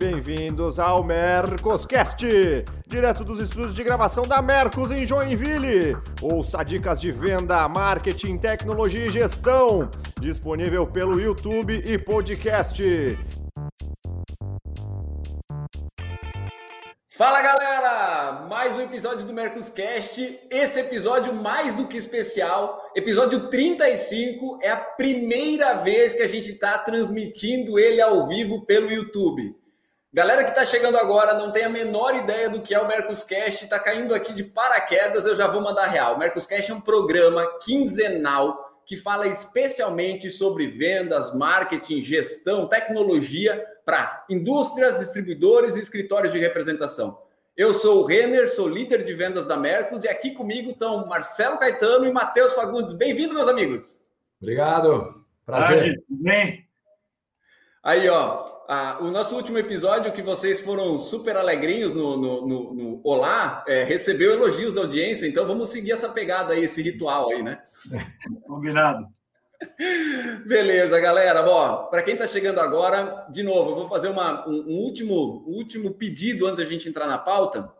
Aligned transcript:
Bem-vindos 0.00 0.78
ao 0.78 1.04
Mercoscast, 1.04 2.26
direto 2.86 3.22
dos 3.22 3.38
estúdios 3.38 3.74
de 3.74 3.84
gravação 3.84 4.26
da 4.26 4.40
Mercos 4.40 4.90
em 4.90 5.04
Joinville. 5.04 5.94
Ouça 6.22 6.62
dicas 6.62 6.98
de 6.98 7.12
venda, 7.12 7.68
marketing, 7.68 8.38
tecnologia 8.38 9.04
e 9.04 9.10
gestão, 9.10 9.90
disponível 10.18 10.86
pelo 10.86 11.20
YouTube 11.20 11.84
e 11.86 11.98
podcast. 11.98 12.80
Fala 17.10 17.42
galera! 17.42 18.46
Mais 18.48 18.74
um 18.74 18.80
episódio 18.80 19.26
do 19.26 19.34
Mercoscast. 19.34 20.40
Esse 20.48 20.80
episódio 20.80 21.34
mais 21.34 21.76
do 21.76 21.86
que 21.86 21.98
especial, 21.98 22.90
episódio 22.96 23.50
35, 23.50 24.60
é 24.62 24.70
a 24.70 24.78
primeira 24.78 25.74
vez 25.74 26.14
que 26.14 26.22
a 26.22 26.26
gente 26.26 26.52
está 26.52 26.78
transmitindo 26.78 27.78
ele 27.78 28.00
ao 28.00 28.26
vivo 28.26 28.64
pelo 28.64 28.90
YouTube. 28.90 29.59
Galera 30.12 30.42
que 30.42 30.50
está 30.50 30.66
chegando 30.66 30.98
agora, 30.98 31.34
não 31.34 31.52
tem 31.52 31.62
a 31.62 31.68
menor 31.68 32.16
ideia 32.16 32.50
do 32.50 32.60
que 32.60 32.74
é 32.74 32.80
o 32.80 32.88
Mercoscast, 32.88 33.62
está 33.62 33.78
caindo 33.78 34.12
aqui 34.12 34.32
de 34.32 34.42
paraquedas, 34.42 35.24
eu 35.24 35.36
já 35.36 35.46
vou 35.46 35.60
mandar 35.60 35.86
real. 35.86 36.16
O 36.16 36.18
Mercoscast 36.18 36.68
é 36.68 36.74
um 36.74 36.80
programa 36.80 37.46
quinzenal 37.60 38.82
que 38.84 38.96
fala 38.96 39.28
especialmente 39.28 40.28
sobre 40.28 40.66
vendas, 40.66 41.32
marketing, 41.32 42.02
gestão, 42.02 42.66
tecnologia 42.66 43.64
para 43.84 44.24
indústrias, 44.28 44.98
distribuidores 44.98 45.76
e 45.76 45.80
escritórios 45.80 46.32
de 46.32 46.40
representação. 46.40 47.22
Eu 47.56 47.72
sou 47.72 48.02
o 48.02 48.04
Renner, 48.04 48.52
sou 48.52 48.68
líder 48.68 49.04
de 49.04 49.14
vendas 49.14 49.46
da 49.46 49.56
Mercos 49.56 50.02
e 50.02 50.08
aqui 50.08 50.32
comigo 50.32 50.72
estão 50.72 51.06
Marcelo 51.06 51.56
Caetano 51.56 52.04
e 52.04 52.12
Matheus 52.12 52.52
Fagundes. 52.52 52.94
Bem-vindo, 52.94 53.34
meus 53.34 53.46
amigos. 53.46 54.02
Obrigado. 54.40 55.24
Prazer. 55.46 56.02
Bem. 56.08 56.69
Aí, 57.82 58.06
ó, 58.10 58.44
o 59.00 59.10
nosso 59.10 59.34
último 59.34 59.58
episódio, 59.58 60.12
que 60.12 60.20
vocês 60.20 60.60
foram 60.60 60.98
super 60.98 61.34
alegrinhos 61.36 61.94
no, 61.94 62.14
no, 62.16 62.46
no, 62.46 62.74
no 62.74 63.00
Olá, 63.02 63.64
é, 63.66 63.84
recebeu 63.84 64.32
elogios 64.32 64.74
da 64.74 64.82
audiência, 64.82 65.26
então 65.26 65.46
vamos 65.46 65.70
seguir 65.70 65.92
essa 65.92 66.10
pegada 66.10 66.52
aí, 66.52 66.64
esse 66.64 66.82
ritual 66.82 67.30
aí, 67.30 67.42
né? 67.42 67.58
Combinado. 68.46 69.06
Beleza, 70.46 71.00
galera. 71.00 71.42
Para 71.88 72.02
quem 72.02 72.14
está 72.14 72.26
chegando 72.26 72.60
agora, 72.60 73.26
de 73.30 73.42
novo, 73.42 73.70
eu 73.70 73.76
vou 73.76 73.88
fazer 73.88 74.08
uma, 74.08 74.46
um, 74.46 74.60
um 74.68 74.78
último, 74.78 75.44
um 75.48 75.52
último 75.52 75.92
pedido 75.92 76.46
antes 76.46 76.58
da 76.58 76.70
gente 76.70 76.88
entrar 76.88 77.06
na 77.06 77.18
pauta. 77.18 77.72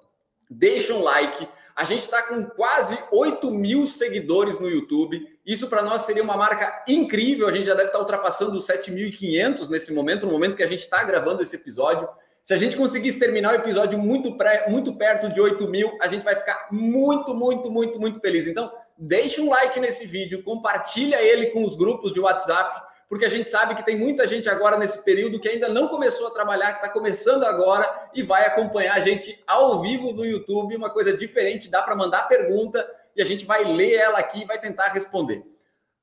Deixa 0.50 0.92
um 0.92 1.02
like. 1.02 1.46
A 1.76 1.84
gente 1.84 2.00
está 2.00 2.22
com 2.22 2.44
quase 2.44 2.98
8 3.12 3.50
mil 3.52 3.86
seguidores 3.86 4.58
no 4.58 4.68
YouTube. 4.68 5.24
Isso 5.46 5.68
para 5.68 5.80
nós 5.80 6.02
seria 6.02 6.22
uma 6.22 6.36
marca 6.36 6.84
incrível. 6.88 7.46
A 7.46 7.52
gente 7.52 7.66
já 7.66 7.74
deve 7.74 7.86
estar 7.86 7.98
tá 7.98 8.02
ultrapassando 8.02 8.58
os 8.58 8.66
7.500 8.66 9.68
nesse 9.68 9.92
momento, 9.92 10.26
no 10.26 10.32
momento 10.32 10.56
que 10.56 10.62
a 10.62 10.66
gente 10.66 10.80
está 10.80 11.02
gravando 11.04 11.42
esse 11.42 11.54
episódio. 11.54 12.08
Se 12.42 12.52
a 12.52 12.56
gente 12.56 12.76
conseguisse 12.76 13.18
terminar 13.18 13.52
o 13.52 13.56
episódio 13.56 13.98
muito, 13.98 14.36
pré, 14.36 14.68
muito 14.68 14.94
perto 14.96 15.32
de 15.32 15.40
8 15.40 15.68
mil, 15.68 15.96
a 16.00 16.08
gente 16.08 16.24
vai 16.24 16.34
ficar 16.34 16.68
muito, 16.72 17.32
muito, 17.32 17.70
muito, 17.70 18.00
muito 18.00 18.18
feliz. 18.18 18.46
Então, 18.46 18.72
deixe 18.98 19.40
um 19.40 19.48
like 19.48 19.78
nesse 19.78 20.04
vídeo, 20.04 20.42
compartilha 20.42 21.22
ele 21.22 21.46
com 21.46 21.64
os 21.64 21.76
grupos 21.76 22.12
de 22.12 22.18
WhatsApp, 22.18 22.89
porque 23.10 23.24
a 23.24 23.28
gente 23.28 23.50
sabe 23.50 23.74
que 23.74 23.84
tem 23.84 23.98
muita 23.98 24.24
gente 24.24 24.48
agora 24.48 24.78
nesse 24.78 25.02
período 25.02 25.40
que 25.40 25.48
ainda 25.48 25.68
não 25.68 25.88
começou 25.88 26.28
a 26.28 26.30
trabalhar, 26.30 26.74
que 26.74 26.76
está 26.76 26.88
começando 26.88 27.42
agora 27.42 28.08
e 28.14 28.22
vai 28.22 28.46
acompanhar 28.46 28.94
a 28.94 29.00
gente 29.00 29.36
ao 29.48 29.82
vivo 29.82 30.12
no 30.12 30.24
YouTube, 30.24 30.76
uma 30.76 30.90
coisa 30.90 31.12
diferente, 31.12 31.68
dá 31.68 31.82
para 31.82 31.96
mandar 31.96 32.28
pergunta 32.28 32.88
e 33.16 33.20
a 33.20 33.24
gente 33.24 33.44
vai 33.44 33.64
ler 33.64 33.94
ela 33.94 34.20
aqui 34.20 34.42
e 34.42 34.44
vai 34.44 34.60
tentar 34.60 34.90
responder. 34.92 35.42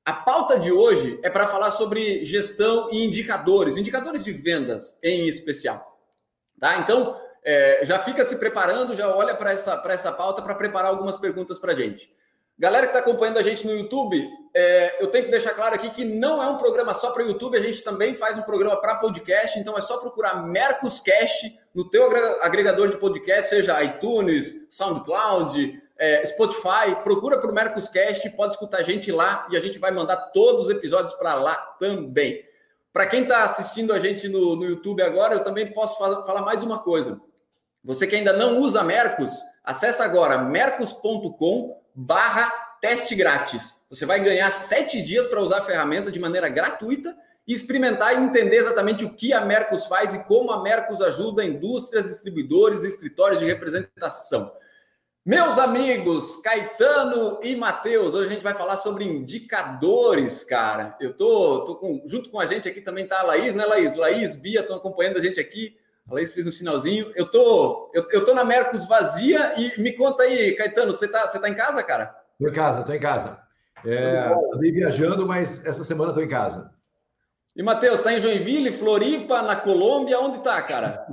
A 0.04 0.12
pauta 0.12 0.58
de 0.58 0.70
hoje 0.70 1.18
é 1.22 1.30
para 1.30 1.46
falar 1.46 1.70
sobre 1.70 2.26
gestão 2.26 2.90
e 2.92 3.02
indicadores, 3.02 3.78
indicadores 3.78 4.22
de 4.22 4.30
vendas 4.30 4.98
em 5.02 5.28
especial. 5.28 5.98
Tá? 6.60 6.76
Então, 6.76 7.18
é, 7.42 7.86
já 7.86 7.98
fica 8.00 8.22
se 8.22 8.36
preparando, 8.36 8.94
já 8.94 9.08
olha 9.08 9.34
para 9.34 9.52
essa, 9.52 9.82
essa 9.88 10.12
pauta 10.12 10.42
para 10.42 10.54
preparar 10.54 10.90
algumas 10.90 11.16
perguntas 11.16 11.58
para 11.58 11.72
a 11.72 11.74
gente. 11.74 12.12
Galera 12.58 12.86
que 12.86 12.96
está 12.96 12.98
acompanhando 12.98 13.38
a 13.38 13.42
gente 13.42 13.66
no 13.66 13.72
YouTube, 13.72 14.28
é, 14.60 14.96
eu 15.00 15.06
tenho 15.06 15.26
que 15.26 15.30
deixar 15.30 15.54
claro 15.54 15.76
aqui 15.76 15.88
que 15.90 16.04
não 16.04 16.42
é 16.42 16.48
um 16.48 16.58
programa 16.58 16.92
só 16.92 17.12
para 17.12 17.22
YouTube, 17.22 17.56
a 17.56 17.60
gente 17.60 17.80
também 17.80 18.16
faz 18.16 18.36
um 18.36 18.42
programa 18.42 18.80
para 18.80 18.96
podcast, 18.96 19.56
então 19.56 19.78
é 19.78 19.80
só 19.80 19.98
procurar 19.98 20.42
Mercoscast 20.42 21.56
no 21.72 21.88
teu 21.88 22.04
agregador 22.42 22.88
de 22.90 22.96
podcast, 22.96 23.50
seja 23.50 23.80
iTunes, 23.84 24.66
SoundCloud, 24.68 25.80
é, 25.96 26.26
Spotify, 26.26 26.96
procura 27.04 27.40
por 27.40 27.52
Mercoscast, 27.52 28.28
pode 28.30 28.54
escutar 28.54 28.78
a 28.78 28.82
gente 28.82 29.12
lá 29.12 29.46
e 29.48 29.56
a 29.56 29.60
gente 29.60 29.78
vai 29.78 29.92
mandar 29.92 30.16
todos 30.32 30.64
os 30.64 30.70
episódios 30.70 31.12
para 31.12 31.34
lá 31.34 31.54
também. 31.78 32.42
Para 32.92 33.06
quem 33.06 33.22
está 33.22 33.44
assistindo 33.44 33.92
a 33.92 34.00
gente 34.00 34.26
no, 34.26 34.56
no 34.56 34.64
YouTube 34.64 35.00
agora, 35.02 35.34
eu 35.34 35.44
também 35.44 35.72
posso 35.72 35.96
falar, 35.96 36.26
falar 36.26 36.42
mais 36.42 36.64
uma 36.64 36.80
coisa. 36.80 37.20
Você 37.84 38.08
que 38.08 38.16
ainda 38.16 38.32
não 38.32 38.58
usa 38.58 38.82
Mercos, 38.82 39.30
acessa 39.62 40.04
agora 40.04 40.36
mercos.com 40.36 41.80
barra 41.94 42.50
teste 42.80 43.14
grátis. 43.14 43.77
Você 43.90 44.04
vai 44.04 44.20
ganhar 44.20 44.50
sete 44.50 45.00
dias 45.00 45.26
para 45.26 45.40
usar 45.40 45.58
a 45.58 45.64
ferramenta 45.64 46.12
de 46.12 46.20
maneira 46.20 46.48
gratuita 46.48 47.16
e 47.46 47.54
experimentar 47.54 48.12
e 48.12 48.22
entender 48.22 48.56
exatamente 48.56 49.02
o 49.02 49.14
que 49.14 49.32
a 49.32 49.40
Mercos 49.40 49.86
faz 49.86 50.12
e 50.12 50.22
como 50.24 50.52
a 50.52 50.62
Mercos 50.62 51.00
ajuda 51.00 51.42
indústrias, 51.42 52.04
distribuidores 52.06 52.84
e 52.84 52.88
escritórios 52.88 53.40
de 53.40 53.46
representação. 53.46 54.52
Meus 55.24 55.58
amigos, 55.58 56.40
Caetano 56.42 57.40
e 57.42 57.56
Matheus, 57.56 58.14
hoje 58.14 58.28
a 58.28 58.32
gente 58.32 58.42
vai 58.42 58.54
falar 58.54 58.76
sobre 58.76 59.04
indicadores, 59.04 60.44
cara. 60.44 60.94
Eu 61.00 61.14
tô, 61.14 61.64
tô 61.64 61.76
com, 61.76 62.02
junto 62.06 62.30
com 62.30 62.38
a 62.38 62.44
gente 62.44 62.68
aqui 62.68 62.82
também 62.82 63.06
tá 63.06 63.20
a 63.20 63.24
Laís, 63.24 63.54
né, 63.54 63.64
Laís? 63.64 63.94
Laís, 63.94 64.34
Bia 64.34 64.60
estão 64.60 64.76
acompanhando 64.76 65.16
a 65.16 65.20
gente 65.20 65.40
aqui. 65.40 65.76
A 66.06 66.14
Laís 66.14 66.32
fez 66.32 66.46
um 66.46 66.52
sinalzinho. 66.52 67.10
Eu 67.14 67.30
tô, 67.30 67.90
eu, 67.94 68.06
eu 68.10 68.24
tô 68.26 68.34
na 68.34 68.44
Mercos 68.44 68.86
vazia 68.86 69.54
e 69.56 69.80
me 69.80 69.92
conta 69.92 70.24
aí, 70.24 70.54
Caetano, 70.54 70.92
você 70.92 71.08
tá, 71.08 71.26
você 71.26 71.38
tá 71.38 71.48
em 71.48 71.54
casa, 71.54 71.82
cara? 71.82 72.14
Tô 72.38 72.48
em 72.48 72.52
casa, 72.52 72.82
tô 72.82 72.92
em 72.92 73.00
casa. 73.00 73.47
É, 73.84 74.34
Andei 74.54 74.72
viajando, 74.72 75.26
mas 75.26 75.64
essa 75.64 75.84
semana 75.84 76.12
tô 76.12 76.20
em 76.20 76.28
casa. 76.28 76.70
E, 77.54 77.62
Matheus, 77.62 78.02
tá 78.02 78.12
em 78.12 78.20
Joinville, 78.20 78.72
Floripa, 78.72 79.42
na 79.42 79.56
Colômbia? 79.56 80.20
Onde 80.20 80.40
tá, 80.40 80.62
cara? 80.62 81.06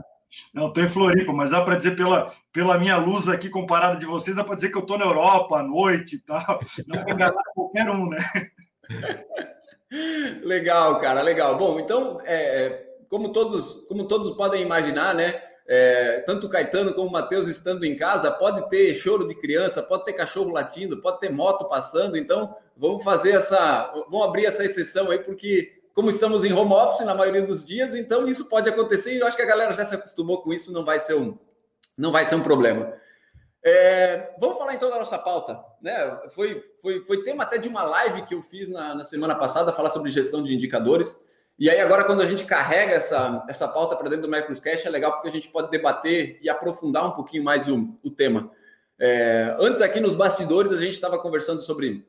Não, 0.53 0.71
tô 0.71 0.81
em 0.81 0.89
Floripa, 0.89 1.33
mas 1.33 1.51
dá 1.51 1.63
para 1.63 1.75
dizer 1.75 1.95
pela, 1.95 2.33
pela 2.51 2.77
minha 2.77 2.97
luz 2.97 3.27
aqui 3.27 3.49
comparada 3.49 3.97
de 3.97 4.05
vocês, 4.05 4.35
dá 4.35 4.43
para 4.43 4.55
dizer 4.55 4.69
que 4.69 4.77
eu 4.77 4.85
tô 4.85 4.97
na 4.97 5.05
Europa 5.05 5.57
à 5.57 5.63
noite 5.63 6.17
e 6.17 6.19
tal. 6.19 6.59
Não 6.87 7.03
para 7.03 7.13
enganar 7.13 7.43
qualquer 7.53 7.89
um, 7.89 8.09
né? 8.09 8.19
legal, 10.43 10.99
cara, 10.99 11.21
legal. 11.21 11.57
Bom, 11.57 11.79
então, 11.79 12.19
é, 12.23 12.65
é 12.65 12.85
como 13.09 13.31
todos, 13.31 13.87
como 13.87 14.07
todos 14.07 14.35
podem 14.35 14.61
imaginar, 14.61 15.15
né? 15.15 15.41
É, 15.67 16.19
tanto 16.27 16.45
o 16.45 16.49
Caetano 16.49 16.93
como 16.93 17.09
o 17.09 17.11
Matheus 17.11 17.47
estando 17.47 17.85
em 17.85 17.95
casa, 17.95 18.29
pode 18.29 18.69
ter 18.69 18.93
choro 18.93 19.27
de 19.27 19.33
criança, 19.33 19.81
pode 19.81 20.05
ter 20.05 20.13
cachorro 20.13 20.51
latindo, 20.51 21.01
pode 21.01 21.19
ter 21.19 21.31
moto 21.31 21.65
passando. 21.65 22.15
Então, 22.15 22.55
vamos 22.77 23.03
fazer 23.03 23.31
essa, 23.31 23.91
vamos 24.09 24.27
abrir 24.27 24.45
essa 24.45 24.63
exceção 24.63 25.09
aí, 25.09 25.19
porque 25.19 25.81
como 25.93 26.09
estamos 26.09 26.43
em 26.43 26.53
home 26.53 26.73
office 26.73 27.05
na 27.05 27.15
maioria 27.15 27.41
dos 27.41 27.65
dias, 27.65 27.95
então 27.95 28.27
isso 28.27 28.49
pode 28.49 28.69
acontecer 28.69 29.15
e 29.15 29.19
eu 29.19 29.25
acho 29.25 29.37
que 29.37 29.41
a 29.41 29.47
galera 29.47 29.73
já 29.73 29.85
se 29.85 29.95
acostumou 29.95 30.41
com 30.41 30.53
isso, 30.53 30.71
não 30.71 30.83
vai 30.83 30.99
ser 30.99 31.15
um, 31.15 31.37
não 31.97 32.11
vai 32.11 32.25
ser 32.25 32.35
um 32.35 32.43
problema. 32.43 32.93
É, 33.63 34.35
vamos 34.39 34.59
falar 34.59 34.75
então 34.75 34.91
da 34.91 34.99
nossa 34.99 35.17
pauta, 35.17 35.59
né? 35.81 36.19
Foi, 36.29 36.63
foi, 36.81 37.01
foi 37.01 37.23
tema 37.23 37.43
até 37.43 37.57
de 37.57 37.67
uma 37.67 37.81
live 37.81 38.25
que 38.27 38.35
eu 38.35 38.41
fiz 38.43 38.69
na, 38.69 38.93
na 38.93 39.03
semana 39.03 39.33
passada, 39.33 39.71
falar 39.71 39.89
sobre 39.89 40.11
gestão 40.11 40.43
de 40.43 40.53
indicadores. 40.53 41.19
E 41.57 41.69
aí, 41.69 41.79
agora, 41.79 42.03
quando 42.03 42.21
a 42.21 42.25
gente 42.25 42.43
carrega 42.43 42.93
essa, 42.93 43.45
essa 43.47 43.67
pauta 43.67 43.95
para 43.95 44.09
dentro 44.09 44.27
do 44.27 44.31
Microcast, 44.31 44.85
é 44.85 44.89
legal 44.89 45.13
porque 45.13 45.29
a 45.29 45.31
gente 45.31 45.49
pode 45.49 45.71
debater 45.71 46.37
e 46.41 46.49
aprofundar 46.49 47.07
um 47.07 47.11
pouquinho 47.11 47.43
mais 47.43 47.67
o, 47.67 47.97
o 48.03 48.11
tema. 48.11 48.51
É, 48.99 49.55
antes, 49.59 49.81
aqui 49.81 49.99
nos 49.99 50.15
bastidores, 50.15 50.71
a 50.71 50.77
gente 50.77 50.93
estava 50.93 51.17
conversando 51.17 51.61
sobre, 51.61 52.05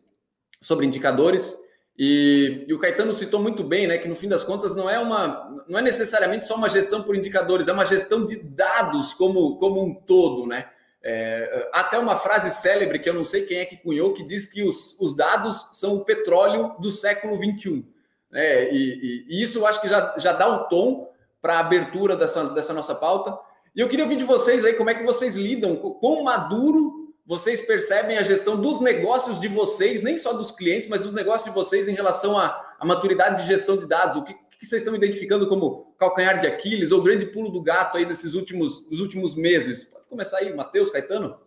sobre 0.60 0.86
indicadores 0.86 1.56
e, 1.98 2.64
e, 2.68 2.74
o 2.74 2.78
Caetano 2.78 3.14
citou 3.14 3.40
muito 3.40 3.64
bem, 3.64 3.86
né, 3.86 3.96
que 3.96 4.08
no 4.08 4.14
fim 4.14 4.28
das 4.28 4.42
contas 4.42 4.76
não 4.76 4.88
é 4.88 4.98
uma, 4.98 5.64
não 5.66 5.78
é 5.78 5.82
necessariamente 5.82 6.44
só 6.44 6.54
uma 6.54 6.68
gestão 6.68 7.02
por 7.02 7.16
indicadores, 7.16 7.68
é 7.68 7.72
uma 7.72 7.86
gestão 7.86 8.26
de 8.26 8.36
dados 8.36 9.14
como, 9.14 9.56
como 9.56 9.82
um 9.82 9.94
todo, 9.94 10.46
né? 10.46 10.68
É, 11.02 11.68
até 11.72 11.98
uma 11.98 12.16
frase 12.16 12.50
célebre 12.50 12.98
que 12.98 13.08
eu 13.08 13.14
não 13.14 13.24
sei 13.24 13.46
quem 13.46 13.58
é 13.58 13.64
que 13.64 13.76
cunhou 13.76 14.12
que 14.12 14.24
diz 14.24 14.50
que 14.50 14.64
os, 14.64 14.98
os 14.98 15.16
dados 15.16 15.70
são 15.72 15.94
o 15.94 16.04
petróleo 16.04 16.74
do 16.80 16.90
século 16.90 17.38
21. 17.38 17.84
Né? 18.30 18.72
E, 18.72 18.76
e, 18.76 19.26
e, 19.28 19.42
isso 19.42 19.58
eu 19.58 19.66
acho 19.66 19.80
que 19.80 19.88
já, 19.88 20.14
já 20.18 20.32
dá 20.32 20.48
um 20.48 20.68
tom 20.68 21.12
para 21.40 21.54
a 21.56 21.60
abertura 21.60 22.16
dessa, 22.16 22.44
dessa 22.50 22.72
nossa 22.72 22.94
pauta. 22.94 23.38
E 23.74 23.80
eu 23.80 23.88
queria 23.88 24.04
ouvir 24.04 24.16
de 24.16 24.24
vocês 24.24 24.64
aí 24.64 24.74
como 24.74 24.90
é 24.90 24.94
que 24.94 25.04
vocês 25.04 25.36
lidam, 25.36 25.76
quão 25.76 26.22
maduro 26.22 27.14
vocês 27.26 27.60
percebem 27.60 28.18
a 28.18 28.22
gestão 28.22 28.60
dos 28.60 28.80
negócios 28.80 29.40
de 29.40 29.48
vocês, 29.48 30.00
nem 30.00 30.16
só 30.16 30.32
dos 30.32 30.50
clientes, 30.52 30.88
mas 30.88 31.02
dos 31.02 31.12
negócios 31.12 31.48
de 31.48 31.54
vocês 31.54 31.88
em 31.88 31.94
relação 31.94 32.38
à, 32.38 32.76
à 32.78 32.86
maturidade 32.86 33.42
de 33.42 33.48
gestão 33.48 33.76
de 33.76 33.86
dados. 33.86 34.16
O 34.16 34.24
que, 34.24 34.32
que 34.32 34.64
vocês 34.64 34.82
estão 34.82 34.94
identificando 34.94 35.48
como 35.48 35.94
calcanhar 35.98 36.40
de 36.40 36.46
Aquiles 36.46 36.92
ou 36.92 37.02
grande 37.02 37.26
pulo 37.26 37.50
do 37.50 37.60
gato 37.60 37.98
aí 37.98 38.06
desses 38.06 38.34
últimos, 38.34 38.82
dos 38.88 39.00
últimos 39.00 39.34
meses? 39.34 39.84
Pode 39.84 40.06
começar 40.06 40.38
aí, 40.38 40.54
Matheus, 40.54 40.90
Caetano? 40.90 41.38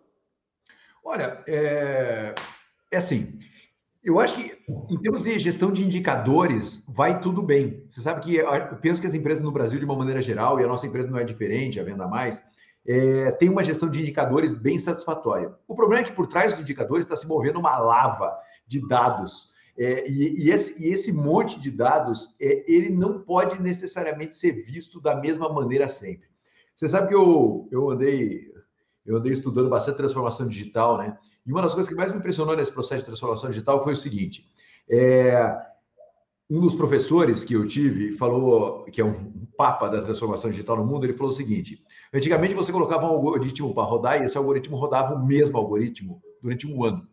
Olha, 1.04 1.44
é, 1.48 2.36
é 2.92 2.98
assim, 2.98 3.40
Eu 4.01 4.19
acho 4.19 4.36
que, 4.36 4.57
em 4.90 4.98
termos 4.98 5.24
de 5.24 5.38
gestão 5.38 5.72
de 5.72 5.84
indicadores, 5.84 6.84
vai 6.88 7.19
tudo 7.19 7.42
bem. 7.42 7.86
Você 7.90 8.00
sabe 8.01 8.22
que 8.22 8.36
eu 8.38 8.75
penso 8.81 9.01
que 9.01 9.07
as 9.07 9.13
empresas 9.13 9.44
no 9.44 9.51
Brasil, 9.51 9.78
de 9.78 9.86
uma 9.86 9.96
maneira 9.96 10.22
geral, 10.22 10.60
e 10.60 10.63
a 10.63 10.68
nossa 10.68 10.88
empresa 10.88 11.12
não 11.12 11.19
é 11.19 11.24
diferente, 11.24 11.80
a 11.80 11.84
Venda 11.84 12.07
Mais, 12.07 12.42
é, 12.88 13.31
tem 13.31 13.50
uma 13.50 13.63
gestão 13.63 13.90
de 13.90 14.01
indicadores 14.01 14.54
bem 14.54 14.80
satisfatória. 14.80 15.54
O 15.68 15.75
problema 15.75 16.01
é 16.01 16.06
que 16.06 16.16
por 16.16 16.28
trás 16.28 16.54
dos 16.54 16.62
indicadores 16.62 17.06
está 17.06 17.16
se 17.16 17.28
movendo 17.28 17.60
uma 17.60 17.78
lava 17.78 18.38
de 18.66 18.88
dados. 18.88 19.54
É, 19.78 20.10
e, 20.10 20.45
e, 20.45 20.50
esse, 20.50 20.81
e, 20.81 20.92
esse, 20.92 21.12
monte 21.12 21.60
de 21.60 21.69
dados, 21.69 22.36
é, 22.42 22.63
ele 22.72 22.90
não 22.90 23.19
pode 23.19 23.62
necessariamente 23.62 24.38
ser 24.38 24.54
visto 24.54 25.02
da 25.02 25.16
mesma 25.16 25.52
maneira 25.52 25.90
sempre. 25.90 26.28
Você 26.74 26.88
sabe 26.88 27.10
que 27.10 27.16
eu, 27.16 27.68
eu 27.72 27.90
andei 27.90 28.50
eu 29.06 29.18
andei 29.18 29.31
estudando 29.31 29.69
bastante 29.69 29.98
transformação 29.98 30.48
digital, 30.48 30.98
né? 31.00 31.18
E 31.50 31.51
uma 31.51 31.63
das 31.63 31.74
coisas 31.74 31.90
que 31.90 31.96
mais 31.96 32.12
me 32.12 32.19
impressionou 32.19 32.56
nesse 32.56 32.72
processo 32.72 33.00
de 33.00 33.07
transformação 33.07 33.50
digital 33.50 33.84
foi 33.84 33.94
o 33.94 33.96
seguinte: 33.96 34.48
é, 34.88 35.60
um 36.48 36.62
dos 36.62 36.75
professores 36.75 37.44
que 37.44 37.56
eu 37.56 37.66
tive 37.66 38.12
falou, 38.12 38.84
que 38.84 39.01
é 39.01 39.04
um 39.04 39.34
papa 39.57 39.90
da 39.90 40.00
transformação 40.00 40.51
digital 40.51 40.78
no 40.78 40.86
mundo, 40.86 41.07
ele 41.07 41.18
falou 41.18 41.34
o 41.34 41.36
seguinte: 41.36 41.84
antigamente 42.13 42.54
você 42.54 42.72
colocava 42.72 43.07
um 43.07 43.10
algoritmo 43.10 43.74
para 43.74 43.84
rodar 43.84 44.22
e 44.22 44.25
esse 44.25 44.38
algoritmo 44.38 44.78
rodava 44.78 45.16
o 45.16 45.25
mesmo 45.25 45.57
algoritmo 45.57 46.22
durante 46.40 46.68
um 46.68 46.84
ano. 46.84 47.07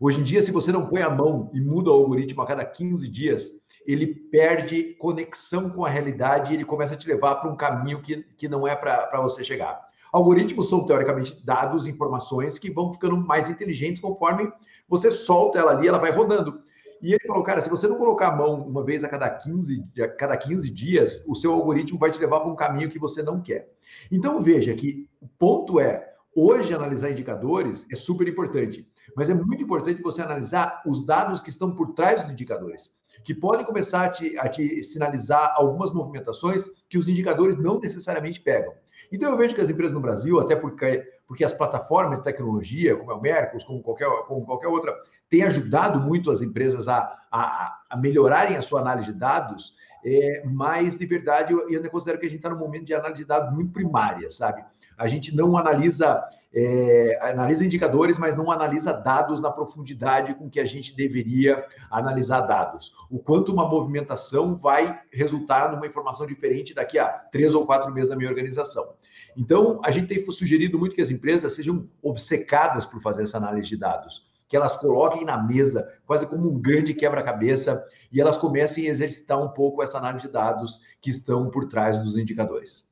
Hoje 0.00 0.20
em 0.20 0.24
dia, 0.24 0.40
se 0.40 0.50
você 0.50 0.72
não 0.72 0.86
põe 0.86 1.02
a 1.02 1.10
mão 1.10 1.50
e 1.52 1.60
muda 1.60 1.90
o 1.90 1.92
algoritmo 1.92 2.40
a 2.40 2.46
cada 2.46 2.64
15 2.64 3.06
dias, 3.10 3.50
ele 3.86 4.06
perde 4.06 4.94
conexão 4.94 5.68
com 5.68 5.84
a 5.84 5.90
realidade 5.90 6.50
e 6.50 6.54
ele 6.54 6.64
começa 6.64 6.94
a 6.94 6.96
te 6.96 7.06
levar 7.06 7.34
para 7.34 7.50
um 7.50 7.56
caminho 7.56 8.00
que, 8.00 8.22
que 8.38 8.48
não 8.48 8.66
é 8.66 8.74
para 8.74 9.20
você 9.20 9.44
chegar. 9.44 9.91
Algoritmos 10.12 10.68
são, 10.68 10.84
teoricamente, 10.84 11.42
dados, 11.44 11.86
informações 11.86 12.58
que 12.58 12.70
vão 12.70 12.92
ficando 12.92 13.16
mais 13.16 13.48
inteligentes 13.48 14.02
conforme 14.02 14.52
você 14.86 15.10
solta 15.10 15.58
ela 15.58 15.72
ali, 15.72 15.88
ela 15.88 15.98
vai 15.98 16.12
rodando. 16.12 16.60
E 17.00 17.14
ele 17.14 17.26
falou, 17.26 17.42
cara, 17.42 17.60
se 17.60 17.70
você 17.70 17.88
não 17.88 17.96
colocar 17.96 18.28
a 18.28 18.36
mão 18.36 18.62
uma 18.62 18.84
vez 18.84 19.02
a 19.02 19.08
cada 19.08 19.28
15, 19.28 19.84
a 20.00 20.08
cada 20.08 20.36
15 20.36 20.70
dias, 20.70 21.24
o 21.26 21.34
seu 21.34 21.52
algoritmo 21.52 21.98
vai 21.98 22.10
te 22.10 22.20
levar 22.20 22.40
para 22.40 22.50
um 22.50 22.54
caminho 22.54 22.90
que 22.90 22.98
você 22.98 23.22
não 23.22 23.40
quer. 23.40 23.72
Então 24.10 24.38
veja 24.38 24.72
que 24.74 25.08
o 25.20 25.26
ponto 25.26 25.80
é, 25.80 26.12
hoje 26.34 26.72
analisar 26.72 27.10
indicadores 27.10 27.86
é 27.90 27.96
super 27.96 28.28
importante, 28.28 28.88
mas 29.16 29.28
é 29.28 29.34
muito 29.34 29.62
importante 29.62 30.02
você 30.02 30.22
analisar 30.22 30.82
os 30.86 31.04
dados 31.04 31.40
que 31.40 31.50
estão 31.50 31.74
por 31.74 31.94
trás 31.94 32.22
dos 32.22 32.32
indicadores, 32.32 32.90
que 33.24 33.34
podem 33.34 33.64
começar 33.64 34.04
a 34.04 34.08
te, 34.08 34.38
a 34.38 34.48
te 34.48 34.82
sinalizar 34.82 35.54
algumas 35.56 35.92
movimentações 35.92 36.68
que 36.88 36.98
os 36.98 37.08
indicadores 37.08 37.56
não 37.56 37.78
necessariamente 37.80 38.40
pegam. 38.40 38.72
Então 39.12 39.30
eu 39.30 39.36
vejo 39.36 39.54
que 39.54 39.60
as 39.60 39.68
empresas 39.68 39.92
no 39.92 40.00
Brasil, 40.00 40.40
até 40.40 40.56
porque, 40.56 41.06
porque 41.26 41.44
as 41.44 41.52
plataformas 41.52 42.18
de 42.18 42.24
tecnologia, 42.24 42.96
como 42.96 43.12
é 43.12 43.14
o 43.14 43.20
Mercos, 43.20 43.62
como 43.62 43.82
qualquer, 43.82 44.08
como 44.26 44.46
qualquer 44.46 44.68
outra, 44.68 44.96
têm 45.28 45.42
ajudado 45.42 46.00
muito 46.00 46.30
as 46.30 46.40
empresas 46.40 46.88
a, 46.88 47.18
a, 47.30 47.78
a 47.90 47.96
melhorarem 47.96 48.56
a 48.56 48.62
sua 48.62 48.80
análise 48.80 49.12
de 49.12 49.18
dados, 49.18 49.76
é, 50.04 50.42
mas 50.46 50.98
de 50.98 51.06
verdade 51.06 51.52
eu, 51.52 51.68
eu 51.68 51.90
considero 51.90 52.18
que 52.18 52.26
a 52.26 52.28
gente 52.28 52.38
está 52.38 52.50
num 52.50 52.58
momento 52.58 52.86
de 52.86 52.94
análise 52.94 53.22
de 53.22 53.28
dados 53.28 53.52
muito 53.54 53.72
primária, 53.72 54.28
sabe? 54.30 54.64
A 54.96 55.06
gente 55.06 55.34
não 55.34 55.56
analisa, 55.56 56.22
é, 56.54 57.18
analisa 57.22 57.64
indicadores, 57.64 58.18
mas 58.18 58.36
não 58.36 58.50
analisa 58.50 58.92
dados 58.92 59.40
na 59.40 59.50
profundidade 59.50 60.34
com 60.34 60.50
que 60.50 60.60
a 60.60 60.64
gente 60.64 60.94
deveria 60.94 61.64
analisar 61.90 62.42
dados. 62.42 62.94
O 63.10 63.18
quanto 63.18 63.52
uma 63.52 63.66
movimentação 63.66 64.54
vai 64.54 65.00
resultar 65.10 65.72
numa 65.72 65.86
informação 65.86 66.26
diferente 66.26 66.74
daqui 66.74 66.98
a 66.98 67.08
três 67.08 67.54
ou 67.54 67.64
quatro 67.64 67.92
meses 67.92 68.10
na 68.10 68.16
minha 68.16 68.28
organização. 68.28 68.94
Então, 69.36 69.80
a 69.82 69.90
gente 69.90 70.08
tem 70.08 70.18
sugerido 70.30 70.78
muito 70.78 70.94
que 70.94 71.00
as 71.00 71.10
empresas 71.10 71.54
sejam 71.54 71.88
obcecadas 72.02 72.84
por 72.84 73.00
fazer 73.00 73.22
essa 73.22 73.38
análise 73.38 73.68
de 73.68 73.76
dados 73.76 74.30
que 74.52 74.56
elas 74.56 74.76
coloquem 74.76 75.24
na 75.24 75.42
mesa, 75.42 75.98
quase 76.04 76.26
como 76.26 76.50
um 76.50 76.60
grande 76.60 76.92
quebra-cabeça, 76.92 77.82
e 78.12 78.20
elas 78.20 78.36
comecem 78.36 78.86
a 78.86 78.90
exercitar 78.90 79.42
um 79.42 79.48
pouco 79.48 79.82
essa 79.82 79.96
análise 79.96 80.26
de 80.26 80.30
dados 80.30 80.78
que 81.00 81.08
estão 81.08 81.50
por 81.50 81.70
trás 81.70 81.98
dos 81.98 82.18
indicadores. 82.18 82.86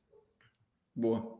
Boa. 0.95 1.37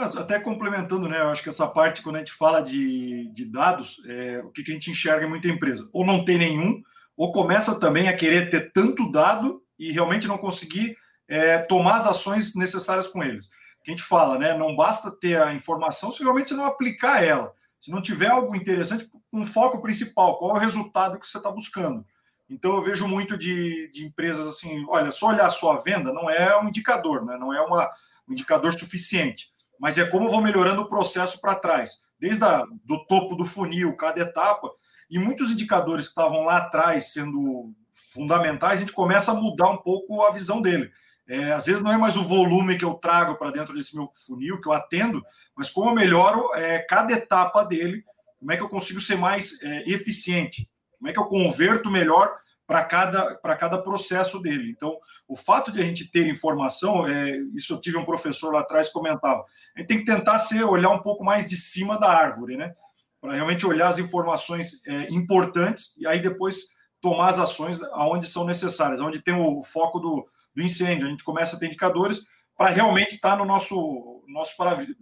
Até 0.00 0.40
complementando, 0.40 1.08
né? 1.08 1.20
Eu 1.20 1.28
acho 1.28 1.42
que 1.42 1.48
essa 1.48 1.66
parte, 1.66 2.02
quando 2.02 2.16
a 2.16 2.18
gente 2.20 2.32
fala 2.32 2.62
de, 2.62 3.28
de 3.32 3.44
dados, 3.44 4.02
é, 4.06 4.40
o 4.44 4.50
que, 4.50 4.62
que 4.62 4.70
a 4.70 4.74
gente 4.74 4.90
enxerga 4.90 5.26
em 5.26 5.28
muita 5.28 5.48
empresa? 5.48 5.88
Ou 5.92 6.06
não 6.06 6.24
tem 6.24 6.38
nenhum, 6.38 6.82
ou 7.16 7.30
começa 7.32 7.78
também 7.78 8.08
a 8.08 8.16
querer 8.16 8.48
ter 8.48 8.72
tanto 8.72 9.10
dado 9.10 9.62
e 9.78 9.92
realmente 9.92 10.26
não 10.26 10.38
conseguir 10.38 10.96
é, 11.28 11.58
tomar 11.58 11.96
as 11.96 12.06
ações 12.06 12.54
necessárias 12.54 13.08
com 13.08 13.22
eles. 13.22 13.48
Que 13.84 13.90
a 13.90 13.94
gente 13.94 14.02
fala, 14.02 14.38
né? 14.38 14.56
Não 14.56 14.74
basta 14.74 15.10
ter 15.10 15.40
a 15.40 15.52
informação 15.52 16.10
se 16.10 16.22
realmente 16.22 16.48
você 16.48 16.54
não 16.54 16.66
aplicar 16.66 17.22
ela. 17.22 17.52
Se 17.78 17.90
não 17.90 18.00
tiver 18.00 18.28
algo 18.28 18.56
interessante, 18.56 19.10
um 19.32 19.44
foco 19.44 19.80
principal, 19.82 20.38
qual 20.38 20.52
é 20.52 20.58
o 20.58 20.62
resultado 20.62 21.18
que 21.18 21.26
você 21.26 21.38
está 21.38 21.50
buscando. 21.50 22.04
Então 22.48 22.74
eu 22.74 22.82
vejo 22.82 23.06
muito 23.06 23.38
de, 23.38 23.90
de 23.92 24.04
empresas 24.04 24.46
assim, 24.46 24.84
olha, 24.88 25.10
só 25.10 25.28
olhar 25.28 25.46
a 25.46 25.50
sua 25.50 25.78
venda 25.78 26.12
não 26.12 26.28
é 26.28 26.58
um 26.60 26.68
indicador, 26.68 27.24
né? 27.24 27.36
não 27.38 27.54
é 27.54 27.60
uma, 27.60 27.88
um 28.28 28.32
indicador 28.32 28.72
suficiente 28.74 29.50
mas 29.80 29.96
é 29.96 30.04
como 30.04 30.26
eu 30.26 30.30
vou 30.30 30.42
melhorando 30.42 30.82
o 30.82 30.88
processo 30.88 31.40
para 31.40 31.54
trás, 31.54 32.02
desde 32.18 32.44
a, 32.44 32.66
do 32.84 33.02
topo 33.06 33.34
do 33.34 33.46
funil, 33.46 33.96
cada 33.96 34.20
etapa, 34.20 34.70
e 35.10 35.18
muitos 35.18 35.50
indicadores 35.50 36.04
que 36.04 36.10
estavam 36.10 36.44
lá 36.44 36.58
atrás 36.58 37.12
sendo 37.14 37.72
fundamentais, 38.12 38.74
a 38.74 38.80
gente 38.80 38.92
começa 38.92 39.32
a 39.32 39.34
mudar 39.34 39.70
um 39.70 39.78
pouco 39.78 40.22
a 40.22 40.30
visão 40.30 40.60
dele. 40.60 40.90
É, 41.26 41.52
às 41.52 41.64
vezes 41.64 41.82
não 41.82 41.90
é 41.90 41.96
mais 41.96 42.16
o 42.16 42.24
volume 42.24 42.76
que 42.76 42.84
eu 42.84 42.94
trago 42.94 43.36
para 43.36 43.52
dentro 43.52 43.74
desse 43.74 43.96
meu 43.96 44.12
funil, 44.26 44.60
que 44.60 44.68
eu 44.68 44.72
atendo, 44.72 45.24
mas 45.56 45.70
como 45.70 45.90
eu 45.90 45.94
melhoro 45.94 46.52
é, 46.54 46.80
cada 46.80 47.12
etapa 47.14 47.64
dele, 47.64 48.04
como 48.38 48.52
é 48.52 48.56
que 48.56 48.62
eu 48.62 48.68
consigo 48.68 49.00
ser 49.00 49.16
mais 49.16 49.62
é, 49.62 49.90
eficiente, 49.90 50.68
como 50.98 51.08
é 51.08 51.12
que 51.12 51.18
eu 51.18 51.24
converto 51.24 51.90
melhor 51.90 52.36
para 52.70 52.84
cada, 52.84 53.34
cada 53.58 53.78
processo 53.82 54.38
dele. 54.40 54.70
Então, 54.70 54.96
o 55.26 55.34
fato 55.34 55.72
de 55.72 55.82
a 55.82 55.84
gente 55.84 56.08
ter 56.08 56.28
informação, 56.28 57.04
é, 57.04 57.36
isso 57.52 57.72
eu 57.72 57.80
tive 57.80 57.98
um 57.98 58.04
professor 58.04 58.54
lá 58.54 58.60
atrás 58.60 58.86
que 58.86 58.92
comentava, 58.92 59.44
a 59.74 59.80
gente 59.80 59.88
tem 59.88 59.98
que 59.98 60.04
tentar 60.04 60.38
ser, 60.38 60.62
olhar 60.62 60.90
um 60.90 61.02
pouco 61.02 61.24
mais 61.24 61.50
de 61.50 61.56
cima 61.56 61.98
da 61.98 62.08
árvore, 62.08 62.56
né? 62.56 62.72
Para 63.20 63.32
realmente 63.32 63.66
olhar 63.66 63.88
as 63.88 63.98
informações 63.98 64.80
é, 64.86 65.12
importantes 65.12 65.96
e 65.98 66.06
aí 66.06 66.22
depois 66.22 66.68
tomar 67.00 67.30
as 67.30 67.40
ações 67.40 67.82
aonde 67.90 68.28
são 68.28 68.44
necessárias, 68.44 69.00
onde 69.00 69.20
tem 69.20 69.34
o 69.34 69.64
foco 69.64 69.98
do, 69.98 70.28
do 70.54 70.62
incêndio. 70.62 71.08
A 71.08 71.10
gente 71.10 71.24
começa 71.24 71.56
a 71.56 71.58
ter 71.58 71.66
indicadores 71.66 72.28
para 72.56 72.70
realmente 72.70 73.16
estar 73.16 73.30
tá 73.30 73.36
no 73.36 73.44
nosso, 73.44 74.22
nosso 74.28 74.54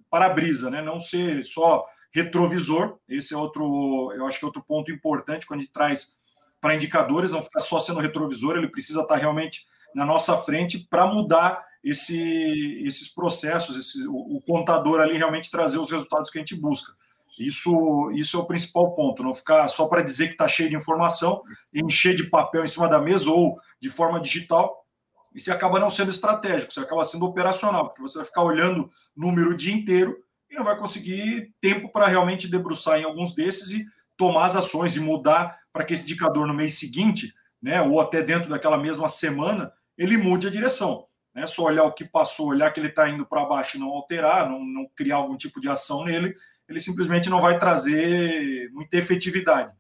para-brisa, 0.09 0.71
né? 0.71 0.81
Não 0.81 0.99
ser 0.99 1.45
só 1.45 1.85
retrovisor. 2.15 2.99
Esse 3.07 3.35
é 3.35 3.37
outro, 3.37 4.11
eu 4.17 4.27
acho 4.27 4.39
que 4.39 4.45
é 4.47 4.49
outro 4.49 4.65
ponto 4.67 4.91
importante 4.91 5.45
quando 5.45 5.61
a 5.61 5.63
gente 5.65 5.73
traz 5.75 6.18
para 6.61 6.75
indicadores, 6.75 7.31
não 7.31 7.43
ficar 7.43 7.61
só 7.61 7.79
sendo 7.79 8.01
retrovisor, 8.01 8.57
ele 8.57 8.69
precisa 8.69 9.03
estar 9.03 9.17
realmente 9.17 9.65
na 9.95 10.05
nossa 10.05 10.37
frente 10.37 10.87
para 10.91 11.07
mudar 11.07 11.65
esse, 11.83 12.83
esses 12.85 13.09
processos, 13.09 13.77
esse, 13.77 14.07
o, 14.07 14.37
o, 14.37 14.43
contador 14.43 15.01
ali 15.01 15.17
realmente 15.17 15.51
trazer 15.51 15.79
os 15.79 15.91
resultados 15.91 16.31
que 16.31 16.39
a 16.39 16.41
gente 16.41 16.57
busca. 16.57 16.93
Isso, 17.39 18.11
isso 18.13 18.37
é 18.37 18.41
o 18.41 18.47
principal 18.47 18.95
ponto, 18.95 19.23
não 19.23 19.33
ficar 19.33 19.69
só 19.69 19.87
para 19.87 20.03
dizer 20.03 20.27
que 20.27 20.33
está 20.33 20.49
cheio 20.49 20.69
de 20.69 20.77
informação, 20.77 21.43
encher 21.73 22.17
de 22.17 22.25
papel 22.25 22.65
em 22.65 22.69
cima 22.69 22.89
da 22.89 23.01
mesa 23.01 23.31
ou 23.31 23.57
de 23.81 23.89
forma 23.89 24.21
digital, 24.21 24.85
e 25.33 25.41
você 25.41 25.53
acaba 25.53 25.79
não 25.79 25.91
sendo 25.91 26.11
estratégico, 26.11 26.73
você 26.73 26.81
acaba 26.81 27.05
sendo 27.05 27.27
operacional, 27.27 27.89
porque 27.89 28.03
você 28.03 28.19
vai 28.19 28.25
ficar 28.25 28.43
olhando 28.43 28.91
número 29.17 29.51
o 29.51 29.57
dia 29.57 29.73
inteiro 29.73 30.17
e 30.51 30.57
não 30.57 30.65
vai 30.65 30.77
conseguir 30.77 31.55
tempo 31.61 31.91
para 31.93 32.09
realmente 32.09 32.49
debruçar 32.49 32.99
em 32.99 33.05
alguns 33.05 33.35
desses 33.35 33.71
e 33.71 33.87
tomar 34.19 34.47
as 34.47 34.57
ações 34.57 34.97
e 34.97 35.01
mudar 35.01 35.59
para 35.73 35.85
que 35.85 35.95
esse 35.95 36.03
indicador 36.03 36.47
no 36.47 36.53
mês 36.53 36.79
seguinte, 36.79 37.33
né, 37.63 37.81
ou 37.81 38.01
até 38.01 38.23
dentro 38.23 38.51
daquela 38.51 38.77
mesma 38.77 39.09
semana, 39.09 39.73
ele 39.97 40.17
mude 40.17 40.49
a 40.49 40.51
direção. 40.51 41.07
Né? 41.35 41.47
Só 41.47 41.65
olhar 41.65 41.85
o 41.85 41.93
que 41.93 42.05
passou, 42.05 42.49
olhar 42.49 42.71
que 42.73 42.81
ele 42.81 42.89
está 42.89 43.09
indo 43.09 43.25
para 43.25 43.47
baixo 43.47 43.77
e 43.77 43.81
não 43.81 43.89
alterar, 43.89 44.51
não, 44.51 44.63
não 44.65 44.87
criar 44.95 45.17
algum 45.17 45.37
tipo 45.37 45.61
de 45.61 45.69
ação 45.69 46.05
nele, 46.05 46.35
ele 46.69 46.81
simplesmente 46.81 47.31
não 47.31 47.41
vai 47.41 47.59
trazer 47.59 48.71
muita 48.73 48.97
efetividade. 48.97 49.73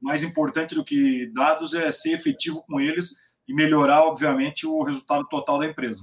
Mais 0.00 0.22
importante 0.22 0.74
do 0.74 0.84
que 0.84 1.30
dados 1.32 1.72
é 1.72 1.90
ser 1.92 2.12
efetivo 2.12 2.62
com 2.66 2.80
eles 2.80 3.14
e 3.46 3.54
melhorar, 3.54 4.02
obviamente, 4.02 4.66
o 4.66 4.82
resultado 4.82 5.26
total 5.28 5.60
da 5.60 5.66
empresa. 5.66 6.02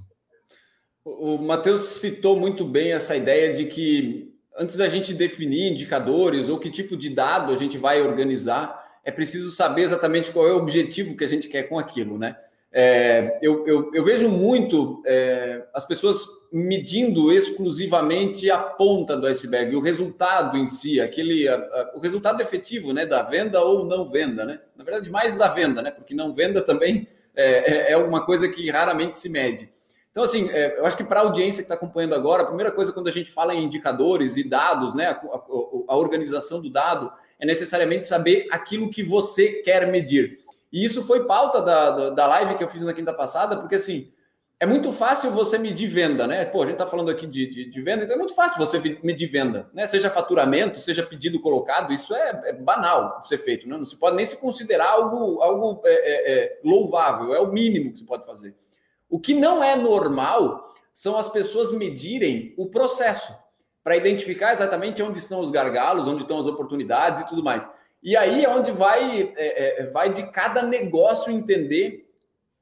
O 1.03 1.38
Matheus 1.38 2.00
citou 2.00 2.39
muito 2.39 2.65
bem 2.65 2.94
essa 2.94 3.15
ideia 3.15 3.53
de 3.53 3.65
que 3.65 4.34
antes 4.57 4.75
da 4.77 4.88
gente 4.88 5.13
definir 5.13 5.71
indicadores 5.71 6.50
ou 6.50 6.59
que 6.59 6.69
tipo 6.69 6.95
de 6.95 7.09
dado 7.09 7.51
a 7.51 7.55
gente 7.55 7.77
vai 7.77 8.01
organizar, 8.01 8.83
é 9.03 9.12
preciso 9.12 9.51
saber 9.51 9.83
exatamente 9.83 10.31
qual 10.31 10.47
é 10.47 10.53
o 10.53 10.57
objetivo 10.57 11.15
que 11.15 11.24
a 11.24 11.27
gente 11.27 11.47
quer 11.47 11.63
com 11.63 11.77
aquilo, 11.77 12.17
né? 12.17 12.35
É, 12.77 13.39
eu, 13.41 13.65
eu, 13.65 13.89
eu, 13.93 14.03
vejo 14.03 14.27
muito 14.27 15.01
é, 15.05 15.63
as 15.74 15.85
pessoas 15.85 16.25
medindo 16.51 17.31
exclusivamente 17.31 18.51
a 18.51 18.57
ponta 18.57 19.15
do 19.15 19.27
iceberg, 19.27 19.74
o 19.77 19.79
resultado 19.79 20.57
em 20.57 20.65
si, 20.65 21.00
aquele, 21.00 21.47
a, 21.47 21.55
a, 21.55 21.91
o 21.95 22.01
resultado 22.01 22.41
efetivo 22.41 22.91
né, 22.91 23.05
da 23.05 23.21
venda 23.21 23.62
ou 23.62 23.85
não 23.85 24.09
venda, 24.09 24.43
né? 24.43 24.59
Na 24.75 24.83
verdade, 24.83 25.09
mais 25.09 25.38
da 25.38 25.47
venda, 25.47 25.81
né? 25.81 25.89
Porque 25.89 26.13
não 26.13 26.33
venda 26.33 26.62
também 26.62 27.07
é, 27.33 27.91
é, 27.91 27.91
é 27.93 27.97
uma 27.97 28.25
coisa 28.25 28.50
que 28.50 28.69
raramente 28.69 29.15
se 29.15 29.29
mede. 29.29 29.69
Então, 30.15 30.24
assim, 30.24 30.50
é, 30.50 30.79
eu 30.79 30.86
acho 30.86 30.95
que 30.95 31.03
para 31.03 31.19
a 31.19 31.24
audiência 31.24 31.62
que 31.62 31.65
está 31.65 31.75
acompanhando 31.75 32.15
agora, 32.15 32.43
a 32.43 32.45
primeira 32.45 32.72
coisa 32.72 32.93
quando 32.93 33.10
a 33.10 33.12
gente 33.12 33.29
fala 33.29 33.53
em 33.53 33.65
indicadores 33.65 34.38
e 34.38 34.48
dados, 34.48 34.95
né, 34.95 35.07
a, 35.07 35.12
a, 35.12 35.41
a 35.89 35.98
organização 35.98 36.62
do 36.62 36.69
dado, 36.69 37.12
é 37.38 37.45
necessariamente 37.45 38.07
saber 38.07 38.48
aquilo 38.50 38.89
que 38.89 39.03
você 39.03 39.62
quer 39.62 39.86
medir. 39.91 40.39
E 40.72 40.86
isso 40.86 41.05
foi 41.05 41.25
pauta 41.25 41.62
da, 41.62 42.12
da 42.12 42.27
live 42.27 42.55
que 42.55 42.63
eu 42.63 42.69
fiz 42.69 42.81
na 42.84 42.93
quinta 42.93 43.12
passada, 43.12 43.57
porque 43.57 43.75
assim, 43.75 44.10
é 44.57 44.65
muito 44.65 44.93
fácil 44.93 45.31
você 45.31 45.57
medir 45.57 45.88
venda, 45.88 46.25
né? 46.25 46.45
Pô, 46.45 46.62
a 46.63 46.65
gente 46.65 46.75
está 46.75 46.88
falando 46.88 47.12
aqui 47.12 47.27
de, 47.27 47.48
de, 47.48 47.69
de, 47.69 47.81
venda, 47.81 48.05
então 48.05 48.15
é 48.15 48.17
muito 48.17 48.34
fácil 48.34 48.57
você 48.57 48.79
medir 49.03 49.27
venda, 49.27 49.69
né? 49.74 49.86
Seja 49.86 50.10
faturamento, 50.10 50.79
seja 50.79 51.03
pedido 51.03 51.41
colocado, 51.41 51.91
isso 51.91 52.15
é, 52.15 52.41
é 52.45 52.53
banal 52.53 53.19
de 53.19 53.27
ser 53.27 53.39
feito, 53.39 53.67
né? 53.67 53.75
Não 53.75 53.86
se 53.86 53.98
pode 53.98 54.15
nem 54.15 54.25
se 54.25 54.39
considerar 54.39 54.91
algo, 54.91 55.41
algo 55.41 55.81
é, 55.84 55.93
é, 55.93 56.31
é, 56.31 56.60
louvável, 56.63 57.36
é 57.36 57.41
o 57.41 57.51
mínimo 57.51 57.91
que 57.91 58.00
se 58.00 58.05
pode 58.05 58.25
fazer. 58.25 58.55
O 59.09 59.19
que 59.19 59.33
não 59.33 59.63
é 59.63 59.75
normal 59.75 60.74
são 60.93 61.17
as 61.17 61.29
pessoas 61.29 61.71
medirem 61.71 62.53
o 62.57 62.67
processo 62.67 63.38
para 63.83 63.95
identificar 63.97 64.53
exatamente 64.53 65.03
onde 65.03 65.19
estão 65.19 65.39
os 65.41 65.51
gargalos, 65.51 66.07
onde 66.07 66.24
estão 66.24 66.39
as 66.39 66.47
oportunidades 66.47 67.21
e 67.21 67.27
tudo 67.27 67.43
mais. 67.43 67.69
E 68.01 68.15
aí 68.15 68.43
é 68.43 68.50
onde 68.50 68.71
vai, 68.71 69.33
é, 69.35 69.81
é, 69.81 69.83
vai 69.91 70.12
de 70.12 70.31
cada 70.31 70.63
negócio 70.63 71.31
entender 71.31 72.09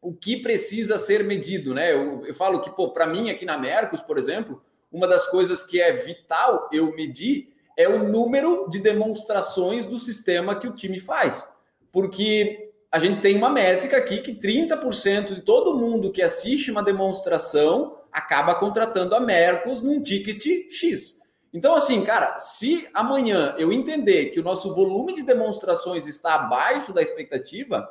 o 0.01 0.13
que 0.13 0.38
precisa 0.38 0.97
ser 0.97 1.23
medido, 1.23 1.73
né? 1.73 1.93
Eu, 1.93 2.25
eu 2.25 2.33
falo 2.33 2.62
que, 2.62 2.69
para 2.93 3.05
mim 3.05 3.29
aqui 3.29 3.45
na 3.45 3.57
Mercos, 3.57 4.01
por 4.01 4.17
exemplo, 4.17 4.62
uma 4.91 5.07
das 5.07 5.25
coisas 5.29 5.65
que 5.65 5.81
é 5.81 5.93
vital 5.93 6.69
eu 6.71 6.93
medir 6.93 7.53
é 7.77 7.88
o 7.88 8.03
número 8.03 8.69
de 8.69 8.79
demonstrações 8.79 9.85
do 9.85 9.97
sistema 9.97 10.59
que 10.59 10.67
o 10.67 10.75
time 10.75 11.00
faz. 11.00 11.50
Porque 11.91 12.72
a 12.93 13.00
gente 13.00 13.21
tem 13.21 13.35
uma 13.35 13.50
métrica 13.50 13.97
aqui 13.97 14.19
que 14.19 14.35
30% 14.35 15.33
de 15.33 15.41
todo 15.41 15.79
mundo 15.79 16.12
que 16.12 16.21
assiste 16.21 16.69
uma 16.69 16.83
demonstração 16.83 17.97
acaba 18.12 18.53
contratando 18.53 19.15
a 19.15 19.19
Mercos 19.19 19.81
num 19.81 20.00
ticket 20.00 20.71
X. 20.71 21.19
Então, 21.51 21.73
assim, 21.73 22.05
cara, 22.05 22.38
se 22.38 22.88
amanhã 22.93 23.55
eu 23.57 23.73
entender 23.73 24.27
que 24.27 24.39
o 24.39 24.43
nosso 24.43 24.75
volume 24.75 25.12
de 25.12 25.23
demonstrações 25.23 26.05
está 26.05 26.35
abaixo 26.35 26.93
da 26.93 27.01
expectativa, 27.01 27.89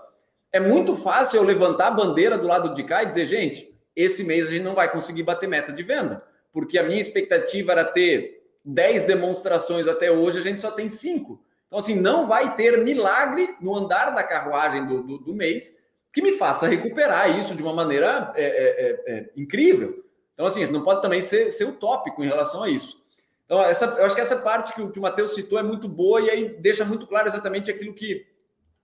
é 0.52 0.61
muito 0.61 0.94
fácil 0.94 1.38
eu 1.38 1.44
levantar 1.44 1.88
a 1.88 1.90
bandeira 1.90 2.38
do 2.38 2.47
lado 2.47 2.73
de 2.73 2.85
cá 2.85 3.02
e 3.02 3.06
dizer, 3.06 3.26
gente, 3.26 3.76
esse 3.97 4.23
mês 4.23 4.47
a 4.47 4.50
gente 4.50 4.62
não 4.62 4.76
vai 4.76 4.88
conseguir 4.88 5.25
bater 5.25 5.49
meta 5.49 5.73
de 5.73 5.82
venda, 5.82 6.23
porque 6.52 6.78
a 6.78 6.85
minha 6.85 7.00
expectativa 7.00 7.73
era 7.73 7.85
ter 7.85 8.40
10 8.64 9.02
demonstrações 9.02 9.88
até 9.88 10.12
hoje, 10.12 10.38
a 10.38 10.42
gente 10.42 10.61
só 10.61 10.71
tem 10.71 10.88
5. 10.88 11.42
Então, 11.73 11.79
assim, 11.79 11.95
não 11.95 12.26
vai 12.26 12.55
ter 12.55 12.85
milagre 12.85 13.57
no 13.59 13.75
andar 13.75 14.11
da 14.11 14.23
carruagem 14.23 14.87
do, 14.87 15.02
do, 15.02 15.17
do 15.17 15.35
mês 15.35 15.75
que 16.12 16.21
me 16.21 16.33
faça 16.33 16.69
recuperar 16.69 17.41
isso 17.41 17.55
de 17.55 17.62
uma 17.62 17.73
maneira 17.73 18.31
é, 18.37 18.45
é, 18.45 18.45
é, 18.45 19.17
é 19.17 19.31
incrível. 19.35 20.05
Então, 20.35 20.45
assim, 20.45 20.67
não 20.67 20.85
pode 20.85 21.00
também 21.00 21.23
ser, 21.23 21.50
ser 21.50 21.64
utópico 21.64 22.23
em 22.23 22.26
relação 22.29 22.62
a 22.62 22.69
isso. 22.69 23.02
Então, 23.47 23.59
essa, 23.62 23.87
eu 23.87 24.05
acho 24.05 24.14
que 24.14 24.21
essa 24.21 24.37
parte 24.37 24.75
que, 24.75 24.87
que 24.87 24.99
o 24.99 25.02
Matheus 25.02 25.35
citou 25.35 25.59
é 25.59 25.62
muito 25.62 25.88
boa 25.88 26.21
e 26.21 26.29
aí 26.29 26.49
deixa 26.61 26.85
muito 26.85 27.07
claro 27.07 27.26
exatamente 27.26 27.71
aquilo 27.71 27.95
que 27.95 28.26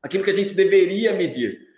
aquilo 0.02 0.25
que 0.25 0.30
a 0.30 0.37
gente 0.37 0.54
deveria 0.54 1.12
medir. 1.12 1.68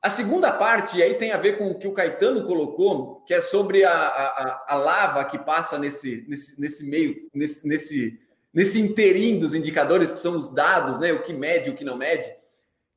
A 0.00 0.08
segunda 0.08 0.52
parte, 0.52 0.96
e 0.96 1.02
aí 1.02 1.14
tem 1.14 1.32
a 1.32 1.38
ver 1.38 1.58
com 1.58 1.72
o 1.72 1.78
que 1.78 1.88
o 1.88 1.92
Caetano 1.92 2.46
colocou, 2.46 3.20
que 3.26 3.34
é 3.34 3.40
sobre 3.40 3.82
a, 3.82 3.92
a, 3.92 4.64
a 4.68 4.74
lava 4.76 5.24
que 5.24 5.38
passa 5.38 5.76
nesse, 5.76 6.24
nesse, 6.28 6.60
nesse 6.60 6.88
meio, 6.88 7.28
nesse, 7.34 7.66
nesse, 7.66 8.20
nesse 8.52 8.80
interim 8.80 9.38
dos 9.38 9.54
indicadores, 9.54 10.12
que 10.12 10.18
são 10.18 10.36
os 10.36 10.52
dados, 10.52 10.98
né? 10.98 11.12
o 11.12 11.22
que 11.22 11.32
mede 11.32 11.70
o 11.70 11.74
que 11.74 11.84
não 11.84 11.96
mede, 11.96 12.30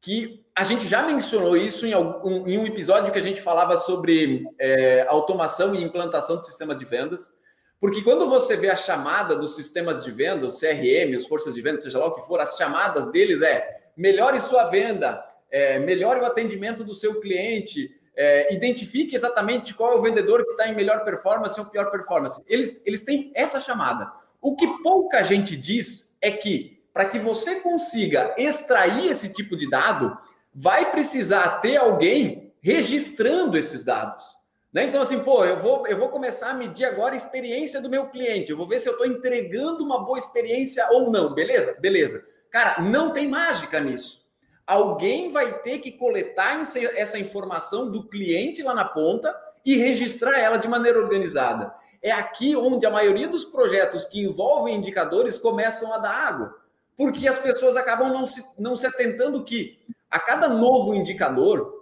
que 0.01 0.45
a 0.55 0.63
gente 0.63 0.87
já 0.87 1.03
mencionou 1.03 1.57
isso 1.57 1.85
em, 1.85 1.93
algum, 1.93 2.47
em 2.47 2.57
um 2.57 2.65
episódio 2.65 3.11
que 3.11 3.19
a 3.19 3.21
gente 3.21 3.41
falava 3.41 3.75
sobre 3.77 4.43
é, 4.59 5.05
automação 5.07 5.73
e 5.73 5.83
implantação 5.83 6.39
de 6.39 6.45
sistemas 6.45 6.77
de 6.77 6.85
vendas, 6.85 7.35
porque 7.79 8.01
quando 8.01 8.29
você 8.29 8.55
vê 8.55 8.69
a 8.69 8.75
chamada 8.75 9.35
dos 9.35 9.55
sistemas 9.55 10.03
de 10.03 10.11
venda, 10.11 10.45
os 10.45 10.59
CRM, 10.59 11.15
as 11.15 11.25
forças 11.25 11.53
de 11.53 11.61
venda, 11.61 11.79
seja 11.79 11.99
lá 11.99 12.07
o 12.07 12.15
que 12.15 12.25
for, 12.25 12.39
as 12.39 12.55
chamadas 12.55 13.11
deles 13.11 13.41
é 13.41 13.81
melhore 13.97 14.39
sua 14.39 14.65
venda, 14.65 15.23
é, 15.51 15.79
melhore 15.79 16.19
o 16.21 16.25
atendimento 16.25 16.83
do 16.83 16.95
seu 16.95 17.19
cliente, 17.19 17.89
é, 18.15 18.53
identifique 18.53 19.15
exatamente 19.15 19.73
qual 19.73 19.93
é 19.93 19.95
o 19.95 20.01
vendedor 20.01 20.43
que 20.43 20.51
está 20.51 20.67
em 20.67 20.75
melhor 20.75 21.03
performance 21.03 21.59
ou 21.59 21.65
pior 21.65 21.91
performance. 21.91 22.41
Eles, 22.47 22.85
eles 22.85 23.03
têm 23.03 23.31
essa 23.35 23.59
chamada. 23.59 24.11
O 24.45 24.55
que 24.55 24.67
pouca 24.83 25.23
gente 25.23 25.57
diz 25.57 26.15
é 26.21 26.29
que, 26.29 26.79
para 26.93 27.05
que 27.05 27.17
você 27.17 27.61
consiga 27.61 28.35
extrair 28.37 29.09
esse 29.09 29.33
tipo 29.33 29.57
de 29.57 29.67
dado, 29.67 30.15
vai 30.53 30.91
precisar 30.91 31.61
ter 31.61 31.77
alguém 31.77 32.53
registrando 32.61 33.57
esses 33.57 33.83
dados. 33.83 34.23
Né? 34.71 34.83
Então, 34.83 35.01
assim, 35.01 35.17
pô, 35.23 35.43
eu 35.43 35.59
vou, 35.59 35.87
eu 35.87 35.97
vou 35.97 36.09
começar 36.09 36.51
a 36.51 36.53
medir 36.53 36.85
agora 36.85 37.15
a 37.15 37.17
experiência 37.17 37.81
do 37.81 37.89
meu 37.89 38.05
cliente. 38.11 38.51
Eu 38.51 38.57
vou 38.57 38.67
ver 38.67 38.77
se 38.77 38.87
eu 38.87 38.91
estou 38.91 39.07
entregando 39.07 39.83
uma 39.83 40.05
boa 40.05 40.19
experiência 40.19 40.87
ou 40.91 41.09
não. 41.09 41.33
Beleza? 41.33 41.75
Beleza. 41.79 42.23
Cara, 42.51 42.83
não 42.83 43.11
tem 43.11 43.27
mágica 43.27 43.79
nisso. 43.79 44.29
Alguém 44.67 45.31
vai 45.31 45.57
ter 45.63 45.79
que 45.79 45.91
coletar 45.91 46.61
essa 46.95 47.17
informação 47.17 47.89
do 47.89 48.07
cliente 48.07 48.61
lá 48.61 48.75
na 48.75 48.85
ponta 48.85 49.35
e 49.65 49.75
registrar 49.75 50.37
ela 50.37 50.57
de 50.57 50.67
maneira 50.67 50.99
organizada. 50.99 51.73
É 52.01 52.11
aqui 52.11 52.55
onde 52.55 52.85
a 52.85 52.91
maioria 52.91 53.27
dos 53.27 53.45
projetos 53.45 54.05
que 54.05 54.21
envolvem 54.21 54.75
indicadores 54.75 55.37
começam 55.37 55.93
a 55.93 55.97
dar 55.97 56.11
água. 56.11 56.55
Porque 56.97 57.27
as 57.27 57.37
pessoas 57.37 57.75
acabam 57.75 58.09
não 58.09 58.25
se, 58.25 58.43
não 58.57 58.75
se 58.75 58.87
atentando 58.87 59.43
que 59.43 59.79
a 60.09 60.19
cada 60.19 60.47
novo 60.47 60.93
indicador, 60.93 61.73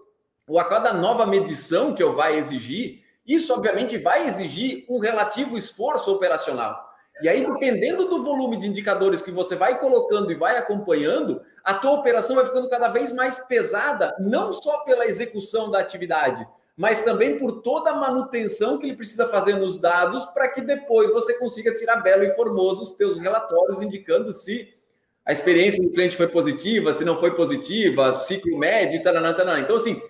ou 0.48 0.60
a 0.60 0.66
cada 0.66 0.94
nova 0.94 1.26
medição 1.26 1.94
que 1.94 2.02
eu 2.02 2.16
vai 2.16 2.38
exigir, 2.38 3.04
isso 3.26 3.54
obviamente 3.54 3.98
vai 3.98 4.28
exigir 4.28 4.86
um 4.90 5.00
relativo 5.00 5.58
esforço 5.58 6.12
operacional. 6.12 6.94
E 7.22 7.30
aí, 7.30 7.46
dependendo 7.46 8.10
do 8.10 8.24
volume 8.24 8.58
de 8.58 8.68
indicadores 8.68 9.22
que 9.22 9.32
você 9.32 9.56
vai 9.56 9.80
colocando 9.80 10.32
e 10.32 10.36
vai 10.36 10.58
acompanhando, 10.58 11.42
a 11.64 11.76
tua 11.76 11.92
operação 11.92 12.36
vai 12.36 12.46
ficando 12.46 12.68
cada 12.68 12.88
vez 12.88 13.12
mais 13.12 13.38
pesada, 13.38 14.14
não 14.20 14.52
só 14.52 14.80
pela 14.80 15.06
execução 15.06 15.70
da 15.70 15.80
atividade, 15.80 16.46
mas 16.76 17.02
também 17.02 17.38
por 17.38 17.62
toda 17.62 17.92
a 17.92 17.96
manutenção 17.96 18.78
que 18.78 18.88
ele 18.88 18.96
precisa 18.96 19.28
fazer 19.28 19.56
nos 19.56 19.80
dados 19.80 20.26
para 20.28 20.48
que 20.50 20.62
depois 20.62 21.12
você 21.12 21.38
consiga 21.38 21.74
tirar 21.74 21.98
belo 21.98 22.24
e 22.24 22.34
formoso 22.36 22.82
os 22.82 22.94
teus 22.94 23.18
relatórios 23.18 23.82
indicando 23.82 24.34
se 24.34 24.74
a 25.26 25.32
experiência 25.32 25.82
do 25.82 25.92
cliente 25.92 26.18
foi 26.18 26.28
positiva, 26.28 26.92
se 26.92 27.06
não 27.06 27.18
foi 27.18 27.34
positiva, 27.34 28.14
ciclo 28.14 28.58
médio, 28.58 29.02
taranã, 29.02 29.34
taranã. 29.34 29.60
Então, 29.62 29.78
assim, 29.78 30.02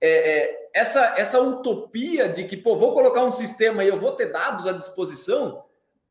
é, 0.00 0.08
é, 0.08 0.70
essa, 0.74 1.14
essa 1.16 1.40
utopia 1.40 2.28
de 2.28 2.44
que, 2.44 2.56
pô, 2.56 2.76
vou 2.76 2.92
colocar 2.92 3.22
um 3.22 3.30
sistema 3.30 3.84
e 3.84 3.88
eu 3.88 3.98
vou 3.98 4.12
ter 4.12 4.32
dados 4.32 4.66
à 4.66 4.72
disposição, 4.72 5.64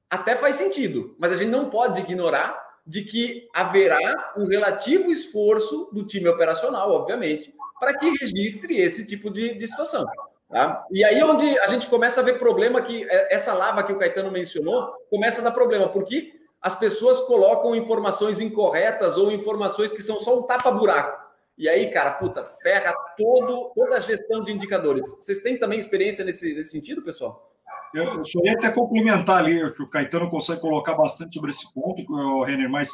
até 0.09 0.35
faz 0.35 0.55
sentido, 0.55 1.15
mas 1.19 1.33
a 1.33 1.35
gente 1.35 1.49
não 1.49 1.69
pode 1.69 1.99
ignorar 1.99 2.65
de 2.85 3.03
que 3.03 3.49
haverá 3.53 4.33
um 4.37 4.45
relativo 4.45 5.11
esforço 5.11 5.89
do 5.91 6.05
time 6.05 6.29
operacional, 6.29 6.91
obviamente, 6.91 7.53
para 7.79 7.97
que 7.97 8.09
registre 8.19 8.79
esse 8.79 9.05
tipo 9.05 9.29
de, 9.29 9.55
de 9.55 9.67
situação. 9.67 10.05
Tá? 10.49 10.85
E 10.91 11.03
aí 11.03 11.21
onde 11.23 11.57
a 11.59 11.67
gente 11.67 11.87
começa 11.87 12.21
a 12.21 12.23
ver 12.23 12.39
problema 12.39 12.81
que 12.81 13.03
é, 13.09 13.33
essa 13.33 13.53
lava 13.53 13.83
que 13.83 13.91
o 13.91 13.97
Caetano 13.97 14.31
mencionou 14.31 14.93
começa 15.09 15.41
a 15.41 15.43
dar 15.43 15.51
problema, 15.51 15.89
porque 15.89 16.33
as 16.61 16.77
pessoas 16.77 17.21
colocam 17.21 17.75
informações 17.75 18.39
incorretas 18.39 19.17
ou 19.17 19.31
informações 19.31 19.91
que 19.91 20.01
são 20.01 20.19
só 20.19 20.39
um 20.39 20.43
tapa-buraco. 20.43 21.27
E 21.57 21.67
aí, 21.67 21.89
cara, 21.91 22.11
puta, 22.11 22.43
ferra 22.61 22.93
todo, 23.17 23.71
toda 23.73 23.97
a 23.97 23.99
gestão 23.99 24.43
de 24.43 24.51
indicadores. 24.51 25.09
Vocês 25.17 25.41
têm 25.41 25.57
também 25.57 25.79
experiência 25.79 26.23
nesse, 26.23 26.53
nesse 26.53 26.71
sentido, 26.71 27.01
pessoal? 27.01 27.51
Eu, 27.93 28.23
só 28.23 28.39
ia 28.43 28.53
até 28.53 28.69
complementar 28.69 29.37
ali, 29.37 29.63
o 29.63 29.89
Caetano 29.89 30.29
consegue 30.29 30.61
colocar 30.61 30.93
bastante 30.93 31.33
sobre 31.33 31.51
esse 31.51 31.73
ponto, 31.73 32.43
Renner, 32.43 32.69
mas 32.69 32.91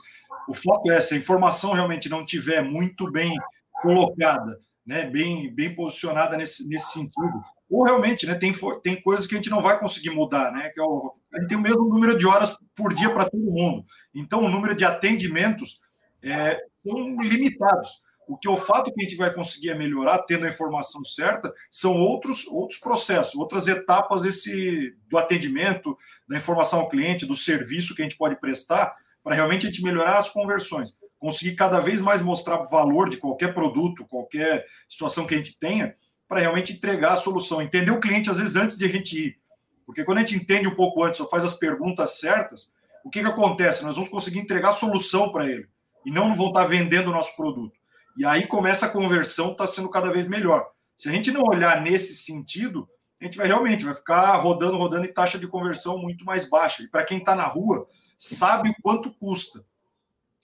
o 0.47 0.53
fato 0.53 0.91
é, 0.91 1.01
se 1.01 1.13
a 1.13 1.17
informação 1.17 1.73
realmente 1.73 2.07
não 2.07 2.25
tiver 2.25 2.61
muito 2.61 3.11
bem 3.11 3.35
colocada, 3.81 4.59
né, 4.85 5.05
bem, 5.05 5.53
bem 5.53 5.73
posicionada 5.73 6.35
nesse, 6.35 6.67
nesse 6.67 6.91
sentido, 6.91 7.41
ou 7.69 7.83
realmente 7.83 8.25
né, 8.25 8.35
tem, 8.35 8.53
tem 8.83 9.01
coisas 9.01 9.25
que 9.25 9.33
a 9.33 9.37
gente 9.37 9.49
não 9.49 9.61
vai 9.61 9.79
conseguir 9.79 10.09
mudar, 10.09 10.51
né? 10.51 10.69
Que 10.69 10.79
é 10.79 10.83
o, 10.83 11.13
a 11.33 11.39
gente 11.39 11.49
tem 11.49 11.57
o 11.57 11.61
mesmo 11.61 11.87
número 11.87 12.17
de 12.17 12.27
horas 12.27 12.55
por 12.75 12.93
dia 12.93 13.09
para 13.09 13.29
todo 13.29 13.41
mundo. 13.41 13.85
Então, 14.13 14.43
o 14.43 14.49
número 14.49 14.75
de 14.75 14.85
atendimentos 14.85 15.79
é, 16.21 16.59
são 16.85 17.21
limitados. 17.21 18.01
O 18.27 18.37
que 18.37 18.47
o 18.47 18.55
fato 18.55 18.93
que 18.93 19.01
a 19.01 19.03
gente 19.03 19.17
vai 19.17 19.33
conseguir 19.33 19.71
é 19.71 19.75
melhorar, 19.75 20.19
tendo 20.19 20.45
a 20.45 20.49
informação 20.49 21.03
certa, 21.03 21.51
são 21.69 21.99
outros, 21.99 22.47
outros 22.47 22.79
processos, 22.79 23.35
outras 23.35 23.67
etapas 23.67 24.21
desse, 24.21 24.95
do 25.09 25.17
atendimento, 25.17 25.97
da 26.27 26.37
informação 26.37 26.81
ao 26.81 26.89
cliente, 26.89 27.25
do 27.25 27.35
serviço 27.35 27.95
que 27.95 28.01
a 28.01 28.05
gente 28.05 28.17
pode 28.17 28.39
prestar, 28.39 28.95
para 29.23 29.35
realmente 29.35 29.65
a 29.65 29.69
gente 29.69 29.83
melhorar 29.83 30.17
as 30.17 30.29
conversões. 30.29 30.97
Conseguir 31.23 31.55
cada 31.55 31.79
vez 31.79 32.01
mais 32.01 32.21
mostrar 32.21 32.61
o 32.61 32.65
valor 32.65 33.09
de 33.09 33.15
qualquer 33.15 33.53
produto, 33.53 34.05
qualquer 34.05 34.65
situação 34.89 35.25
que 35.25 35.33
a 35.33 35.37
gente 35.37 35.57
tenha, 35.57 35.95
para 36.27 36.41
realmente 36.41 36.73
entregar 36.73 37.13
a 37.13 37.15
solução. 37.15 37.61
Entender 37.61 37.91
o 37.91 37.99
cliente, 38.01 38.29
às 38.29 38.39
vezes, 38.39 38.57
antes 38.57 38.77
de 38.77 38.83
a 38.83 38.89
gente 38.89 39.27
ir. 39.27 39.39
Porque 39.85 40.03
quando 40.03 40.17
a 40.17 40.19
gente 40.19 40.35
entende 40.35 40.67
um 40.67 40.75
pouco 40.75 41.01
antes, 41.01 41.21
ou 41.21 41.29
faz 41.29 41.45
as 41.45 41.53
perguntas 41.53 42.19
certas, 42.19 42.73
o 43.05 43.09
que, 43.09 43.21
que 43.21 43.25
acontece? 43.25 43.85
Nós 43.85 43.95
vamos 43.95 44.09
conseguir 44.09 44.39
entregar 44.39 44.71
a 44.71 44.73
solução 44.73 45.31
para 45.31 45.49
ele. 45.49 45.65
E 46.05 46.11
não 46.11 46.35
vão 46.35 46.49
estar 46.49 46.65
vendendo 46.65 47.07
o 47.07 47.13
nosso 47.13 47.37
produto. 47.37 47.79
E 48.17 48.25
aí 48.25 48.45
começa 48.45 48.85
a 48.85 48.89
conversão, 48.89 49.53
está 49.53 49.65
sendo 49.65 49.89
cada 49.89 50.11
vez 50.11 50.27
melhor. 50.27 50.71
Se 50.97 51.07
a 51.07 51.11
gente 51.13 51.31
não 51.31 51.43
olhar 51.43 51.81
nesse 51.81 52.17
sentido, 52.17 52.85
a 53.21 53.23
gente 53.23 53.37
vai 53.37 53.47
realmente 53.47 53.85
vai 53.85 53.95
ficar 53.95 54.35
rodando, 54.35 54.75
rodando 54.75 55.05
e 55.05 55.13
taxa 55.13 55.39
de 55.39 55.47
conversão 55.47 55.97
muito 55.97 56.25
mais 56.25 56.49
baixa. 56.49 56.83
E 56.83 56.87
para 56.89 57.05
quem 57.05 57.19
está 57.19 57.33
na 57.33 57.45
rua, 57.45 57.87
sabe 58.19 58.71
o 58.71 58.75
quanto 58.81 59.09
custa. 59.09 59.63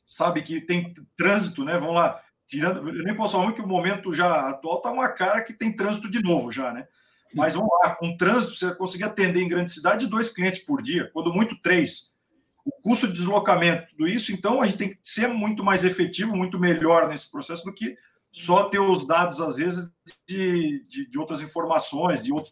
Sabe 0.10 0.42
que 0.42 0.60
tem 0.60 0.92
trânsito, 1.16 1.63
né? 1.63 1.78
Vamos 1.78 1.94
lá, 1.94 2.20
tirando, 2.48 2.89
eu 2.89 3.04
nem 3.04 3.16
posso 3.16 3.34
falar 3.34 3.54
que 3.54 3.62
o 3.62 3.68
momento 3.68 4.12
já 4.12 4.50
atual 4.50 4.78
está 4.78 4.92
uma 4.92 5.08
cara 5.08 5.44
que 5.44 5.54
tem 5.54 5.72
trânsito 5.75 6.10
de 6.10 6.20
novo 6.20 6.51
já, 6.51 6.74
né? 6.74 6.88
Mas 7.36 7.54
vamos 7.54 7.70
lá, 7.84 7.94
com 7.94 8.18
trânsito, 8.18 8.56
você 8.56 8.74
conseguir 8.74 9.04
atender 9.04 9.39
em 9.39 9.48
grande 9.48 9.70
cidade 9.70 10.08
dois 10.08 10.30
clientes 10.30 10.62
por 10.62 10.82
dia, 10.82 11.12
quando 11.13 11.32
muito 11.32 11.62
três. 11.62 12.12
O 12.66 12.72
custo 12.82 13.08
de 13.08 13.13
deslocamento, 13.13 13.88
tudo 13.92 14.08
isso, 14.08 14.32
então 14.32 14.63
a 14.63 14.66
gente 14.66 14.80
tem 14.80 14.89
que 14.89 15.00
ser 15.04 15.28
muito 15.28 15.63
mais 15.63 15.86
efetivo, 15.86 16.36
muito 16.36 16.58
melhor 16.58 17.08
nesse 17.08 17.30
processo 17.30 17.63
do 17.63 17.74
que 17.74 17.96
só 18.32 18.68
ter 18.68 18.80
os 18.80 19.06
dados, 19.06 19.39
às 19.39 19.58
vezes, 19.58 19.94
de, 20.28 20.84
de, 20.88 21.08
de 21.08 21.20
outras 21.20 21.39
informações, 21.39 22.24
de, 22.24 22.34
outros, 22.34 22.51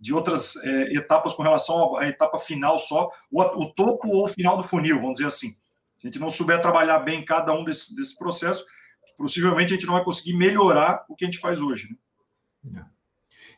de 0.00 0.14
outras 0.14 0.56
é, 0.56 0.94
etapas 0.94 1.34
com 1.34 1.42
relação 1.42 1.98
à 1.98 2.08
etapa 2.08 2.38
final 2.38 2.78
só, 2.78 3.10
o, 3.30 3.42
o 3.42 3.74
topo 3.74 4.08
ou 4.08 4.24
o 4.24 4.28
final 4.28 4.56
do 4.56 4.62
funil, 4.62 4.96
vamos 4.96 5.18
dizer 5.18 5.26
assim. 5.26 5.54
A 6.04 6.06
gente 6.06 6.20
não 6.20 6.28
souber 6.28 6.60
trabalhar 6.60 6.98
bem 6.98 7.24
cada 7.24 7.54
um 7.54 7.64
desses 7.64 7.94
desse 7.94 8.16
processos, 8.16 8.64
possivelmente 9.16 9.72
a 9.72 9.76
gente 9.76 9.86
não 9.86 9.94
vai 9.94 10.04
conseguir 10.04 10.34
melhorar 10.34 11.04
o 11.08 11.16
que 11.16 11.24
a 11.24 11.28
gente 11.28 11.40
faz 11.40 11.62
hoje. 11.62 11.88
Né? 12.62 12.84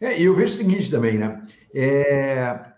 É, 0.00 0.20
e 0.20 0.24
eu 0.24 0.34
vejo 0.34 0.54
o 0.54 0.56
seguinte 0.56 0.90
também, 0.90 1.18
né? 1.18 1.44
É... 1.74 2.76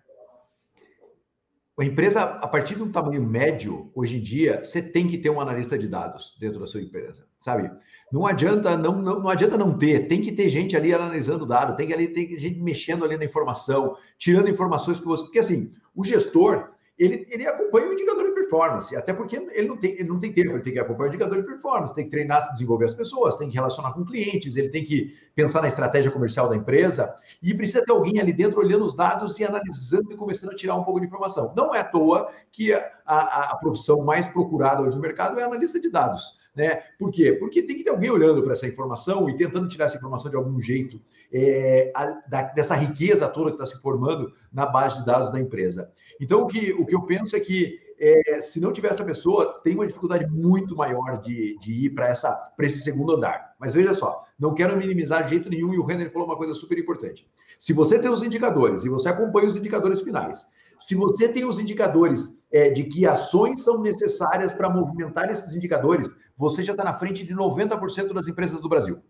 A 1.79 1.85
empresa, 1.85 2.23
a 2.23 2.49
partir 2.49 2.75
de 2.75 2.83
um 2.83 2.91
tamanho 2.91 3.23
médio, 3.23 3.93
hoje 3.95 4.17
em 4.17 4.21
dia, 4.21 4.61
você 4.61 4.83
tem 4.83 5.07
que 5.07 5.19
ter 5.19 5.31
um 5.31 5.41
analista 5.41 5.79
de 5.79 5.87
dados 5.87 6.37
dentro 6.41 6.59
da 6.59 6.67
sua 6.67 6.83
empresa, 6.83 7.25
sabe? 7.39 7.71
Não 8.11 8.27
adianta 8.27 8.77
não, 8.77 9.01
não, 9.01 9.21
não 9.21 9.29
adianta 9.29 9.57
não 9.57 9.79
ter, 9.79 10.09
tem 10.09 10.21
que 10.21 10.33
ter 10.33 10.49
gente 10.49 10.77
ali 10.77 10.93
analisando 10.93 11.45
o 11.45 11.47
dado, 11.47 11.77
tem 11.77 11.87
que 11.87 11.93
ali 11.93 12.09
tem 12.09 12.37
gente 12.37 12.59
mexendo 12.59 13.05
ali 13.05 13.17
na 13.17 13.25
informação, 13.25 13.97
tirando 14.17 14.49
informações 14.49 14.99
que 14.99 15.07
você, 15.07 15.23
porque 15.23 15.39
assim, 15.39 15.71
o 15.95 16.05
gestor, 16.05 16.71
ele, 16.99 17.27
ele 17.31 17.47
acompanha 17.47 17.89
o 17.89 17.93
indicador 17.93 18.25
de 18.25 18.33
performance, 18.33 18.97
até 18.97 19.13
porque 19.13 19.37
ele 19.37 19.69
não 19.69 19.77
tem, 19.77 19.93
ele 19.93 20.09
não 20.09 20.19
tem 20.19 20.33
tempo, 20.33 20.51
ele 20.51 20.63
tem 20.63 20.73
que 20.73 20.79
acompanhar 20.79 21.11
o 21.11 21.15
indicador 21.15 21.41
de 21.41 21.47
performance, 21.47 21.95
tem 21.95 22.05
que 22.05 22.11
treinar, 22.11 22.53
desenvolver 22.53 22.87
as 22.87 22.95
pessoas, 22.95 23.37
tem 23.37 23.49
que 23.49 23.55
relacionar 23.55 23.93
com 23.93 24.05
clientes, 24.05 24.57
ele 24.57 24.69
tem 24.69 24.85
que 24.85 25.15
pensar 25.35 25.63
na 25.63 25.69
estratégia 25.69 26.11
comercial 26.11 26.49
da 26.49 26.57
empresa 26.57 27.15
e 27.41 27.55
precisa 27.55 27.85
ter 27.85 27.93
alguém 27.93 28.19
ali 28.21 28.33
dentro 28.33 28.59
olhando 28.59 28.85
os 28.85 28.95
dados 28.95 29.39
e 29.39 29.45
analisando 29.45 30.13
e 30.13 30.17
começando 30.17 30.51
a 30.51 30.57
tirar 30.57 30.75
um 30.75 30.83
pouco 30.83 30.99
de 30.99 31.07
informação. 31.07 31.53
Não 31.57 31.73
é 31.73 31.81
à 31.81 31.85
toa 31.85 32.33
que 32.51 32.73
a, 32.73 32.91
a, 33.07 33.53
a 33.53 33.57
profissão 33.57 34.03
mais 34.03 34.27
procurada 34.27 34.83
hoje 34.83 34.97
no 34.97 35.03
mercado 35.03 35.39
é 35.39 35.45
analista 35.45 35.79
de 35.79 35.91
dados. 35.91 36.39
Né? 36.59 36.83
Por 36.99 37.13
quê? 37.13 37.35
Porque 37.35 37.63
tem 37.63 37.77
que 37.77 37.85
ter 37.85 37.91
alguém 37.91 38.11
olhando 38.11 38.43
para 38.43 38.53
essa 38.53 38.67
informação 38.67 39.31
e 39.31 39.37
tentando 39.37 39.69
tirar 39.69 39.85
essa 39.85 39.97
informação 39.97 40.29
de 40.29 40.37
algum 40.37 40.61
jeito, 40.61 41.01
é, 41.33 41.93
a, 41.95 42.07
da, 42.29 42.43
dessa 42.43 42.75
riqueza 42.75 43.29
toda 43.29 43.53
que 43.53 43.63
está 43.63 43.65
se 43.65 43.81
formando 43.81 44.33
na 44.53 44.67
base 44.67 44.99
de 44.99 45.07
dados 45.07 45.31
da 45.31 45.39
empresa. 45.39 45.93
Então, 46.21 46.43
o 46.43 46.49
que, 46.49 46.73
o 46.73 46.85
que 46.85 46.97
eu 46.97 47.03
penso 47.03 47.37
é 47.37 47.41
que 47.41 47.79
é, 47.97 48.41
se 48.41 48.59
não 48.59 48.73
tiver 48.73 48.89
essa 48.89 49.05
pessoa, 49.05 49.61
tem 49.63 49.77
uma 49.77 49.87
dificuldade 49.87 50.27
muito 50.27 50.75
maior 50.75 51.21
de, 51.21 51.57
de 51.61 51.87
ir 51.87 51.91
para 51.91 52.13
esse 52.59 52.81
segundo 52.81 53.15
andar. 53.15 53.55
Mas 53.57 53.75
veja 53.75 53.95
só, 53.95 54.25
não 54.37 54.53
quero 54.53 54.77
minimizar 54.77 55.23
de 55.23 55.31
jeito 55.31 55.49
nenhum, 55.49 55.73
e 55.73 55.79
o 55.79 55.85
Renner 55.85 56.11
falou 56.11 56.27
uma 56.27 56.37
coisa 56.37 56.55
super 56.55 56.77
importante. 56.77 57.25
Se 57.57 57.73
você 57.73 58.01
tem 58.01 58.11
os 58.11 58.25
indicadores 58.25 58.85
e 58.85 58.89
você 58.89 59.09
acompanha 59.09 59.47
os 59.47 59.55
indicadores 59.55 60.01
finais, 60.01 60.45
se 60.81 60.95
você 60.95 61.29
tem 61.29 61.45
os 61.45 61.59
indicadores 61.59 62.39
é, 62.53 62.71
de 62.71 62.85
que 62.85 63.05
ações 63.07 63.63
são 63.63 63.83
necessárias 63.83 64.53
para 64.53 64.71
movimentar 64.71 65.31
esses 65.31 65.55
indicadores, 65.55 66.17
você 66.39 66.63
já 66.63 66.73
está 66.73 66.85
na 66.85 66.95
frente 66.95 67.25
de 67.25 67.35
90% 67.35 68.13
das 68.15 68.29
empresas 68.29 68.61
do 68.61 68.69
Brasil. 68.69 69.01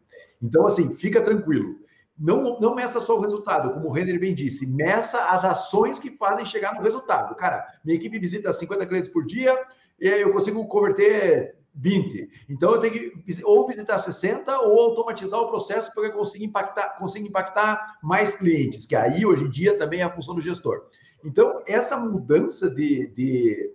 Então, 0.42 0.66
assim, 0.66 0.90
fica 0.94 1.20
tranquilo. 1.20 1.76
Não, 2.18 2.58
não 2.58 2.74
meça 2.74 3.00
só 3.00 3.16
o 3.16 3.20
resultado, 3.20 3.70
como 3.70 3.88
o 3.88 3.92
Renner 3.92 4.18
bem 4.18 4.34
disse, 4.34 4.66
meça 4.66 5.26
as 5.26 5.44
ações 5.44 6.00
que 6.00 6.10
fazem 6.10 6.44
chegar 6.44 6.74
no 6.74 6.82
resultado. 6.82 7.36
Cara, 7.36 7.64
minha 7.84 7.96
equipe 7.96 8.18
visita 8.18 8.52
50 8.52 8.86
clientes 8.86 9.10
por 9.10 9.24
dia 9.24 9.56
e 10.00 10.08
eu 10.08 10.32
consigo 10.32 10.66
converter 10.66 11.56
20. 11.74 12.28
Então 12.48 12.72
eu 12.72 12.80
tenho 12.80 12.92
que 12.92 13.44
ou 13.44 13.64
visitar 13.66 13.98
60 13.98 14.62
ou 14.62 14.80
automatizar 14.80 15.38
o 15.38 15.48
processo 15.48 15.92
para 15.94 16.06
eu 16.06 16.12
conseguir 16.12 16.44
impactar, 16.44 16.96
conseguir 16.98 17.28
impactar 17.28 17.98
mais 18.02 18.34
clientes, 18.34 18.84
que 18.84 18.96
aí 18.96 19.24
hoje 19.24 19.44
em 19.44 19.50
dia 19.50 19.78
também 19.78 20.00
é 20.00 20.04
a 20.04 20.10
função 20.10 20.34
do 20.34 20.40
gestor. 20.40 20.86
Então, 21.24 21.62
essa 21.66 21.96
mudança 21.96 22.70
de, 22.70 23.08
de 23.08 23.72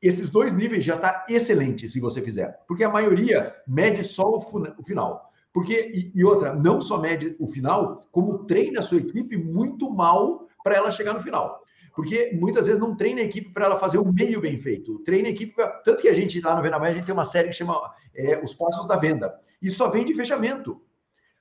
esses 0.00 0.30
dois 0.30 0.52
níveis 0.52 0.84
já 0.84 0.94
está 0.96 1.26
excelente 1.28 1.88
se 1.88 2.00
você 2.00 2.22
fizer, 2.22 2.58
porque 2.66 2.84
a 2.84 2.90
maioria 2.90 3.54
mede 3.66 4.04
só 4.04 4.28
o, 4.28 4.40
final. 4.84 5.32
Porque, 5.52 5.74
e, 5.92 6.12
e, 6.14 6.24
outra, 6.24 6.54
não 6.54 6.80
só 6.80 6.98
mede 6.98 7.34
o 7.38 7.46
final, 7.46 8.06
como 8.12 8.44
treina 8.44 8.80
a 8.80 8.82
sua 8.82 8.98
equipe 8.98 9.36
muito 9.36 9.90
mal 9.90 10.46
para 10.62 10.76
ela 10.76 10.90
chegar 10.90 11.14
no 11.14 11.22
final. 11.22 11.62
Porque 11.94 12.30
muitas 12.32 12.66
vezes 12.66 12.80
não 12.80 12.94
treina 12.94 13.20
a 13.20 13.24
equipe 13.24 13.52
para 13.52 13.64
ela 13.64 13.76
fazer 13.76 13.98
o 13.98 14.12
meio 14.12 14.40
bem 14.40 14.56
feito. 14.56 15.00
Treina 15.00 15.26
a 15.26 15.32
equipe, 15.32 15.52
pra... 15.52 15.66
tanto 15.66 16.00
que 16.00 16.08
a 16.08 16.14
gente 16.14 16.40
lá 16.40 16.54
no 16.54 16.62
Venda 16.62 16.78
Mais, 16.78 16.94
a 16.94 16.96
gente 16.96 17.06
tem 17.06 17.14
uma 17.14 17.24
série 17.24 17.48
que 17.48 17.56
chama 17.56 17.92
é, 18.14 18.40
Os 18.42 18.54
Passos 18.54 18.86
da 18.86 18.94
Venda. 18.94 19.34
E 19.60 19.68
só 19.68 19.90
vem 19.90 20.04
de 20.04 20.14
fechamento. 20.14 20.80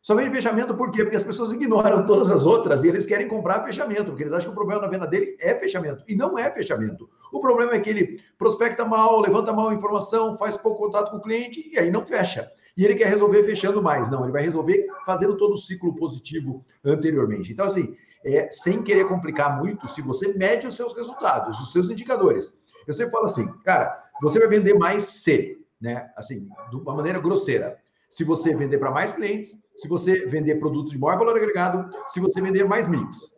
Só 0.07 0.15
vem 0.15 0.31
fechamento 0.31 0.73
por 0.73 0.89
quê? 0.89 1.03
Porque 1.03 1.17
as 1.17 1.23
pessoas 1.23 1.51
ignoram 1.51 2.05
todas 2.05 2.31
as 2.31 2.45
outras 2.45 2.81
e 2.81 2.87
eles 2.87 3.05
querem 3.05 3.27
comprar 3.27 3.65
fechamento, 3.65 4.05
porque 4.05 4.23
eles 4.23 4.31
acham 4.31 4.51
que 4.51 4.53
o 4.53 4.55
problema 4.55 4.83
na 4.83 4.87
venda 4.87 5.05
dele 5.05 5.35
é 5.37 5.53
fechamento. 5.53 6.01
E 6.07 6.15
não 6.15 6.39
é 6.39 6.49
fechamento. 6.49 7.09
O 7.29 7.41
problema 7.41 7.73
é 7.73 7.79
que 7.81 7.89
ele 7.89 8.21
prospecta 8.37 8.85
mal, 8.85 9.19
levanta 9.19 9.51
mal 9.51 9.67
a 9.67 9.73
informação, 9.73 10.37
faz 10.37 10.55
pouco 10.55 10.85
contato 10.85 11.11
com 11.11 11.17
o 11.17 11.21
cliente 11.21 11.69
e 11.73 11.77
aí 11.77 11.91
não 11.91 12.05
fecha. 12.05 12.49
E 12.77 12.85
ele 12.85 12.95
quer 12.95 13.09
resolver 13.09 13.43
fechando 13.43 13.83
mais. 13.83 14.09
Não, 14.09 14.23
ele 14.23 14.31
vai 14.31 14.43
resolver 14.43 14.87
fazendo 15.05 15.35
todo 15.35 15.55
o 15.55 15.57
ciclo 15.57 15.93
positivo 15.93 16.63
anteriormente. 16.85 17.51
Então, 17.51 17.65
assim, 17.65 17.93
é, 18.23 18.49
sem 18.49 18.81
querer 18.81 19.09
complicar 19.09 19.57
muito, 19.57 19.89
se 19.89 20.01
você 20.01 20.29
mede 20.29 20.65
os 20.65 20.75
seus 20.77 20.95
resultados, 20.95 21.59
os 21.59 21.73
seus 21.73 21.89
indicadores. 21.89 22.57
Eu 22.87 22.93
sempre 22.93 23.11
falo 23.11 23.25
assim, 23.25 23.45
cara, 23.65 24.05
você 24.21 24.39
vai 24.39 24.47
vender 24.47 24.73
mais 24.73 25.03
C, 25.03 25.57
né? 25.81 26.09
Assim, 26.15 26.47
de 26.69 26.77
uma 26.77 26.95
maneira 26.95 27.19
grosseira 27.19 27.77
se 28.09 28.23
você 28.23 28.55
vender 28.55 28.77
para 28.77 28.91
mais 28.91 29.13
clientes, 29.13 29.51
se 29.75 29.87
você 29.87 30.25
vender 30.25 30.55
produtos 30.55 30.91
de 30.91 30.99
maior 30.99 31.17
valor 31.17 31.35
agregado, 31.35 31.89
se 32.07 32.19
você 32.19 32.41
vender 32.41 32.63
mais 32.65 32.87
mix. 32.87 33.35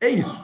É 0.00 0.08
isso. 0.08 0.42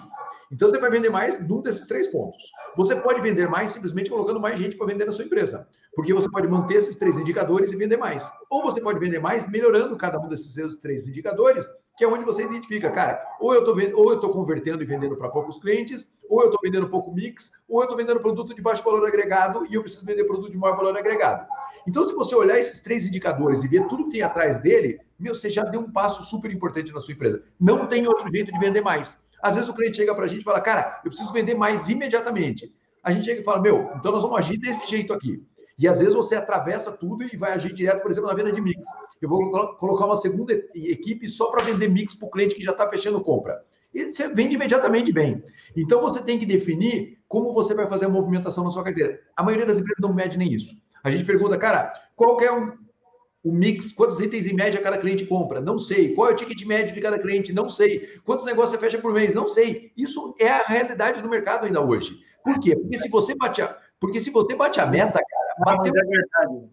Então 0.52 0.68
você 0.68 0.78
vai 0.78 0.90
vender 0.90 1.10
mais 1.10 1.46
num 1.48 1.62
desses 1.62 1.86
três 1.86 2.08
pontos. 2.08 2.50
Você 2.76 2.96
pode 2.96 3.20
vender 3.20 3.48
mais 3.48 3.70
simplesmente 3.70 4.10
colocando 4.10 4.40
mais 4.40 4.58
gente 4.58 4.76
para 4.76 4.86
vender 4.86 5.04
na 5.04 5.12
sua 5.12 5.24
empresa, 5.24 5.68
porque 5.94 6.12
você 6.12 6.28
pode 6.28 6.48
manter 6.48 6.74
esses 6.74 6.96
três 6.96 7.16
indicadores 7.16 7.70
e 7.70 7.76
vender 7.76 7.96
mais. 7.96 8.28
Ou 8.50 8.62
você 8.62 8.80
pode 8.80 8.98
vender 8.98 9.20
mais 9.20 9.48
melhorando 9.48 9.96
cada 9.96 10.18
um 10.18 10.28
desses 10.28 10.52
seus 10.52 10.76
três 10.76 11.06
indicadores, 11.06 11.68
que 11.96 12.04
é 12.04 12.08
onde 12.08 12.24
você 12.24 12.42
identifica, 12.42 12.90
cara, 12.90 13.22
ou 13.40 13.54
eu 13.54 13.60
estou 13.60 13.76
ou 13.96 14.12
eu 14.12 14.20
convertendo 14.30 14.82
e 14.82 14.86
vendendo 14.86 15.16
para 15.16 15.28
poucos 15.28 15.60
clientes, 15.60 16.10
ou 16.28 16.40
eu 16.40 16.46
estou 16.46 16.60
vendendo 16.62 16.88
pouco 16.88 17.12
mix, 17.12 17.52
ou 17.68 17.80
eu 17.80 17.84
estou 17.84 17.96
vendendo 17.96 18.20
produto 18.20 18.54
de 18.54 18.62
baixo 18.62 18.82
valor 18.82 19.06
agregado 19.06 19.66
e 19.66 19.74
eu 19.74 19.82
preciso 19.82 20.04
vender 20.04 20.24
produto 20.24 20.50
de 20.50 20.58
maior 20.58 20.76
valor 20.76 20.96
agregado. 20.96 21.46
Então, 21.86 22.04
se 22.04 22.14
você 22.14 22.34
olhar 22.34 22.58
esses 22.58 22.80
três 22.80 23.06
indicadores 23.06 23.62
e 23.62 23.68
ver 23.68 23.86
tudo 23.86 24.04
que 24.04 24.12
tem 24.12 24.22
atrás 24.22 24.60
dele, 24.60 25.00
meu, 25.18 25.34
você 25.34 25.50
já 25.50 25.64
deu 25.64 25.80
um 25.80 25.90
passo 25.90 26.22
super 26.22 26.50
importante 26.50 26.92
na 26.92 27.00
sua 27.00 27.12
empresa. 27.12 27.42
Não 27.58 27.86
tem 27.86 28.06
outro 28.06 28.30
jeito 28.30 28.52
de 28.52 28.58
vender 28.58 28.80
mais. 28.80 29.18
Às 29.42 29.54
vezes 29.54 29.70
o 29.70 29.74
cliente 29.74 29.96
chega 29.96 30.14
para 30.14 30.24
a 30.24 30.28
gente 30.28 30.42
e 30.42 30.44
fala, 30.44 30.60
cara, 30.60 31.00
eu 31.04 31.10
preciso 31.10 31.32
vender 31.32 31.54
mais 31.54 31.88
imediatamente. 31.88 32.74
A 33.02 33.10
gente 33.10 33.24
chega 33.24 33.40
e 33.40 33.44
fala, 33.44 33.60
meu, 33.60 33.90
então 33.96 34.12
nós 34.12 34.22
vamos 34.22 34.38
agir 34.38 34.58
desse 34.58 34.88
jeito 34.88 35.12
aqui. 35.12 35.42
E 35.78 35.88
às 35.88 35.98
vezes 35.98 36.14
você 36.14 36.34
atravessa 36.34 36.92
tudo 36.92 37.24
e 37.24 37.36
vai 37.38 37.54
agir 37.54 37.72
direto, 37.72 38.02
por 38.02 38.10
exemplo, 38.10 38.28
na 38.28 38.36
venda 38.36 38.52
de 38.52 38.60
mix. 38.60 38.82
Eu 39.20 39.30
vou 39.30 39.50
colocar 39.76 40.04
uma 40.04 40.16
segunda 40.16 40.52
equipe 40.74 41.26
só 41.26 41.50
para 41.50 41.64
vender 41.64 41.88
mix 41.88 42.14
para 42.14 42.28
o 42.28 42.30
cliente 42.30 42.54
que 42.54 42.62
já 42.62 42.72
está 42.72 42.86
fechando 42.86 43.22
compra. 43.22 43.64
E 43.94 44.12
você 44.12 44.28
vende 44.28 44.56
imediatamente 44.56 45.10
bem. 45.10 45.42
Então 45.74 46.02
você 46.02 46.22
tem 46.22 46.38
que 46.38 46.44
definir 46.44 47.18
como 47.26 47.50
você 47.50 47.74
vai 47.74 47.88
fazer 47.88 48.04
a 48.04 48.10
movimentação 48.10 48.62
na 48.62 48.70
sua 48.70 48.84
carteira. 48.84 49.20
A 49.34 49.42
maioria 49.42 49.66
das 49.66 49.78
empresas 49.78 50.00
não 50.00 50.12
mede 50.12 50.36
nem 50.36 50.52
isso. 50.52 50.74
A 51.02 51.10
gente 51.10 51.24
pergunta, 51.24 51.56
cara, 51.56 51.92
qual 52.14 52.40
é 52.40 52.52
o, 52.52 52.74
o 53.44 53.52
mix? 53.52 53.92
Quantos 53.92 54.20
itens 54.20 54.46
em 54.46 54.54
média 54.54 54.80
cada 54.80 54.98
cliente 54.98 55.26
compra? 55.26 55.60
Não 55.60 55.78
sei. 55.78 56.14
Qual 56.14 56.28
é 56.28 56.32
o 56.32 56.36
ticket 56.36 56.64
médio 56.66 56.94
de 56.94 57.00
cada 57.00 57.18
cliente? 57.18 57.52
Não 57.52 57.68
sei. 57.68 58.20
Quantos 58.24 58.44
negócios 58.44 58.72
você 58.72 58.78
fecha 58.78 58.98
por 58.98 59.12
mês? 59.12 59.34
Não 59.34 59.48
sei. 59.48 59.92
Isso 59.96 60.34
é 60.38 60.48
a 60.48 60.62
realidade 60.62 61.22
do 61.22 61.28
mercado 61.28 61.66
ainda 61.66 61.80
hoje. 61.80 62.22
Por 62.44 62.58
quê? 62.60 62.76
Porque 62.76 62.98
se 62.98 63.08
você 63.08 63.34
bate 63.34 63.62
a, 63.62 63.76
porque 63.98 64.20
se 64.20 64.30
você 64.30 64.54
bate 64.54 64.80
a 64.80 64.86
meta, 64.86 65.20
cara, 65.22 65.76
bateu, 65.76 65.92
é 65.94 66.04
verdade. 66.04 66.70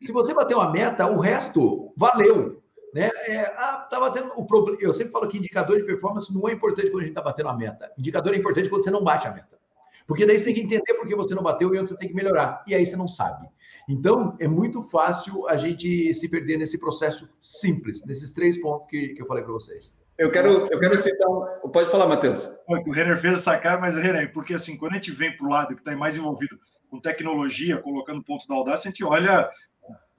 Se 0.00 0.10
você 0.10 0.34
bater 0.34 0.54
uma 0.56 0.70
meta, 0.70 1.06
o 1.06 1.20
resto 1.20 1.92
valeu. 1.96 2.62
Né? 2.94 3.10
É, 3.26 3.40
ah, 3.56 3.86
tá 3.90 3.98
batendo 3.98 4.32
o 4.36 4.46
problema. 4.46 4.78
Eu 4.80 4.92
sempre 4.92 5.12
falo 5.12 5.28
que 5.28 5.38
indicador 5.38 5.78
de 5.78 5.84
performance 5.84 6.32
não 6.34 6.48
é 6.48 6.52
importante 6.52 6.90
quando 6.90 7.02
a 7.02 7.04
gente 7.04 7.12
está 7.12 7.22
batendo 7.22 7.48
a 7.48 7.56
meta. 7.56 7.90
Indicador 7.96 8.34
é 8.34 8.36
importante 8.36 8.68
quando 8.68 8.84
você 8.84 8.90
não 8.90 9.02
bate 9.02 9.26
a 9.26 9.32
meta. 9.32 9.58
Porque 10.06 10.26
daí 10.26 10.38
você 10.38 10.44
tem 10.44 10.54
que 10.54 10.60
entender 10.60 10.94
por 10.94 11.06
que 11.06 11.14
você 11.14 11.34
não 11.34 11.42
bateu 11.42 11.74
e 11.74 11.78
onde 11.78 11.88
você 11.88 11.96
tem 11.96 12.08
que 12.08 12.14
melhorar. 12.14 12.62
E 12.66 12.74
aí 12.74 12.84
você 12.84 12.96
não 12.96 13.08
sabe. 13.08 13.48
Então, 13.88 14.36
é 14.38 14.46
muito 14.46 14.82
fácil 14.82 15.48
a 15.48 15.56
gente 15.56 16.12
se 16.14 16.28
perder 16.28 16.56
nesse 16.56 16.78
processo 16.78 17.34
simples, 17.40 18.04
nesses 18.06 18.32
três 18.32 18.60
pontos 18.60 18.88
que, 18.88 19.08
que 19.08 19.22
eu 19.22 19.26
falei 19.26 19.42
para 19.42 19.52
vocês. 19.52 20.00
Eu 20.18 20.30
quero, 20.30 20.66
eu 20.70 20.78
quero 20.78 20.96
citar. 20.96 21.26
Pode 21.72 21.90
falar, 21.90 22.06
Matheus. 22.06 22.48
O 22.68 22.92
Renner 22.92 23.18
fez 23.18 23.34
essa 23.34 23.58
cara, 23.58 23.80
mas, 23.80 23.96
Renner, 23.96 24.32
porque 24.32 24.54
assim, 24.54 24.76
quando 24.76 24.92
a 24.92 24.94
gente 24.96 25.10
vem 25.10 25.36
para 25.36 25.46
o 25.46 25.50
lado 25.50 25.74
que 25.74 25.80
está 25.80 25.96
mais 25.96 26.16
envolvido 26.16 26.58
com 26.88 27.00
tecnologia, 27.00 27.78
colocando 27.78 28.22
ponto 28.22 28.46
da 28.46 28.54
audácia, 28.54 28.88
a 28.88 28.92
gente 28.92 29.02
olha, 29.02 29.50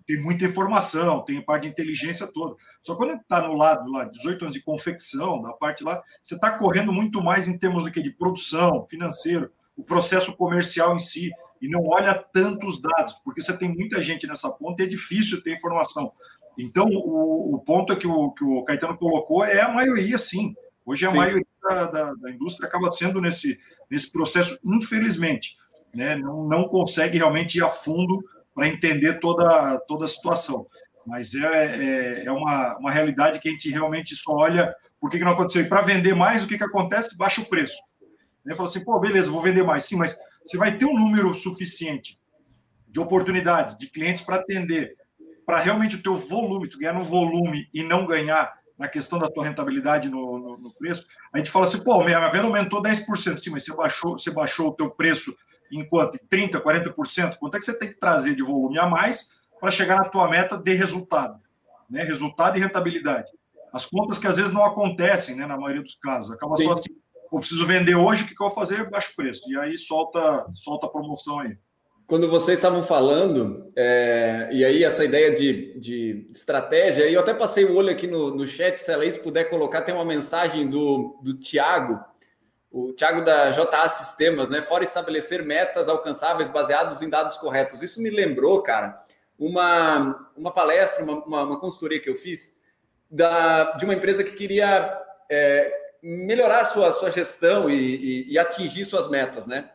tem 0.06 0.20
muita 0.20 0.46
informação, 0.46 1.24
tem 1.24 1.42
parte 1.42 1.64
de 1.64 1.70
inteligência 1.70 2.28
toda. 2.28 2.56
Só 2.82 2.96
quando 2.96 3.14
está 3.14 3.48
no 3.48 3.56
lado, 3.56 3.90
lá, 3.92 4.06
18 4.06 4.46
anos 4.46 4.56
de 4.56 4.62
confecção, 4.62 5.42
da 5.42 5.54
parte 5.54 5.84
lá, 5.84 6.02
você 6.22 6.36
está 6.36 6.52
correndo 6.58 6.92
muito 6.92 7.22
mais 7.22 7.48
em 7.48 7.58
termos 7.58 7.86
do 7.86 7.92
que 7.92 8.02
de 8.02 8.12
produção, 8.12 8.86
financeiro, 8.90 9.52
o 9.78 9.84
processo 9.84 10.36
comercial 10.36 10.96
em 10.96 11.00
si. 11.00 11.32
E 11.64 11.70
não 11.70 11.88
olha 11.88 12.14
tantos 12.14 12.82
dados, 12.82 13.14
porque 13.24 13.42
você 13.42 13.58
tem 13.58 13.70
muita 13.70 14.04
gente 14.04 14.28
nessa 14.28 14.52
ponta 14.52 14.84
e 14.84 14.86
é 14.86 14.90
difícil 14.90 15.42
ter 15.42 15.54
informação. 15.54 16.12
Então, 16.60 16.86
o, 16.88 17.56
o 17.56 17.60
ponto 17.60 17.94
é 17.94 17.96
que 17.96 18.06
o, 18.06 18.32
que 18.32 18.44
o 18.44 18.66
Caetano 18.66 18.98
colocou 18.98 19.46
é 19.46 19.62
a 19.62 19.70
maioria, 19.70 20.18
sim. 20.18 20.54
Hoje 20.86 21.06
a 21.06 21.12
sim. 21.12 21.16
maioria 21.16 21.48
da, 21.64 21.86
da, 21.86 22.14
da, 22.16 22.32
indústria 22.32 22.68
acaba 22.68 22.92
sendo 22.92 23.22
nesse, 23.22 23.58
nesse 23.90 24.12
processo, 24.12 24.60
infelizmente. 24.66 25.56
Né? 25.96 26.18
Não, 26.18 26.44
não 26.50 26.68
consegue 26.68 27.18
realmente 27.18 27.58
ir 27.58 27.64
a 27.64 27.70
fundo 27.70 28.22
para 28.54 28.68
entender 28.68 29.22
toda, 29.22 29.80
toda 29.88 30.04
a 30.04 30.10
situação. 30.10 30.68
Mas 31.08 31.34
é, 31.34 31.46
é, 31.46 32.26
é, 32.26 32.32
uma, 32.34 32.78
uma 32.78 32.92
realidade 32.92 33.40
que 33.40 33.48
a 33.48 33.52
gente 33.52 33.70
realmente 33.70 34.18
só 34.18 34.34
olha 34.34 34.76
por 35.00 35.10
que, 35.10 35.18
que 35.18 35.24
não 35.24 35.32
aconteceu. 35.32 35.62
E 35.62 35.70
para 35.70 35.82
vender 35.82 36.14
mais, 36.14 36.44
o 36.44 36.48
que, 36.48 36.58
que 36.58 36.64
acontece? 36.66 37.16
Baixa 37.16 37.40
o 37.40 37.46
preço. 37.46 37.78
Né? 38.44 38.54
Fala 38.54 38.68
assim, 38.68 38.84
pô, 38.84 39.00
beleza, 39.00 39.32
vou 39.32 39.42
vender 39.42 39.64
mais. 39.64 39.86
Sim, 39.86 39.96
mas 39.96 40.14
você 40.46 40.58
vai 40.58 40.78
ter 40.78 40.86
um 40.86 40.98
número 40.98 41.34
suficiente 41.34 42.20
de 42.88 43.00
oportunidades, 43.00 43.78
de 43.78 43.88
clientes 43.88 44.24
para 44.24 44.38
atender, 44.38 44.96
para 45.46 45.60
realmente 45.60 45.96
o 45.96 46.04
teu 46.04 46.16
volume, 46.16 46.70
tu 46.70 46.78
ganhar 46.78 46.94
no 46.94 47.04
volume 47.04 47.68
e 47.74 47.84
não 47.84 48.06
ganhar 48.06 48.54
na 48.78 48.88
questão 48.88 49.20
da 49.20 49.30
tua 49.30 49.46
rentabilidade 49.46 50.10
no, 50.10 50.38
no, 50.38 50.58
no 50.58 50.74
preço, 50.74 51.06
a 51.32 51.38
gente 51.38 51.50
fala 51.50 51.66
assim, 51.66 51.84
pô, 51.84 52.02
a 52.02 52.30
venda 52.30 52.48
aumentou 52.48 52.82
10%, 52.82 53.40
sim, 53.40 53.50
mas 53.50 53.64
você 53.64 53.74
baixou, 53.74 54.18
você 54.18 54.32
baixou 54.32 54.70
o 54.70 54.74
teu 54.74 54.90
preço 54.90 55.34
em 55.72 55.88
quanto? 55.88 56.20
30%, 56.32 56.62
40%? 56.62 57.38
Quanto 57.38 57.56
é 57.56 57.60
que 57.60 57.66
você 57.66 57.78
tem 57.78 57.90
que 57.90 58.00
trazer 58.00 58.36
de 58.36 58.44
volume 58.44 58.78
a 58.80 58.86
mais 58.86 59.32
para 59.60 59.72
chegar 59.72 59.98
na 59.98 60.10
tua 60.10 60.30
meta 60.30 60.58
de 60.58 60.74
resultado? 60.74 61.40
Né? 61.90 62.04
Resultado 62.04 62.58
e 62.58 62.62
rentabilidade. 62.62 63.32
As 63.72 63.86
contas 63.86 64.20
que 64.20 64.28
às 64.28 64.38
vezes 64.38 64.54
não 64.54 64.64
acontecem, 64.64 65.36
né, 65.36 65.48
na 65.48 65.58
maioria 65.58 65.82
dos 65.82 65.96
casos. 65.96 66.32
Acaba 66.32 66.56
Sim. 66.58 66.66
só 66.66 66.74
assim, 66.74 66.96
eu 67.34 67.40
preciso 67.40 67.66
vender 67.66 67.96
hoje, 67.96 68.24
o 68.24 68.28
que, 68.28 68.36
que 68.36 68.44
eu 68.44 68.48
vou 68.48 68.56
fazer? 68.56 68.90
Baixo 68.90 69.14
preço. 69.16 69.42
E 69.50 69.58
aí 69.58 69.78
solta, 69.78 70.46
solta 70.54 70.86
a 70.86 70.90
promoção 70.90 71.40
aí 71.40 71.58
quando 72.06 72.30
vocês 72.30 72.60
estavam 72.60 72.84
falando, 72.84 73.72
é, 73.76 74.50
e 74.52 74.64
aí 74.64 74.84
essa 74.84 75.06
ideia 75.06 75.32
de, 75.32 75.80
de 75.80 76.28
estratégia, 76.32 77.10
eu 77.10 77.20
até 77.20 77.34
passei 77.34 77.66
o 77.66 77.76
olho 77.76 77.90
aqui 77.90 78.08
no, 78.08 78.36
no 78.36 78.46
chat, 78.46 78.78
se 78.78 78.92
a 78.92 78.98
Laís 78.98 79.18
puder 79.18 79.46
colocar, 79.46 79.82
tem 79.82 79.96
uma 79.96 80.06
mensagem 80.06 80.70
do, 80.70 81.20
do 81.24 81.40
Tiago, 81.40 82.00
o 82.70 82.92
Tiago 82.92 83.24
da 83.24 83.52
JA 83.52 83.88
Sistemas, 83.88 84.50
né? 84.50 84.62
Fora 84.62 84.84
estabelecer 84.84 85.44
metas 85.46 85.88
alcançáveis 85.88 86.50
baseados 86.50 87.02
em 87.02 87.10
dados 87.10 87.38
corretos. 87.38 87.82
Isso 87.84 88.02
me 88.02 88.10
lembrou, 88.10 88.62
cara, 88.64 89.00
uma, 89.38 90.30
uma 90.36 90.52
palestra, 90.52 91.04
uma, 91.04 91.24
uma, 91.24 91.44
uma 91.44 91.60
consultoria 91.60 92.00
que 92.00 92.10
eu 92.10 92.16
fiz 92.16 92.60
da, 93.10 93.74
de 93.74 93.86
uma 93.86 93.94
empresa 93.94 94.24
que 94.24 94.32
queria 94.32 94.92
é, 95.30 95.72
melhorar 96.04 96.60
a 96.60 96.66
sua, 96.66 96.92
sua 96.92 97.10
gestão 97.10 97.70
e, 97.70 97.76
e, 97.76 98.34
e 98.34 98.38
atingir 98.38 98.84
suas 98.84 99.10
metas, 99.10 99.48
né? 99.48 99.70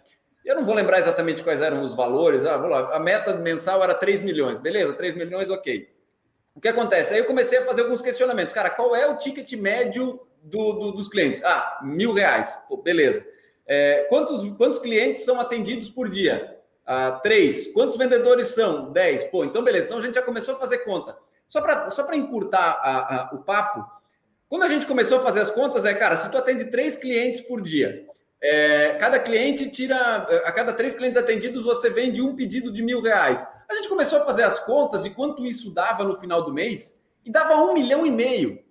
Eu 0.44 0.56
não 0.56 0.64
vou 0.64 0.74
lembrar 0.74 0.98
exatamente 0.98 1.42
quais 1.42 1.62
eram 1.62 1.82
os 1.82 1.94
valores. 1.94 2.44
Ah, 2.44 2.56
vou 2.58 2.68
lá, 2.68 2.94
a 2.94 2.98
meta 2.98 3.34
mensal 3.34 3.82
era 3.82 3.94
3 3.94 4.20
milhões. 4.20 4.58
Beleza, 4.58 4.92
3 4.92 5.14
milhões, 5.14 5.50
ok. 5.50 5.88
O 6.54 6.60
que 6.60 6.68
acontece? 6.68 7.14
Aí 7.14 7.20
eu 7.20 7.24
comecei 7.24 7.58
a 7.58 7.64
fazer 7.64 7.82
alguns 7.82 8.02
questionamentos. 8.02 8.52
Cara, 8.52 8.70
qual 8.70 8.94
é 8.94 9.06
o 9.06 9.16
ticket 9.16 9.50
médio 9.54 10.20
do, 10.42 10.72
do, 10.72 10.92
dos 10.92 11.08
clientes? 11.08 11.42
Ah, 11.44 11.80
mil 11.82 12.12
reais. 12.12 12.58
Pô, 12.68 12.76
beleza. 12.76 13.26
É, 13.66 14.06
quantos, 14.08 14.50
quantos 14.56 14.78
clientes 14.78 15.24
são 15.24 15.40
atendidos 15.40 15.88
por 15.88 16.08
dia? 16.08 16.58
Ah, 16.84 17.12
três. 17.22 17.72
Quantos 17.72 17.96
vendedores 17.96 18.48
são? 18.48 18.90
Dez. 18.90 19.24
Pô, 19.24 19.44
então 19.44 19.62
beleza. 19.62 19.86
Então 19.86 19.98
a 19.98 20.02
gente 20.02 20.14
já 20.14 20.22
começou 20.22 20.54
a 20.54 20.58
fazer 20.58 20.78
conta. 20.78 21.16
Só 21.48 21.60
para 21.60 21.88
só 21.90 22.10
encurtar 22.14 22.80
a, 22.82 23.16
a, 23.16 23.34
o 23.34 23.38
papo, 23.38 23.84
quando 24.48 24.62
a 24.62 24.68
gente 24.68 24.86
começou 24.86 25.18
a 25.18 25.22
fazer 25.22 25.40
as 25.40 25.50
contas, 25.50 25.84
é, 25.84 25.94
cara, 25.94 26.16
se 26.16 26.30
tu 26.30 26.38
atende 26.38 26.66
três 26.66 26.96
clientes 26.96 27.40
por 27.40 27.60
dia 27.60 28.06
é, 28.40 28.94
cada 28.94 29.18
cliente 29.18 29.68
tira, 29.68 29.96
a 29.96 30.52
cada 30.52 30.72
três 30.72 30.94
clientes 30.94 31.18
atendidos, 31.18 31.64
você 31.64 31.90
vende 31.90 32.22
um 32.22 32.36
pedido 32.36 32.70
de 32.70 32.82
mil 32.82 33.00
reais. 33.00 33.46
A 33.68 33.74
gente 33.74 33.88
começou 33.88 34.20
a 34.20 34.24
fazer 34.24 34.44
as 34.44 34.58
contas 34.60 35.04
e 35.04 35.10
quanto 35.10 35.44
isso 35.44 35.74
dava 35.74 36.04
no 36.04 36.18
final 36.18 36.44
do 36.44 36.52
mês, 36.52 37.06
e 37.24 37.30
dava 37.30 37.56
um 37.56 37.74
milhão 37.74 38.06
e 38.06 38.10
meio. 38.10 38.62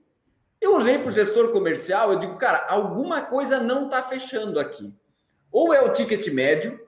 Eu 0.60 0.76
olhei 0.76 0.98
para 0.98 1.10
o 1.10 1.12
gestor 1.12 1.52
comercial, 1.52 2.12
eu 2.12 2.20
digo, 2.20 2.38
cara, 2.38 2.66
alguma 2.68 3.22
coisa 3.22 3.60
não 3.60 3.86
está 3.86 4.02
fechando 4.02 4.60
aqui. 4.60 4.92
Ou 5.52 5.74
é 5.74 5.82
o 5.82 5.92
ticket 5.92 6.26
médio, 6.30 6.80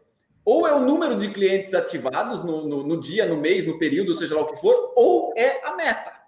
ou 0.44 0.68
é 0.68 0.74
o 0.74 0.80
número 0.80 1.18
de 1.18 1.30
clientes 1.30 1.74
ativados 1.74 2.44
no, 2.44 2.68
no, 2.68 2.84
no 2.84 3.00
dia, 3.00 3.26
no 3.26 3.38
mês, 3.38 3.68
no 3.68 3.78
período, 3.78 4.16
seja 4.16 4.36
lá 4.36 4.42
o 4.42 4.48
que 4.48 4.60
for, 4.60 4.94
ou 4.96 5.34
é 5.38 5.64
a 5.68 5.76
meta. 5.76 6.19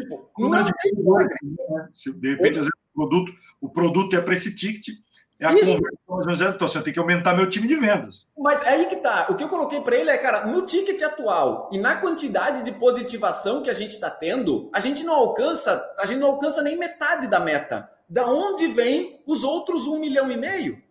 Tipo, 0.00 0.30
número 0.38 0.64
de, 0.64 0.72
né? 0.72 1.88
de 2.16 2.30
repente, 2.30 2.58
às 2.58 2.66
vezes, 2.66 2.70
o 2.94 2.94
produto, 2.94 3.32
o 3.60 3.68
produto 3.68 4.16
é 4.16 4.20
para 4.20 4.34
esse 4.34 4.54
ticket, 4.54 4.96
é 5.40 5.46
a 5.46 5.54
Isso. 5.54 5.80
conversão, 6.06 6.48
então 6.50 6.68
você 6.68 6.82
tem 6.82 6.92
que 6.92 6.98
aumentar 6.98 7.34
meu 7.34 7.48
time 7.48 7.66
de 7.66 7.74
vendas. 7.74 8.28
Mas 8.36 8.62
aí 8.66 8.84
que 8.86 8.96
tá. 8.96 9.26
O 9.30 9.34
que 9.34 9.42
eu 9.42 9.48
coloquei 9.48 9.80
para 9.80 9.96
ele 9.96 10.10
é, 10.10 10.18
cara, 10.18 10.46
no 10.46 10.66
ticket 10.66 11.00
atual 11.00 11.70
e 11.72 11.78
na 11.78 11.96
quantidade 11.96 12.62
de 12.62 12.72
positivação 12.72 13.62
que 13.62 13.70
a 13.70 13.74
gente 13.74 13.92
está 13.92 14.10
tendo, 14.10 14.68
a 14.70 14.80
gente 14.80 15.02
não 15.02 15.14
alcança, 15.14 15.94
a 15.98 16.04
gente 16.04 16.18
não 16.18 16.28
alcança 16.28 16.62
nem 16.62 16.76
metade 16.76 17.26
da 17.26 17.40
meta. 17.40 17.90
Da 18.06 18.26
onde 18.26 18.66
vem 18.66 19.22
os 19.26 19.42
outros 19.42 19.86
um 19.86 19.98
milhão 19.98 20.30
e 20.30 20.36
meio? 20.36 20.82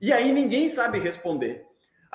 E 0.00 0.10
aí 0.10 0.32
ninguém 0.32 0.70
sabe 0.70 0.98
responder. 0.98 1.65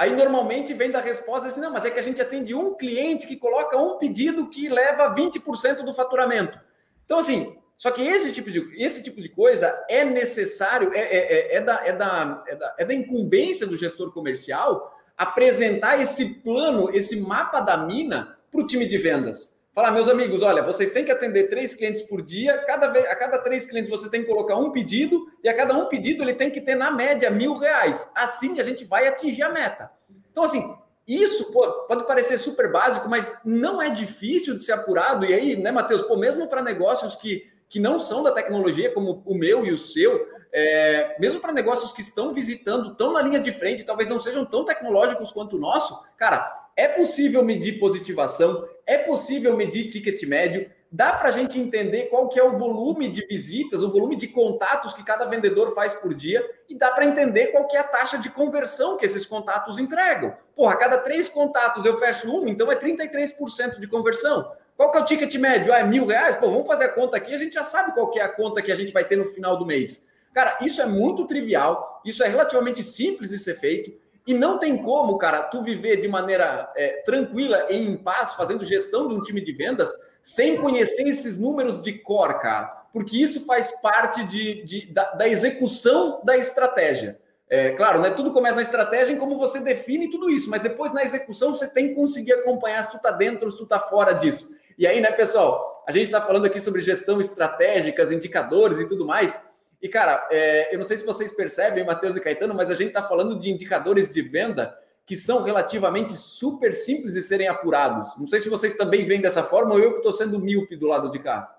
Aí 0.01 0.15
normalmente 0.15 0.73
vem 0.73 0.89
da 0.89 0.99
resposta 0.99 1.47
assim, 1.47 1.61
não, 1.61 1.71
mas 1.71 1.85
é 1.85 1.91
que 1.91 1.99
a 1.99 2.01
gente 2.01 2.19
atende 2.19 2.55
um 2.55 2.73
cliente 2.73 3.27
que 3.27 3.35
coloca 3.35 3.77
um 3.77 3.99
pedido 3.99 4.49
que 4.49 4.67
leva 4.67 5.13
20% 5.13 5.83
do 5.83 5.93
faturamento. 5.93 6.59
Então, 7.05 7.19
assim, 7.19 7.55
só 7.77 7.91
que 7.91 8.01
esse 8.01 8.31
tipo 8.31 8.49
de, 8.49 8.83
esse 8.83 9.03
tipo 9.03 9.21
de 9.21 9.29
coisa 9.29 9.85
é 9.87 10.03
necessário, 10.03 10.91
é, 10.91 11.01
é, 11.01 11.17
é, 11.17 11.55
é, 11.57 11.61
da, 11.61 11.85
é, 11.85 11.93
da, 11.93 12.43
é, 12.47 12.55
da, 12.55 12.75
é 12.79 12.85
da 12.85 12.93
incumbência 12.95 13.67
do 13.67 13.77
gestor 13.77 14.11
comercial 14.11 14.97
apresentar 15.15 16.01
esse 16.01 16.41
plano, 16.41 16.89
esse 16.89 17.21
mapa 17.21 17.59
da 17.59 17.77
mina 17.77 18.39
para 18.51 18.59
o 18.59 18.65
time 18.65 18.87
de 18.87 18.97
vendas. 18.97 19.60
Falar, 19.73 19.91
meus 19.91 20.09
amigos, 20.09 20.41
olha, 20.41 20.61
vocês 20.61 20.91
têm 20.91 21.05
que 21.05 21.11
atender 21.11 21.49
três 21.49 21.73
clientes 21.73 22.01
por 22.01 22.21
dia, 22.21 22.57
cada 22.65 22.87
vez, 22.87 23.05
a 23.05 23.15
cada 23.15 23.37
três 23.37 23.65
clientes 23.65 23.89
você 23.89 24.09
tem 24.09 24.21
que 24.21 24.27
colocar 24.27 24.57
um 24.57 24.69
pedido, 24.69 25.27
e 25.41 25.47
a 25.47 25.55
cada 25.55 25.73
um 25.77 25.85
pedido 25.85 26.23
ele 26.23 26.33
tem 26.33 26.51
que 26.51 26.59
ter, 26.59 26.75
na 26.75 26.91
média, 26.91 27.29
mil 27.29 27.53
reais. 27.53 28.11
Assim 28.13 28.59
a 28.59 28.63
gente 28.63 28.83
vai 28.83 29.07
atingir 29.07 29.43
a 29.43 29.49
meta. 29.49 29.89
Então, 30.29 30.43
assim, 30.43 30.75
isso 31.07 31.53
pô, 31.53 31.71
pode 31.87 32.05
parecer 32.05 32.37
super 32.37 32.69
básico, 32.69 33.07
mas 33.07 33.39
não 33.45 33.81
é 33.81 33.89
difícil 33.89 34.57
de 34.57 34.65
ser 34.65 34.73
apurado. 34.73 35.25
E 35.25 35.33
aí, 35.33 35.55
né, 35.55 35.71
Matheus, 35.71 36.01
pô, 36.01 36.17
mesmo 36.17 36.47
para 36.47 36.61
negócios 36.61 37.15
que 37.15 37.49
que 37.71 37.79
não 37.79 38.01
são 38.01 38.21
da 38.21 38.31
tecnologia, 38.31 38.93
como 38.93 39.23
o 39.25 39.33
meu 39.33 39.65
e 39.65 39.71
o 39.71 39.77
seu, 39.77 40.27
é, 40.51 41.15
mesmo 41.17 41.39
para 41.39 41.53
negócios 41.53 41.93
que 41.93 42.01
estão 42.01 42.33
visitando, 42.33 42.95
tão 42.95 43.13
na 43.13 43.21
linha 43.21 43.39
de 43.39 43.53
frente, 43.53 43.85
talvez 43.85 44.09
não 44.09 44.19
sejam 44.19 44.43
tão 44.43 44.65
tecnológicos 44.65 45.31
quanto 45.31 45.55
o 45.55 45.59
nosso, 45.59 45.97
cara, 46.17 46.53
é 46.75 46.89
possível 46.89 47.43
medir 47.45 47.79
positivação, 47.79 48.67
é 48.91 48.97
possível 48.97 49.55
medir 49.55 49.89
ticket 49.89 50.21
médio, 50.23 50.69
dá 50.91 51.13
para 51.13 51.29
a 51.29 51.31
gente 51.31 51.57
entender 51.57 52.09
qual 52.09 52.27
que 52.27 52.37
é 52.37 52.43
o 52.43 52.57
volume 52.57 53.07
de 53.07 53.25
visitas, 53.25 53.81
o 53.81 53.89
volume 53.89 54.17
de 54.17 54.27
contatos 54.27 54.93
que 54.93 55.01
cada 55.01 55.23
vendedor 55.23 55.73
faz 55.73 55.93
por 55.93 56.13
dia 56.13 56.45
e 56.67 56.75
dá 56.75 56.91
para 56.91 57.05
entender 57.05 57.47
qual 57.47 57.65
que 57.67 57.77
é 57.77 57.79
a 57.79 57.85
taxa 57.85 58.17
de 58.17 58.29
conversão 58.29 58.97
que 58.97 59.05
esses 59.05 59.25
contatos 59.25 59.79
entregam. 59.79 60.35
Porra, 60.53 60.73
a 60.73 60.77
cada 60.77 60.97
três 60.97 61.29
contatos 61.29 61.85
eu 61.85 61.97
fecho 61.99 62.29
um, 62.29 62.47
então 62.49 62.69
é 62.69 62.75
33% 62.75 63.79
de 63.79 63.87
conversão. 63.87 64.51
Qual 64.75 64.91
que 64.91 64.97
é 64.97 65.01
o 65.01 65.05
ticket 65.05 65.33
médio? 65.35 65.71
Ah, 65.71 65.79
é 65.79 65.83
mil 65.85 66.05
reais? 66.05 66.35
Pô, 66.35 66.51
vamos 66.51 66.67
fazer 66.67 66.85
a 66.85 66.89
conta 66.89 67.15
aqui, 67.15 67.33
a 67.33 67.37
gente 67.37 67.53
já 67.53 67.63
sabe 67.63 67.93
qual 67.93 68.09
que 68.09 68.19
é 68.19 68.23
a 68.23 68.29
conta 68.29 68.61
que 68.61 68.73
a 68.73 68.75
gente 68.75 68.91
vai 68.91 69.05
ter 69.05 69.15
no 69.15 69.25
final 69.25 69.57
do 69.57 69.65
mês. 69.65 70.05
Cara, 70.33 70.57
isso 70.61 70.81
é 70.81 70.85
muito 70.85 71.25
trivial, 71.25 72.01
isso 72.03 72.23
é 72.23 72.27
relativamente 72.27 72.83
simples 72.83 73.29
de 73.29 73.39
ser 73.39 73.55
feito, 73.55 73.93
e 74.25 74.33
não 74.33 74.57
tem 74.59 74.77
como, 74.77 75.17
cara, 75.17 75.43
tu 75.43 75.63
viver 75.63 75.97
de 75.97 76.07
maneira 76.07 76.71
é, 76.75 77.01
tranquila, 77.03 77.67
em 77.69 77.97
paz, 77.97 78.33
fazendo 78.33 78.65
gestão 78.65 79.07
de 79.07 79.15
um 79.15 79.23
time 79.23 79.41
de 79.41 79.51
vendas, 79.51 79.91
sem 80.23 80.57
conhecer 80.57 81.07
esses 81.07 81.39
números 81.39 81.81
de 81.81 81.93
core, 81.93 82.39
cara. 82.39 82.67
Porque 82.93 83.17
isso 83.17 83.45
faz 83.45 83.71
parte 83.81 84.23
de, 84.25 84.63
de 84.63 84.85
da, 84.93 85.11
da, 85.13 85.27
execução 85.27 86.21
da 86.23 86.37
estratégia. 86.37 87.19
É, 87.49 87.71
claro, 87.71 87.99
né, 87.99 88.11
tudo 88.11 88.31
começa 88.31 88.57
na 88.57 88.61
estratégia 88.61 89.13
em 89.13 89.17
como 89.17 89.37
você 89.37 89.59
define 89.59 90.09
tudo 90.09 90.29
isso, 90.29 90.49
mas 90.49 90.61
depois 90.61 90.93
na 90.93 91.03
execução 91.03 91.51
você 91.51 91.67
tem 91.67 91.89
que 91.89 91.95
conseguir 91.95 92.33
acompanhar 92.33 92.81
se 92.83 92.91
tu 92.91 92.97
está 92.97 93.11
dentro 93.11 93.51
se 93.51 93.57
tu 93.57 93.63
está 93.63 93.79
fora 93.79 94.13
disso. 94.13 94.55
E 94.77 94.87
aí, 94.87 95.01
né, 95.01 95.11
pessoal, 95.11 95.83
a 95.87 95.91
gente 95.91 96.05
está 96.05 96.21
falando 96.21 96.45
aqui 96.45 96.59
sobre 96.59 96.81
gestão 96.81 97.19
estratégica, 97.19 98.03
indicadores 98.13 98.79
e 98.79 98.87
tudo 98.87 99.05
mais. 99.05 99.39
E, 99.81 99.89
cara, 99.89 100.27
é, 100.29 100.73
eu 100.73 100.77
não 100.77 100.85
sei 100.85 100.97
se 100.97 101.05
vocês 101.05 101.31
percebem, 101.31 101.83
Matheus 101.83 102.15
e 102.15 102.21
Caetano, 102.21 102.53
mas 102.53 102.69
a 102.69 102.75
gente 102.75 102.89
está 102.89 103.01
falando 103.01 103.39
de 103.39 103.49
indicadores 103.49 104.13
de 104.13 104.21
venda 104.21 104.77
que 105.05 105.15
são 105.15 105.41
relativamente 105.41 106.13
super 106.13 106.73
simples 106.73 107.15
de 107.15 107.21
serem 107.21 107.47
apurados. 107.47 108.15
Não 108.17 108.27
sei 108.27 108.39
se 108.39 108.47
vocês 108.47 108.75
também 108.77 109.05
veem 109.05 109.21
dessa 109.21 109.43
forma 109.43 109.73
ou 109.73 109.79
eu 109.79 109.91
que 109.91 109.97
estou 109.97 110.13
sendo 110.13 110.39
míope 110.39 110.75
do 110.75 110.87
lado 110.87 111.11
de 111.11 111.19
cá. 111.19 111.57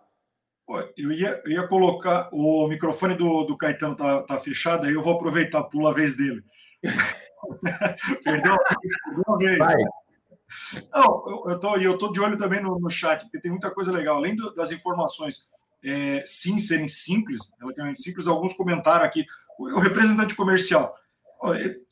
Eu 0.97 1.13
ia, 1.13 1.43
eu 1.45 1.51
ia 1.51 1.69
colocar 1.69 2.31
o 2.33 2.67
microfone 2.69 3.15
do, 3.15 3.45
do 3.45 3.59
Caetano 3.59 3.97
tá, 3.97 4.23
tá 4.23 4.39
fechado, 4.39 4.87
aí 4.87 4.95
eu 4.95 5.03
vou 5.03 5.15
aproveitar, 5.15 5.65
pula 5.65 5.91
a 5.91 5.93
vez 5.93 6.17
dele. 6.17 6.43
perdeu, 8.25 8.57
uma 9.27 9.37
vez. 9.37 9.59
Vai. 9.59 9.75
Não, 10.95 11.49
eu 11.49 11.59
tô, 11.59 11.77
eu 11.77 11.99
tô 11.99 12.13
de 12.13 12.21
olho 12.21 12.39
também 12.39 12.63
no, 12.63 12.79
no 12.79 12.89
chat, 12.89 13.23
porque 13.23 13.41
tem 13.41 13.51
muita 13.51 13.71
coisa 13.71 13.93
legal. 13.93 14.17
Além 14.17 14.37
do, 14.37 14.55
das 14.55 14.71
informações 14.71 15.51
é, 15.85 16.23
sim 16.25 16.59
serem 16.59 16.89
simples, 16.89 17.53
relativamente 17.61 18.03
simples, 18.03 18.27
alguns 18.27 18.53
comentaram 18.55 19.05
aqui. 19.05 19.25
O 19.59 19.79
representante 19.79 20.35
comercial. 20.35 20.95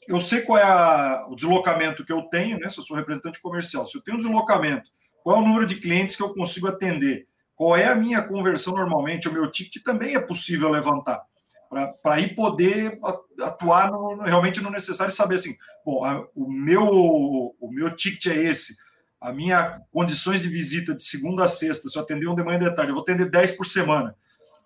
eu 0.08 0.20
sei 0.20 0.40
qual 0.42 0.58
é 0.58 0.62
a, 0.62 1.26
o 1.28 1.34
deslocamento 1.34 2.04
que 2.04 2.12
eu 2.12 2.22
tenho, 2.22 2.58
né? 2.58 2.68
Se 2.68 2.78
eu 2.78 2.84
sou 2.84 2.96
representante 2.96 3.40
comercial, 3.40 3.86
se 3.86 3.96
eu 3.96 4.02
tenho 4.02 4.16
um 4.16 4.20
deslocamento, 4.20 4.90
qual 5.22 5.36
é 5.36 5.38
o 5.40 5.46
número 5.46 5.66
de 5.66 5.76
clientes 5.76 6.16
que 6.16 6.22
eu 6.22 6.34
consigo 6.34 6.66
atender, 6.66 7.26
qual 7.54 7.76
é 7.76 7.86
a 7.86 7.94
minha 7.94 8.22
conversão 8.22 8.74
normalmente, 8.74 9.28
o 9.28 9.32
meu 9.32 9.50
ticket 9.50 9.82
também 9.82 10.14
é 10.14 10.20
possível 10.20 10.70
levantar 10.70 11.22
para 11.70 12.14
aí 12.14 12.34
poder 12.34 12.98
atuar 13.40 13.92
no, 13.92 14.22
realmente 14.22 14.60
no 14.60 14.70
necessário 14.70 15.12
e 15.12 15.16
saber 15.16 15.36
assim, 15.36 15.56
bom, 15.84 16.04
a, 16.04 16.26
o 16.34 16.50
meu 16.50 16.84
o 16.84 17.70
meu 17.70 17.94
ticket 17.94 18.26
é 18.26 18.36
esse, 18.36 18.76
a 19.20 19.32
minha 19.32 19.82
condições 19.92 20.40
de 20.40 20.48
visita 20.48 20.94
de 20.94 21.02
segunda 21.02 21.44
a 21.44 21.48
sexta, 21.48 21.88
se 21.88 21.98
eu 21.98 22.02
atender 22.02 22.28
um 22.28 22.34
de 22.34 22.42
manhã 22.42 22.58
e 22.58 22.68
de 22.68 22.74
tarde, 22.74 22.90
eu 22.90 22.94
vou 22.94 23.02
atender 23.02 23.28
10 23.28 23.52
por 23.52 23.66
semana. 23.66 24.16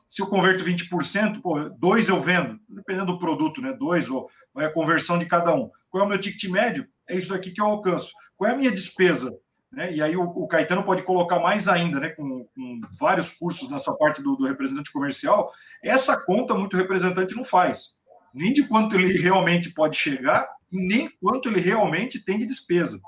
Se 0.09 0.23
eu 0.23 0.27
converto 0.29 0.65
20%, 0.65 1.41
pô, 1.41 1.69
dois 1.71 2.09
eu 2.09 2.23
vendo, 2.23 2.61
dependendo 2.69 3.13
do 3.13 3.19
produto, 3.19 3.61
né? 3.61 3.73
Dois, 3.73 4.09
ou 4.09 4.31
a 4.55 4.69
conversão 4.69 5.19
de 5.19 5.27
cada 5.27 5.53
um. 5.53 5.69
Qual 5.91 6.05
é 6.05 6.07
o 6.07 6.09
meu 6.09 6.21
ticket 6.21 6.49
médio? 6.49 6.87
É 7.09 7.17
isso 7.17 7.35
aqui 7.35 7.51
que 7.51 7.61
eu 7.61 7.67
alcanço. 7.67 8.13
Qual 8.37 8.49
é 8.49 8.55
a 8.55 8.57
minha 8.57 8.71
despesa? 8.71 9.37
Né? 9.73 9.93
E 9.93 10.01
aí 10.01 10.17
o, 10.17 10.23
o, 10.23 10.47
Caetano 10.47 10.85
pode 10.85 11.03
colocar 11.03 11.41
mais 11.41 11.67
ainda, 11.67 11.99
né? 11.99 12.11
Com, 12.11 12.47
com 12.55 12.81
vários 12.97 13.31
cursos 13.33 13.69
nessa 13.69 13.93
parte 13.95 14.23
do, 14.23 14.37
do, 14.37 14.47
representante 14.47 14.93
comercial. 14.93 15.53
Essa 15.83 16.17
conta 16.17 16.55
muito 16.55 16.77
representante 16.77 17.35
não 17.35 17.43
faz. 17.43 17.97
Nem 18.33 18.53
de 18.53 18.69
quanto 18.69 18.95
ele 18.95 19.19
realmente 19.19 19.73
pode 19.73 19.97
chegar, 19.97 20.49
nem 20.71 21.11
quanto 21.21 21.49
ele 21.49 21.61
realmente 21.61 22.25
tem 22.25 22.39
de 22.39 22.47
despesa. 22.47 23.01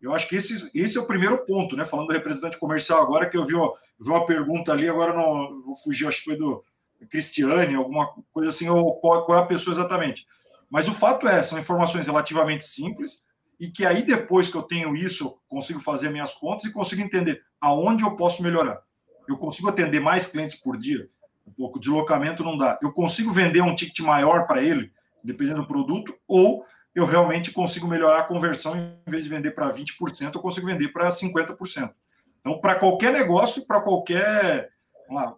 Eu 0.00 0.14
acho 0.14 0.28
que 0.28 0.36
esse, 0.36 0.70
esse 0.74 0.98
é 0.98 1.00
o 1.00 1.06
primeiro 1.06 1.44
ponto, 1.46 1.76
né? 1.76 1.84
Falando 1.84 2.08
do 2.08 2.12
representante 2.12 2.58
comercial 2.58 3.02
agora, 3.02 3.28
que 3.28 3.36
eu 3.36 3.44
vi, 3.44 3.54
ó, 3.54 3.72
vi 3.98 4.10
uma 4.10 4.26
pergunta 4.26 4.72
ali, 4.72 4.88
agora 4.88 5.14
não 5.14 5.62
vou 5.62 5.76
fugir, 5.76 6.06
acho 6.06 6.18
que 6.18 6.24
foi 6.24 6.36
do 6.36 6.62
Cristiane, 7.08 7.74
alguma 7.74 8.08
coisa 8.32 8.50
assim, 8.50 8.68
ou 8.68 8.96
qual, 9.00 9.24
qual 9.24 9.38
é 9.38 9.42
a 9.42 9.46
pessoa 9.46 9.74
exatamente. 9.74 10.26
Mas 10.68 10.88
o 10.88 10.92
fato 10.92 11.26
é, 11.26 11.42
são 11.42 11.58
informações 11.58 12.06
relativamente 12.06 12.64
simples, 12.64 13.24
e 13.58 13.68
que 13.68 13.86
aí 13.86 14.02
depois 14.02 14.48
que 14.48 14.56
eu 14.56 14.62
tenho 14.62 14.94
isso, 14.94 15.24
eu 15.24 15.38
consigo 15.48 15.80
fazer 15.80 16.10
minhas 16.10 16.34
contas 16.34 16.66
e 16.66 16.72
consigo 16.72 17.00
entender 17.00 17.42
aonde 17.60 18.02
eu 18.02 18.16
posso 18.16 18.42
melhorar. 18.42 18.82
Eu 19.26 19.36
consigo 19.36 19.68
atender 19.68 20.00
mais 20.00 20.26
clientes 20.26 20.56
por 20.56 20.76
dia, 20.76 21.08
um 21.46 21.52
pouco 21.52 21.78
de 21.78 21.86
deslocamento 21.86 22.44
não 22.44 22.56
dá. 22.56 22.78
Eu 22.82 22.92
consigo 22.92 23.30
vender 23.30 23.62
um 23.62 23.74
ticket 23.74 24.00
maior 24.00 24.46
para 24.46 24.62
ele, 24.62 24.92
dependendo 25.24 25.62
do 25.62 25.66
produto, 25.66 26.14
ou 26.28 26.64
eu 26.96 27.04
realmente 27.04 27.52
consigo 27.52 27.86
melhorar 27.86 28.20
a 28.20 28.24
conversão, 28.24 28.74
em 28.74 29.10
vez 29.10 29.24
de 29.24 29.28
vender 29.28 29.50
para 29.50 29.70
20%, 29.70 30.34
eu 30.34 30.40
consigo 30.40 30.66
vender 30.66 30.88
para 30.88 31.10
50%. 31.10 31.92
Então, 32.40 32.58
para 32.58 32.74
qualquer 32.76 33.12
negócio, 33.12 33.66
para 33.66 33.82
qualquer 33.82 34.70
lá, 35.10 35.36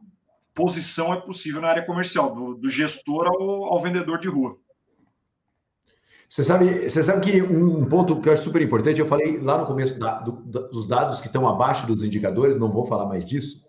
posição 0.54 1.12
é 1.12 1.20
possível 1.20 1.60
na 1.60 1.68
área 1.68 1.84
comercial, 1.84 2.32
do, 2.32 2.54
do 2.54 2.70
gestor 2.70 3.26
ao, 3.26 3.64
ao 3.64 3.80
vendedor 3.80 4.20
de 4.20 4.28
rua. 4.28 4.56
Você 6.28 6.44
sabe, 6.44 6.88
você 6.88 7.02
sabe 7.02 7.28
que 7.28 7.42
um 7.42 7.88
ponto 7.88 8.20
que 8.20 8.28
eu 8.28 8.32
acho 8.32 8.42
super 8.42 8.62
importante, 8.62 9.00
eu 9.00 9.06
falei 9.06 9.40
lá 9.40 9.58
no 9.58 9.66
começo 9.66 9.98
da, 9.98 10.20
do, 10.20 10.32
dos 10.32 10.86
dados 10.86 11.20
que 11.20 11.26
estão 11.26 11.48
abaixo 11.48 11.88
dos 11.88 12.04
indicadores, 12.04 12.56
não 12.56 12.70
vou 12.70 12.84
falar 12.84 13.06
mais 13.06 13.24
disso. 13.24 13.66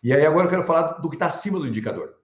E 0.00 0.12
aí 0.12 0.24
agora 0.24 0.46
eu 0.46 0.50
quero 0.50 0.62
falar 0.62 1.00
do 1.00 1.08
que 1.08 1.16
está 1.16 1.26
acima 1.26 1.58
do 1.58 1.66
indicador, 1.66 2.14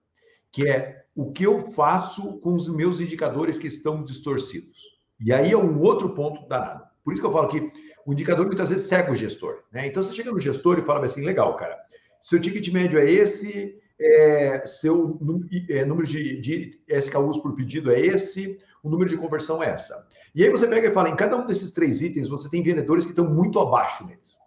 que 0.53 0.69
é 0.69 1.07
o 1.13 1.33
que 1.33 1.45
eu 1.45 1.59
faço 1.73 2.39
com 2.39 2.55
os 2.55 2.69
meus 2.69 3.01
indicadores 3.01 3.59
que 3.59 3.67
estão 3.67 4.05
distorcidos. 4.05 4.98
E 5.21 5.33
aí 5.33 5.53
é 5.53 5.57
um 5.57 5.81
outro 5.81 6.11
ponto 6.11 6.47
danado. 6.49 6.85
Por 7.05 7.13
isso 7.13 7.23
que 7.23 7.27
eu 7.27 7.33
falo 7.33 7.49
que 7.49 7.73
o 8.05 8.13
indicador 8.13 8.47
muitas 8.47 8.71
vezes 8.71 8.87
segue 8.87 9.11
o 9.11 9.17
gestor. 9.17 9.63
Né? 9.73 9.87
Então 9.87 10.03
você 10.03 10.13
chega 10.13 10.31
no 10.31 10.39
gestor 10.39 10.79
e 10.79 10.85
fala 10.85 11.05
assim, 11.05 11.25
legal, 11.25 11.57
cara, 11.57 11.79
seu 12.23 12.41
ticket 12.41 12.69
médio 12.73 12.99
é 12.99 13.11
esse, 13.11 13.79
é, 14.01 14.65
seu 14.67 15.19
é, 15.71 15.85
número 15.85 16.07
de, 16.07 16.41
de 16.41 16.81
SKUs 16.89 17.39
por 17.39 17.55
pedido 17.55 17.91
é 17.91 18.01
esse, 18.01 18.59
o 18.83 18.89
número 18.89 19.11
de 19.11 19.17
conversão 19.17 19.63
é 19.63 19.71
essa. 19.71 20.07
E 20.35 20.45
aí 20.45 20.51
você 20.51 20.67
pega 20.67 20.89
e 20.89 20.93
fala, 20.93 21.09
em 21.09 21.17
cada 21.17 21.37
um 21.37 21.47
desses 21.47 21.71
três 21.71 22.01
itens, 22.01 22.29
você 22.29 22.49
tem 22.49 22.63
vendedores 22.63 23.05
que 23.05 23.11
estão 23.11 23.29
muito 23.29 23.59
abaixo 23.59 24.07
neles. 24.07 24.39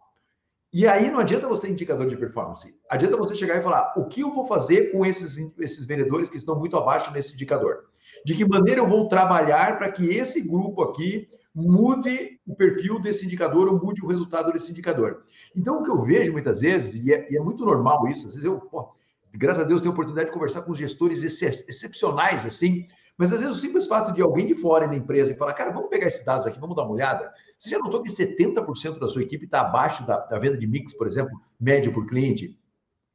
E 0.73 0.87
aí 0.87 1.11
não 1.11 1.19
adianta 1.19 1.49
você 1.49 1.63
ter 1.63 1.69
indicador 1.69 2.07
de 2.07 2.15
performance. 2.15 2.79
Adianta 2.89 3.17
você 3.17 3.35
chegar 3.35 3.57
e 3.57 3.61
falar, 3.61 3.93
o 3.97 4.05
que 4.05 4.21
eu 4.21 4.31
vou 4.31 4.45
fazer 4.45 4.91
com 4.93 5.05
esses, 5.05 5.35
esses 5.59 5.85
vendedores 5.85 6.29
que 6.29 6.37
estão 6.37 6.57
muito 6.57 6.77
abaixo 6.77 7.11
nesse 7.11 7.33
indicador? 7.33 7.90
De 8.25 8.35
que 8.35 8.45
maneira 8.45 8.81
eu 8.81 8.87
vou 8.87 9.07
trabalhar 9.07 9.77
para 9.77 9.91
que 9.91 10.05
esse 10.09 10.41
grupo 10.41 10.81
aqui 10.83 11.27
mude 11.53 12.39
o 12.45 12.55
perfil 12.55 12.99
desse 12.99 13.25
indicador 13.25 13.67
ou 13.67 13.79
mude 13.79 14.03
o 14.03 14.07
resultado 14.07 14.51
desse 14.51 14.71
indicador. 14.71 15.23
Então, 15.55 15.79
o 15.79 15.83
que 15.83 15.89
eu 15.89 15.99
vejo 15.99 16.31
muitas 16.31 16.61
vezes, 16.61 17.03
e 17.03 17.13
é, 17.13 17.31
e 17.31 17.37
é 17.37 17.41
muito 17.41 17.65
normal 17.65 18.07
isso, 18.07 18.27
às 18.27 18.33
vezes 18.33 18.45
eu, 18.45 18.59
pô, 18.59 18.93
graças 19.33 19.63
a 19.63 19.67
Deus, 19.67 19.81
tenho 19.81 19.91
a 19.91 19.93
oportunidade 19.93 20.29
de 20.29 20.33
conversar 20.33 20.61
com 20.61 20.73
gestores 20.73 21.23
excepcionais, 21.23 22.45
assim, 22.45 22.87
mas 23.17 23.31
às 23.31 23.41
vezes 23.41 23.57
o 23.57 23.59
simples 23.59 23.85
fato 23.85 24.13
de 24.13 24.21
alguém 24.21 24.47
de 24.47 24.55
fora 24.55 24.87
na 24.87 24.95
empresa 24.95 25.31
e 25.31 25.35
falar, 25.35 25.53
cara, 25.53 25.71
vamos 25.71 25.89
pegar 25.89 26.07
esses 26.07 26.25
dados 26.25 26.45
aqui, 26.47 26.59
vamos 26.59 26.75
dar 26.75 26.83
uma 26.83 26.93
olhada. 26.93 27.31
Você 27.57 27.69
já 27.69 27.77
notou 27.77 28.01
que 28.01 28.09
70% 28.09 28.97
da 28.97 29.07
sua 29.07 29.21
equipe 29.21 29.45
está 29.45 29.61
abaixo 29.61 30.05
da, 30.07 30.17
da, 30.17 30.39
venda 30.39 30.57
de 30.57 30.65
mix, 30.65 30.93
por 30.93 31.05
exemplo, 31.05 31.39
médio 31.59 31.93
por 31.93 32.07
cliente? 32.07 32.57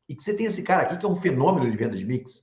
E 0.09 0.15
que 0.15 0.23
você 0.23 0.35
tem 0.35 0.47
esse 0.47 0.63
cara 0.63 0.83
aqui 0.83 0.97
que 0.97 1.05
é 1.05 1.09
um 1.09 1.17
fenômeno 1.17 1.69
de 1.69 1.77
venda 1.77 1.97
de 1.97 2.07
mix. 2.07 2.43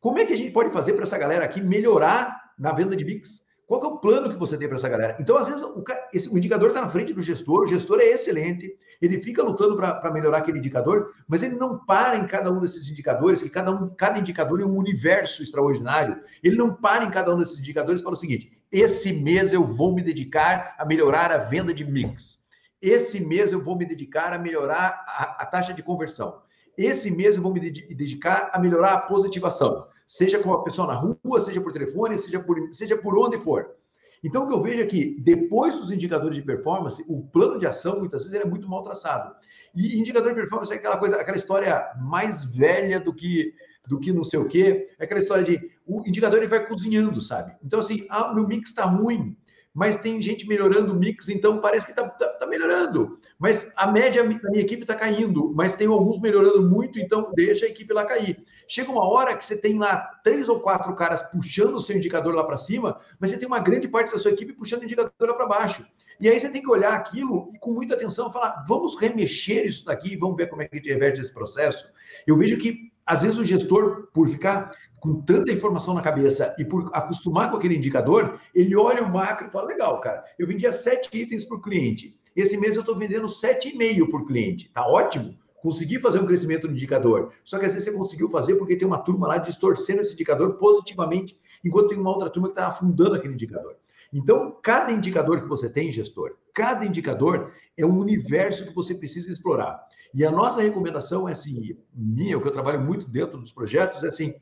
Como 0.00 0.18
é 0.18 0.24
que 0.24 0.32
a 0.32 0.36
gente 0.36 0.50
pode 0.50 0.72
fazer 0.72 0.94
para 0.94 1.02
essa 1.02 1.18
galera 1.18 1.44
aqui 1.44 1.60
melhorar 1.60 2.52
na 2.58 2.72
venda 2.72 2.96
de 2.96 3.04
mix? 3.04 3.44
Qual 3.66 3.84
é 3.84 3.86
o 3.86 3.98
plano 3.98 4.30
que 4.30 4.38
você 4.38 4.56
tem 4.56 4.66
para 4.66 4.78
essa 4.78 4.88
galera? 4.88 5.16
Então, 5.20 5.36
às 5.36 5.46
vezes, 5.46 5.62
o, 5.62 5.84
esse, 6.12 6.28
o 6.28 6.38
indicador 6.38 6.68
está 6.68 6.80
na 6.80 6.88
frente 6.88 7.12
do 7.12 7.22
gestor, 7.22 7.64
o 7.64 7.66
gestor 7.68 8.00
é 8.00 8.06
excelente, 8.06 8.74
ele 9.00 9.20
fica 9.20 9.42
lutando 9.42 9.76
para 9.76 10.10
melhorar 10.10 10.38
aquele 10.38 10.58
indicador, 10.58 11.12
mas 11.28 11.42
ele 11.42 11.54
não 11.54 11.78
para 11.84 12.16
em 12.16 12.26
cada 12.26 12.50
um 12.50 12.60
desses 12.60 12.88
indicadores, 12.88 13.42
que 13.42 13.50
cada, 13.50 13.70
um, 13.70 13.90
cada 13.90 14.18
indicador 14.18 14.60
é 14.60 14.64
um 14.64 14.76
universo 14.76 15.42
extraordinário. 15.42 16.18
Ele 16.42 16.56
não 16.56 16.74
para 16.74 17.04
em 17.04 17.10
cada 17.10 17.32
um 17.32 17.38
desses 17.38 17.58
indicadores 17.58 18.00
e 18.00 18.04
fala 18.04 18.16
o 18.16 18.18
seguinte: 18.18 18.50
esse 18.72 19.12
mês 19.12 19.52
eu 19.52 19.62
vou 19.62 19.94
me 19.94 20.02
dedicar 20.02 20.74
a 20.78 20.84
melhorar 20.84 21.30
a 21.30 21.38
venda 21.38 21.72
de 21.72 21.84
mix. 21.84 22.42
Esse 22.82 23.20
mês 23.20 23.52
eu 23.52 23.62
vou 23.62 23.76
me 23.76 23.84
dedicar 23.84 24.32
a 24.32 24.38
melhorar 24.38 25.04
a, 25.06 25.42
a 25.42 25.46
taxa 25.46 25.74
de 25.74 25.82
conversão. 25.82 26.40
Esse 26.76 27.10
mês 27.10 27.36
eu 27.36 27.42
vou 27.42 27.52
me 27.52 27.60
dedicar 27.60 28.50
a 28.52 28.58
melhorar 28.58 28.94
a 28.94 29.00
positivação 29.02 29.86
seja 30.10 30.40
com 30.40 30.52
a 30.52 30.64
pessoa 30.64 30.88
na 30.88 30.94
rua, 30.94 31.38
seja 31.38 31.60
por 31.60 31.72
telefone, 31.72 32.18
seja 32.18 32.40
por, 32.40 32.56
seja 32.72 32.96
por 32.96 33.16
onde 33.16 33.38
for. 33.38 33.76
Então, 34.24 34.42
o 34.42 34.48
que 34.48 34.52
eu 34.52 34.60
vejo 34.60 34.82
é 34.82 34.86
que, 34.86 35.16
depois 35.20 35.76
dos 35.76 35.92
indicadores 35.92 36.36
de 36.36 36.42
performance, 36.42 37.04
o 37.06 37.22
plano 37.28 37.60
de 37.60 37.66
ação, 37.66 38.00
muitas 38.00 38.24
vezes, 38.24 38.36
é 38.38 38.44
muito 38.44 38.68
mal 38.68 38.82
traçado. 38.82 39.32
E 39.72 39.96
indicador 39.96 40.30
de 40.30 40.40
performance 40.40 40.72
é 40.72 40.76
aquela 40.76 40.96
coisa, 40.96 41.14
aquela 41.14 41.36
história 41.36 41.92
mais 42.00 42.44
velha 42.44 42.98
do 42.98 43.14
que 43.14 43.54
do 43.86 44.00
que 44.00 44.12
não 44.12 44.24
sei 44.24 44.40
o 44.40 44.48
quê. 44.48 44.88
É 44.98 45.04
aquela 45.04 45.20
história 45.20 45.44
de 45.44 45.70
o 45.86 46.06
indicador 46.06 46.38
ele 46.38 46.48
vai 46.48 46.66
cozinhando, 46.66 47.20
sabe? 47.20 47.56
Então, 47.64 47.78
assim, 47.78 48.04
ah, 48.10 48.34
meu 48.34 48.46
mix 48.48 48.70
está 48.70 48.84
ruim 48.84 49.36
mas 49.72 49.96
tem 49.96 50.20
gente 50.20 50.46
melhorando 50.46 50.92
o 50.92 50.96
mix, 50.96 51.28
então 51.28 51.60
parece 51.60 51.86
que 51.86 51.92
está 51.92 52.08
tá, 52.08 52.26
tá 52.26 52.46
melhorando. 52.46 53.18
Mas 53.38 53.70
a 53.76 53.86
média 53.86 54.22
da 54.22 54.50
minha 54.50 54.62
equipe 54.62 54.82
está 54.82 54.94
caindo, 54.94 55.52
mas 55.54 55.74
tem 55.74 55.86
alguns 55.86 56.20
melhorando 56.20 56.68
muito, 56.68 56.98
então 56.98 57.32
deixa 57.34 57.66
a 57.66 57.68
equipe 57.68 57.92
lá 57.92 58.04
cair. 58.04 58.44
Chega 58.66 58.90
uma 58.90 59.08
hora 59.08 59.36
que 59.36 59.44
você 59.44 59.56
tem 59.56 59.78
lá 59.78 59.96
três 60.24 60.48
ou 60.48 60.60
quatro 60.60 60.94
caras 60.94 61.22
puxando 61.22 61.74
o 61.74 61.80
seu 61.80 61.96
indicador 61.96 62.34
lá 62.34 62.44
para 62.44 62.56
cima, 62.56 63.00
mas 63.18 63.30
você 63.30 63.38
tem 63.38 63.46
uma 63.46 63.60
grande 63.60 63.86
parte 63.86 64.10
da 64.10 64.18
sua 64.18 64.32
equipe 64.32 64.52
puxando 64.52 64.82
o 64.82 64.84
indicador 64.84 65.12
lá 65.20 65.34
para 65.34 65.46
baixo. 65.46 65.86
E 66.20 66.28
aí 66.28 66.38
você 66.38 66.50
tem 66.50 66.60
que 66.60 66.70
olhar 66.70 66.92
aquilo 66.92 67.50
e 67.54 67.58
com 67.58 67.72
muita 67.72 67.94
atenção 67.94 68.30
falar, 68.30 68.64
vamos 68.68 68.94
remexer 68.96 69.64
isso 69.64 69.86
daqui, 69.86 70.16
vamos 70.16 70.36
ver 70.36 70.48
como 70.48 70.62
é 70.62 70.68
que 70.68 70.74
a 70.74 70.78
gente 70.78 70.92
reverte 70.92 71.20
esse 71.20 71.32
processo. 71.32 71.88
Eu 72.26 72.36
vejo 72.36 72.58
que 72.58 72.90
às 73.06 73.22
vezes 73.22 73.38
o 73.38 73.44
gestor, 73.44 74.08
por 74.12 74.28
ficar 74.28 74.70
com 75.00 75.20
tanta 75.22 75.50
informação 75.50 75.94
na 75.94 76.02
cabeça 76.02 76.54
e 76.58 76.64
por 76.64 76.90
acostumar 76.92 77.50
com 77.50 77.56
aquele 77.56 77.76
indicador, 77.76 78.38
ele 78.54 78.76
olha 78.76 79.02
o 79.02 79.10
macro 79.10 79.48
e 79.48 79.50
fala: 79.50 79.66
legal, 79.66 80.00
cara, 80.00 80.24
eu 80.38 80.46
vendia 80.46 80.70
sete 80.70 81.16
itens 81.16 81.44
por 81.44 81.60
cliente. 81.60 82.16
Esse 82.36 82.56
mês 82.56 82.76
eu 82.76 82.80
estou 82.80 82.94
vendendo 82.94 83.28
sete 83.28 83.70
e 83.70 83.76
meio 83.76 84.08
por 84.08 84.26
cliente. 84.26 84.70
Tá 84.70 84.86
ótimo. 84.86 85.36
Consegui 85.62 86.00
fazer 86.00 86.20
um 86.20 86.26
crescimento 86.26 86.66
no 86.66 86.72
indicador. 86.72 87.32
Só 87.42 87.58
que 87.58 87.66
às 87.66 87.72
vezes 87.72 87.88
você 87.88 87.96
conseguiu 87.96 88.30
fazer 88.30 88.54
porque 88.54 88.76
tem 88.76 88.86
uma 88.86 89.00
turma 89.00 89.26
lá 89.26 89.38
distorcendo 89.38 90.00
esse 90.00 90.14
indicador 90.14 90.54
positivamente, 90.54 91.38
enquanto 91.64 91.88
tem 91.88 91.98
uma 91.98 92.10
outra 92.10 92.30
turma 92.30 92.48
que 92.48 92.52
está 92.52 92.68
afundando 92.68 93.14
aquele 93.14 93.34
indicador. 93.34 93.76
Então, 94.12 94.56
cada 94.62 94.90
indicador 94.90 95.40
que 95.40 95.48
você 95.48 95.68
tem, 95.68 95.92
gestor, 95.92 96.36
cada 96.52 96.84
indicador 96.84 97.52
é 97.76 97.86
um 97.86 97.98
universo 97.98 98.66
que 98.66 98.74
você 98.74 98.94
precisa 98.94 99.30
explorar. 99.30 99.80
E 100.12 100.24
a 100.24 100.30
nossa 100.30 100.60
recomendação 100.60 101.28
é 101.28 101.32
assim, 101.32 101.76
minha, 101.94 102.36
o 102.36 102.40
que 102.40 102.48
eu 102.48 102.52
trabalho 102.52 102.80
muito 102.80 103.08
dentro 103.08 103.38
dos 103.38 103.52
projetos, 103.52 104.02
é 104.02 104.08
assim, 104.08 104.34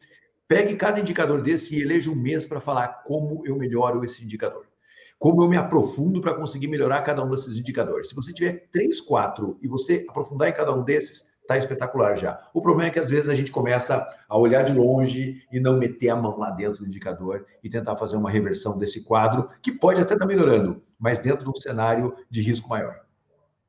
pegue 0.48 0.74
cada 0.76 0.98
indicador 0.98 1.42
desse 1.42 1.76
e 1.76 1.82
eleja 1.82 2.10
um 2.10 2.16
mês 2.16 2.46
para 2.46 2.58
falar 2.58 3.02
como 3.04 3.46
eu 3.46 3.54
melhoro 3.54 4.02
esse 4.04 4.24
indicador. 4.24 4.66
Como 5.18 5.42
eu 5.42 5.48
me 5.48 5.56
aprofundo 5.56 6.20
para 6.20 6.34
conseguir 6.34 6.68
melhorar 6.68 7.02
cada 7.02 7.22
um 7.22 7.28
desses 7.28 7.56
indicadores. 7.56 8.08
Se 8.08 8.14
você 8.14 8.32
tiver 8.32 8.68
três, 8.72 9.00
quatro 9.00 9.58
e 9.60 9.68
você 9.68 10.06
aprofundar 10.08 10.48
em 10.48 10.54
cada 10.54 10.72
um 10.72 10.82
desses, 10.82 11.28
tá 11.46 11.56
espetacular 11.56 12.16
já. 12.16 12.40
O 12.54 12.62
problema 12.62 12.88
é 12.88 12.92
que 12.92 12.98
às 12.98 13.10
vezes 13.10 13.28
a 13.28 13.34
gente 13.34 13.50
começa 13.50 14.08
a 14.28 14.38
olhar 14.38 14.62
de 14.62 14.72
longe 14.72 15.42
e 15.52 15.60
não 15.60 15.76
meter 15.76 16.10
a 16.10 16.16
mão 16.16 16.38
lá 16.38 16.50
dentro 16.50 16.78
do 16.80 16.86
indicador 16.86 17.46
e 17.62 17.68
tentar 17.68 17.96
fazer 17.96 18.16
uma 18.16 18.30
reversão 18.30 18.78
desse 18.78 19.02
quadro, 19.04 19.50
que 19.62 19.72
pode 19.72 20.00
até 20.00 20.14
estar 20.14 20.24
tá 20.24 20.28
melhorando, 20.28 20.82
mas 20.98 21.18
dentro 21.18 21.44
de 21.44 21.50
um 21.50 21.54
cenário 21.54 22.14
de 22.30 22.40
risco 22.40 22.68
maior. 22.68 23.00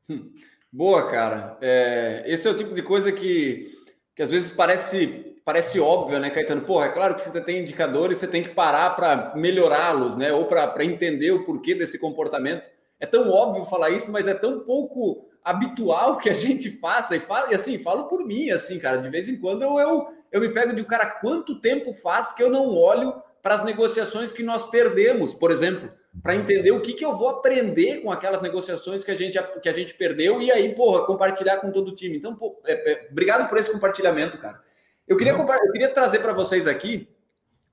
Hum. 0.07 0.29
Boa, 0.71 1.09
cara. 1.09 1.57
É, 1.61 2.23
esse 2.27 2.47
é 2.47 2.51
o 2.51 2.57
tipo 2.57 2.75
de 2.75 2.83
coisa 2.83 3.11
que, 3.11 3.71
que 4.13 4.21
às 4.21 4.29
vezes 4.29 4.51
parece 4.51 5.28
parece 5.49 5.79
óbvio, 5.79 6.19
né, 6.19 6.29
Caetano? 6.29 6.61
Porra, 6.61 6.85
é 6.85 6.89
claro 6.89 7.15
que 7.15 7.21
você 7.21 7.41
tem 7.41 7.63
indicadores, 7.63 8.19
você 8.19 8.27
tem 8.27 8.43
que 8.43 8.49
parar 8.49 8.91
para 8.91 9.33
melhorá-los, 9.35 10.15
né? 10.15 10.31
Ou 10.31 10.45
para 10.45 10.85
entender 10.85 11.31
o 11.31 11.43
porquê 11.43 11.73
desse 11.73 11.97
comportamento. 11.97 12.69
É 12.99 13.07
tão 13.07 13.27
óbvio 13.31 13.65
falar 13.65 13.89
isso, 13.89 14.11
mas 14.11 14.27
é 14.27 14.35
tão 14.35 14.59
pouco 14.59 15.27
habitual 15.43 16.17
que 16.17 16.29
a 16.29 16.33
gente 16.33 16.69
faça. 16.79 17.15
E, 17.15 17.19
fala, 17.19 17.49
e 17.49 17.55
assim, 17.55 17.79
falo 17.79 18.03
por 18.03 18.23
mim, 18.23 18.51
assim, 18.51 18.77
cara, 18.77 18.97
de 18.97 19.09
vez 19.09 19.27
em 19.27 19.37
quando 19.37 19.63
eu, 19.63 19.79
eu, 19.79 20.07
eu 20.31 20.39
me 20.39 20.49
pego 20.49 20.71
de, 20.71 20.83
cara, 20.83 21.07
quanto 21.07 21.59
tempo 21.59 21.93
faz 21.93 22.31
que 22.31 22.43
eu 22.43 22.51
não 22.51 22.67
olho 22.67 23.19
para 23.41 23.55
as 23.55 23.65
negociações 23.65 24.31
que 24.31 24.43
nós 24.43 24.69
perdemos, 24.69 25.33
por 25.33 25.49
exemplo, 25.49 25.89
para 26.21 26.35
entender 26.35 26.69
o 26.73 26.81
que, 26.81 26.93
que 26.93 27.03
eu 27.03 27.15
vou 27.15 27.27
aprender 27.27 28.01
com 28.01 28.11
aquelas 28.11 28.43
negociações 28.43 29.03
que 29.03 29.09
a 29.09 29.15
gente, 29.15 29.39
que 29.63 29.69
a 29.69 29.73
gente 29.73 29.95
perdeu 29.95 30.43
e 30.43 30.51
aí, 30.51 30.75
porra, 30.75 31.07
compartilhar 31.07 31.57
com 31.57 31.71
todo 31.71 31.87
o 31.87 31.95
time. 31.95 32.17
Então, 32.17 32.35
pô, 32.35 32.61
é, 32.67 32.91
é, 32.91 33.07
obrigado 33.09 33.49
por 33.49 33.57
esse 33.57 33.71
compartilhamento, 33.71 34.37
cara. 34.37 34.68
Eu 35.09 35.17
queria, 35.17 35.33
eu 35.33 35.71
queria 35.71 35.89
trazer 35.89 36.19
para 36.19 36.33
vocês 36.33 36.67
aqui 36.67 37.09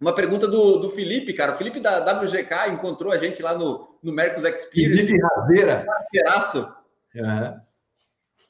uma 0.01 0.15
pergunta 0.15 0.49
do, 0.49 0.79
do 0.79 0.89
Felipe, 0.89 1.35
cara. 1.35 1.53
O 1.53 1.57
Felipe 1.57 1.79
da 1.79 1.99
WGK 1.99 2.71
encontrou 2.71 3.13
a 3.13 3.19
gente 3.19 3.43
lá 3.43 3.55
no, 3.55 3.99
no 4.03 4.11
Mercos 4.11 4.43
Experience. 4.43 5.07
Felipe 5.07 5.23
Razeira. 5.23 5.85
Parceiraço. 5.85 6.77
Uhum. 7.15 7.61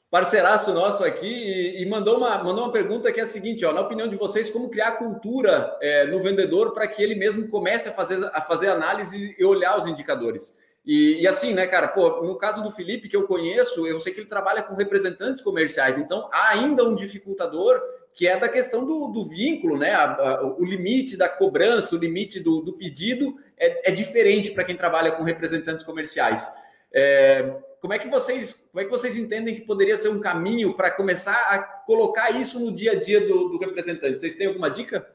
Parceiraço 0.09 0.73
nosso 0.73 1.03
aqui 1.03 1.27
e, 1.27 1.83
e, 1.83 1.85
mandou, 1.85 2.17
uma, 2.17 2.41
mandou 2.41 2.63
uma 2.63 2.71
pergunta 2.71 3.11
que 3.11 3.19
é 3.19 3.23
a 3.23 3.25
seguinte: 3.25 3.65
ó, 3.65 3.73
na 3.73 3.81
opinião 3.81 4.07
de 4.07 4.15
vocês, 4.15 4.49
como 4.49 4.69
criar 4.69 4.93
cultura 4.93 5.77
é, 5.81 6.05
no 6.05 6.21
vendedor 6.21 6.71
para 6.71 6.87
que 6.87 7.03
ele 7.03 7.15
mesmo 7.15 7.49
comece 7.49 7.89
a 7.89 7.91
fazer, 7.91 8.23
a 8.33 8.41
fazer 8.41 8.69
análise 8.69 9.35
e 9.37 9.43
olhar 9.43 9.77
os 9.77 9.85
indicadores? 9.85 10.57
E, 10.85 11.21
e, 11.21 11.27
assim, 11.27 11.53
né, 11.53 11.67
cara, 11.67 11.89
pô, 11.89 12.23
no 12.23 12.37
caso 12.37 12.63
do 12.63 12.71
Felipe, 12.71 13.09
que 13.09 13.17
eu 13.17 13.27
conheço, 13.27 13.85
eu 13.85 13.99
sei 13.99 14.13
que 14.13 14.21
ele 14.21 14.29
trabalha 14.29 14.63
com 14.63 14.75
representantes 14.75 15.41
comerciais, 15.41 15.97
então 15.97 16.29
há 16.31 16.51
ainda 16.51 16.85
um 16.85 16.95
dificultador 16.95 17.81
que 18.17 18.27
é 18.27 18.35
da 18.35 18.49
questão 18.49 18.83
do, 18.83 19.09
do 19.09 19.25
vínculo, 19.25 19.77
né? 19.77 19.93
A, 19.93 20.11
a, 20.11 20.47
o 20.57 20.65
limite 20.65 21.15
da 21.15 21.29
cobrança, 21.29 21.95
o 21.95 21.99
limite 21.99 22.39
do, 22.39 22.61
do 22.61 22.73
pedido 22.73 23.35
é, 23.55 23.91
é 23.91 23.93
diferente 23.93 24.49
para 24.49 24.63
quem 24.63 24.75
trabalha 24.75 25.11
com 25.11 25.23
representantes 25.23 25.85
comerciais. 25.85 26.51
É, 26.91 27.57
como 27.79 27.93
é 27.93 27.99
que 27.99 28.09
vocês 28.09 28.69
como 28.71 28.81
é 28.81 28.85
que 28.85 28.89
vocês 28.89 29.15
entendem 29.15 29.53
que 29.53 29.61
poderia 29.61 29.95
ser 29.95 30.09
um 30.09 30.19
caminho 30.19 30.73
para 30.73 30.89
começar 30.89 31.35
a 31.53 31.59
colocar 31.59 32.31
isso 32.31 32.59
no 32.59 32.73
dia 32.73 32.93
a 32.93 32.95
dia 32.95 33.21
do, 33.21 33.49
do 33.49 33.59
representante? 33.59 34.19
Vocês 34.19 34.33
têm 34.33 34.47
alguma 34.47 34.71
dica? 34.71 35.07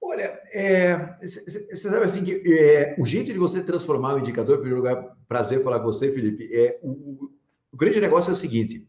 Olha, 0.00 0.40
você 1.20 1.66
é, 1.70 1.76
sabe 1.76 2.06
assim 2.06 2.24
que 2.24 2.40
é, 2.58 2.96
o 2.98 3.04
jeito 3.04 3.34
de 3.34 3.38
você 3.38 3.60
transformar 3.60 4.14
o 4.14 4.20
indicador, 4.20 4.56
em 4.56 4.60
primeiro 4.60 4.82
lugar, 4.82 5.14
prazer 5.28 5.62
falar 5.62 5.80
com 5.80 5.86
você, 5.86 6.10
Felipe, 6.10 6.48
é 6.54 6.78
o, 6.82 7.28
o 7.70 7.76
grande 7.76 8.00
negócio 8.00 8.30
é 8.30 8.32
o 8.32 8.36
seguinte: 8.36 8.88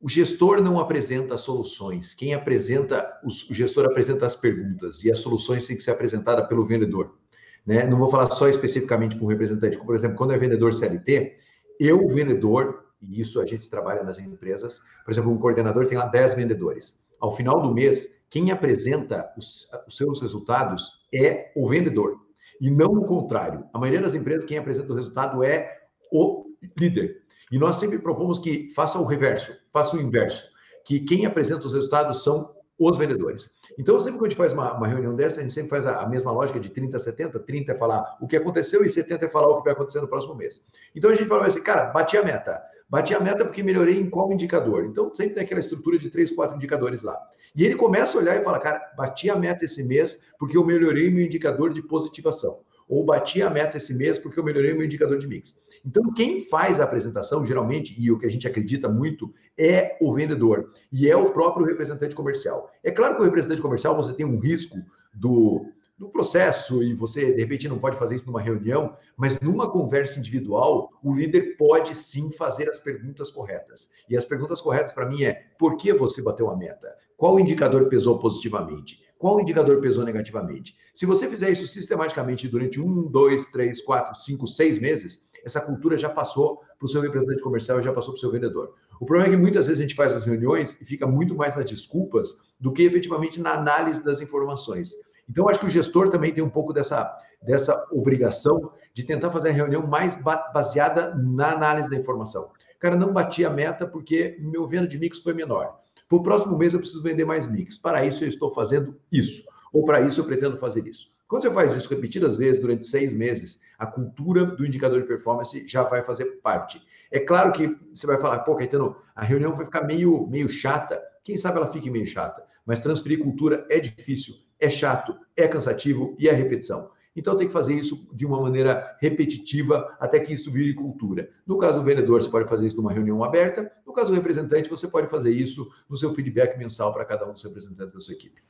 o 0.00 0.08
gestor 0.08 0.60
não 0.60 0.78
apresenta 0.78 1.36
soluções. 1.36 2.14
Quem 2.14 2.34
apresenta, 2.34 3.18
o 3.24 3.54
gestor 3.54 3.86
apresenta 3.86 4.26
as 4.26 4.36
perguntas 4.36 5.02
e 5.02 5.10
as 5.10 5.18
soluções 5.18 5.66
têm 5.66 5.76
que 5.76 5.82
ser 5.82 5.92
apresentadas 5.92 6.46
pelo 6.48 6.64
vendedor. 6.64 7.16
Né? 7.64 7.86
Não 7.86 7.98
vou 7.98 8.10
falar 8.10 8.30
só 8.30 8.48
especificamente 8.48 9.16
com 9.16 9.24
o 9.24 9.28
representante, 9.28 9.76
por 9.78 9.94
exemplo, 9.94 10.16
quando 10.16 10.32
é 10.32 10.38
vendedor 10.38 10.72
CLT, 10.72 11.36
eu, 11.80 12.06
vendedor, 12.08 12.86
e 13.02 13.20
isso 13.20 13.40
a 13.40 13.46
gente 13.46 13.68
trabalha 13.68 14.02
nas 14.02 14.18
empresas, 14.18 14.80
por 15.04 15.10
exemplo, 15.10 15.32
um 15.32 15.38
coordenador 15.38 15.86
tem 15.86 15.98
lá 15.98 16.06
10 16.06 16.34
vendedores. 16.34 16.98
Ao 17.18 17.34
final 17.34 17.60
do 17.60 17.72
mês, 17.72 18.20
quem 18.30 18.50
apresenta 18.50 19.32
os, 19.36 19.68
os 19.86 19.96
seus 19.96 20.20
resultados 20.20 21.06
é 21.12 21.52
o 21.56 21.68
vendedor, 21.68 22.20
e 22.60 22.70
não 22.70 22.92
o 22.92 23.04
contrário. 23.04 23.64
A 23.72 23.78
maioria 23.78 24.02
das 24.02 24.14
empresas, 24.14 24.44
quem 24.44 24.58
apresenta 24.58 24.92
o 24.92 24.96
resultado 24.96 25.42
é 25.42 25.80
o 26.12 26.46
líder. 26.78 27.22
E 27.50 27.58
nós 27.58 27.76
sempre 27.76 27.98
propomos 27.98 28.38
que 28.38 28.68
faça 28.74 28.98
o 28.98 29.04
reverso, 29.04 29.56
faça 29.72 29.96
o 29.96 30.00
inverso, 30.00 30.50
que 30.84 31.00
quem 31.00 31.26
apresenta 31.26 31.66
os 31.66 31.72
resultados 31.72 32.24
são 32.24 32.56
os 32.78 32.96
vendedores. 32.98 33.50
Então, 33.78 33.98
sempre 33.98 34.18
que 34.18 34.26
a 34.26 34.28
gente 34.28 34.38
faz 34.38 34.52
uma, 34.52 34.72
uma 34.74 34.86
reunião 34.86 35.14
dessa, 35.14 35.40
a 35.40 35.42
gente 35.42 35.54
sempre 35.54 35.70
faz 35.70 35.86
a, 35.86 36.02
a, 36.02 36.08
mesma 36.08 36.32
lógica 36.32 36.60
de 36.60 36.68
30 36.68 36.96
a 36.96 37.00
70, 37.00 37.38
30 37.40 37.72
é 37.72 37.74
falar 37.74 38.16
o 38.20 38.26
que 38.26 38.36
aconteceu 38.36 38.84
e 38.84 38.90
70 38.90 39.24
é 39.24 39.28
falar 39.28 39.48
o 39.48 39.58
que 39.58 39.64
vai 39.64 39.72
acontecer 39.72 40.00
no 40.00 40.08
próximo 40.08 40.34
mês. 40.34 40.62
Então, 40.94 41.10
a 41.10 41.14
gente 41.14 41.28
fala 41.28 41.46
assim, 41.46 41.62
cara, 41.62 41.86
bati 41.86 42.16
a 42.16 42.22
meta. 42.22 42.62
Bati 42.88 43.14
a 43.14 43.20
meta 43.20 43.44
porque 43.44 43.62
melhorei 43.62 43.98
em 43.98 44.10
qual 44.10 44.32
indicador? 44.32 44.84
Então, 44.84 45.12
sempre 45.14 45.34
tem 45.34 45.44
aquela 45.44 45.60
estrutura 45.60 45.98
de 45.98 46.10
três, 46.10 46.30
quatro 46.30 46.56
indicadores 46.56 47.02
lá. 47.02 47.18
E 47.54 47.64
ele 47.64 47.74
começa 47.74 48.16
a 48.16 48.20
olhar 48.20 48.36
e 48.36 48.44
fala, 48.44 48.58
cara, 48.58 48.92
bati 48.96 49.30
a 49.30 49.36
meta 49.36 49.64
esse 49.64 49.82
mês 49.82 50.20
porque 50.38 50.56
eu 50.56 50.64
melhorei 50.64 51.10
meu 51.10 51.24
indicador 51.24 51.72
de 51.72 51.82
positivação 51.82 52.60
ou 52.88 53.04
bati 53.04 53.42
a 53.42 53.50
meta 53.50 53.76
esse 53.76 53.92
mês 53.94 54.18
porque 54.18 54.38
eu 54.38 54.44
melhorei 54.44 54.72
meu 54.72 54.84
indicador 54.84 55.18
de 55.18 55.26
mix. 55.26 55.60
Então, 55.84 56.12
quem 56.12 56.40
faz 56.40 56.80
a 56.80 56.84
apresentação, 56.84 57.44
geralmente, 57.46 57.94
e 57.98 58.10
o 58.10 58.18
que 58.18 58.26
a 58.26 58.30
gente 58.30 58.46
acredita 58.46 58.88
muito, 58.88 59.32
é 59.56 59.96
o 60.00 60.12
vendedor 60.12 60.72
e 60.92 61.08
é 61.08 61.16
o 61.16 61.30
próprio 61.30 61.66
representante 61.66 62.14
comercial. 62.14 62.70
É 62.82 62.90
claro 62.90 63.16
que 63.16 63.22
o 63.22 63.24
representante 63.24 63.62
comercial 63.62 63.96
você 63.96 64.12
tem 64.12 64.26
um 64.26 64.38
risco 64.38 64.76
do, 65.14 65.66
do 65.98 66.08
processo 66.08 66.82
e 66.82 66.92
você, 66.92 67.32
de 67.32 67.40
repente, 67.40 67.68
não 67.68 67.78
pode 67.78 67.96
fazer 67.96 68.16
isso 68.16 68.26
numa 68.26 68.40
reunião, 68.40 68.96
mas 69.16 69.40
numa 69.40 69.70
conversa 69.70 70.18
individual, 70.18 70.92
o 71.02 71.14
líder 71.14 71.56
pode 71.56 71.94
sim 71.94 72.30
fazer 72.30 72.68
as 72.68 72.78
perguntas 72.78 73.30
corretas. 73.30 73.90
E 74.08 74.16
as 74.16 74.24
perguntas 74.24 74.60
corretas 74.60 74.92
para 74.92 75.06
mim 75.06 75.24
é: 75.24 75.46
por 75.58 75.76
que 75.76 75.92
você 75.92 76.22
bateu 76.22 76.50
a 76.50 76.56
meta? 76.56 76.94
Qual 77.16 77.40
indicador 77.40 77.88
pesou 77.88 78.18
positivamente? 78.18 79.06
Qual 79.18 79.40
indicador 79.40 79.80
pesou 79.80 80.04
negativamente? 80.04 80.76
Se 80.92 81.06
você 81.06 81.26
fizer 81.26 81.50
isso 81.50 81.66
sistematicamente 81.66 82.46
durante 82.46 82.78
um, 82.78 83.02
dois, 83.10 83.46
três, 83.46 83.80
quatro, 83.80 84.14
cinco, 84.14 84.46
seis 84.46 84.78
meses, 84.78 85.25
essa 85.46 85.60
cultura 85.60 85.96
já 85.96 86.10
passou 86.10 86.60
para 86.76 86.84
o 86.84 86.88
seu 86.88 87.00
representante 87.00 87.40
comercial, 87.40 87.80
já 87.80 87.92
passou 87.92 88.12
para 88.12 88.18
o 88.18 88.20
seu 88.20 88.32
vendedor. 88.32 88.74
O 89.00 89.06
problema 89.06 89.32
é 89.32 89.36
que 89.36 89.40
muitas 89.40 89.68
vezes 89.68 89.78
a 89.78 89.82
gente 89.82 89.94
faz 89.94 90.12
as 90.12 90.26
reuniões 90.26 90.76
e 90.80 90.84
fica 90.84 91.06
muito 91.06 91.36
mais 91.36 91.54
nas 91.54 91.64
desculpas 91.64 92.36
do 92.58 92.72
que 92.72 92.82
efetivamente 92.82 93.40
na 93.40 93.52
análise 93.52 94.04
das 94.04 94.20
informações. 94.20 94.90
Então, 95.30 95.48
acho 95.48 95.60
que 95.60 95.66
o 95.66 95.70
gestor 95.70 96.10
também 96.10 96.34
tem 96.34 96.42
um 96.42 96.50
pouco 96.50 96.72
dessa, 96.72 97.16
dessa 97.40 97.86
obrigação 97.92 98.72
de 98.92 99.04
tentar 99.04 99.30
fazer 99.30 99.50
a 99.50 99.52
reunião 99.52 99.86
mais 99.86 100.20
baseada 100.52 101.14
na 101.14 101.52
análise 101.52 101.88
da 101.88 101.96
informação. 101.96 102.50
Cara, 102.80 102.96
não 102.96 103.12
bati 103.12 103.44
a 103.44 103.50
meta 103.50 103.86
porque 103.86 104.36
meu 104.40 104.66
venda 104.66 104.88
de 104.88 104.98
mix 104.98 105.20
foi 105.20 105.32
menor. 105.32 105.78
Para 106.08 106.18
o 106.18 106.22
próximo 106.22 106.58
mês 106.58 106.72
eu 106.72 106.80
preciso 106.80 107.02
vender 107.02 107.24
mais 107.24 107.46
mix. 107.46 107.78
Para 107.78 108.04
isso 108.04 108.24
eu 108.24 108.28
estou 108.28 108.50
fazendo 108.50 108.96
isso. 109.12 109.44
Ou 109.72 109.84
para 109.84 110.00
isso 110.00 110.20
eu 110.20 110.24
pretendo 110.24 110.56
fazer 110.56 110.86
isso. 110.86 111.14
Quando 111.28 111.42
você 111.42 111.50
faz 111.50 111.74
isso 111.74 111.88
repetidas 111.88 112.36
vezes 112.36 112.60
durante 112.60 112.86
seis 112.86 113.12
meses, 113.12 113.60
a 113.76 113.84
cultura 113.84 114.44
do 114.44 114.64
indicador 114.64 115.00
de 115.00 115.08
performance 115.08 115.66
já 115.66 115.82
vai 115.82 116.02
fazer 116.02 116.40
parte. 116.40 116.80
É 117.10 117.18
claro 117.18 117.50
que 117.52 117.76
você 117.92 118.06
vai 118.06 118.16
falar, 118.16 118.40
pô, 118.40 118.54
Caetano, 118.54 118.94
a 119.14 119.24
reunião 119.24 119.52
vai 119.52 119.66
ficar 119.66 119.82
meio, 119.82 120.26
meio 120.28 120.48
chata. 120.48 121.02
Quem 121.24 121.36
sabe 121.36 121.56
ela 121.56 121.66
fique 121.66 121.90
meio 121.90 122.06
chata. 122.06 122.44
Mas 122.64 122.80
transferir 122.80 123.18
cultura 123.18 123.66
é 123.68 123.80
difícil, 123.80 124.34
é 124.60 124.70
chato, 124.70 125.18
é 125.36 125.48
cansativo 125.48 126.16
e 126.16 126.28
é 126.28 126.32
repetição. 126.32 126.90
Então 127.16 127.36
tem 127.36 127.48
que 127.48 127.52
fazer 127.52 127.74
isso 127.74 128.08
de 128.12 128.24
uma 128.24 128.40
maneira 128.40 128.96
repetitiva 129.00 129.96
até 129.98 130.20
que 130.20 130.32
isso 130.32 130.50
vire 130.50 130.74
cultura. 130.74 131.28
No 131.46 131.58
caso 131.58 131.80
do 131.80 131.84
vendedor, 131.84 132.22
você 132.22 132.28
pode 132.28 132.48
fazer 132.48 132.66
isso 132.66 132.76
numa 132.76 132.92
reunião 132.92 133.24
aberta. 133.24 133.72
No 133.84 133.92
caso 133.92 134.10
do 134.10 134.14
representante, 134.14 134.70
você 134.70 134.86
pode 134.86 135.08
fazer 135.08 135.30
isso 135.30 135.68
no 135.88 135.96
seu 135.96 136.14
feedback 136.14 136.56
mensal 136.56 136.92
para 136.92 137.04
cada 137.04 137.28
um 137.28 137.32
dos 137.32 137.42
representantes 137.42 137.94
da 137.94 138.00
sua 138.00 138.14
equipe. 138.14 138.42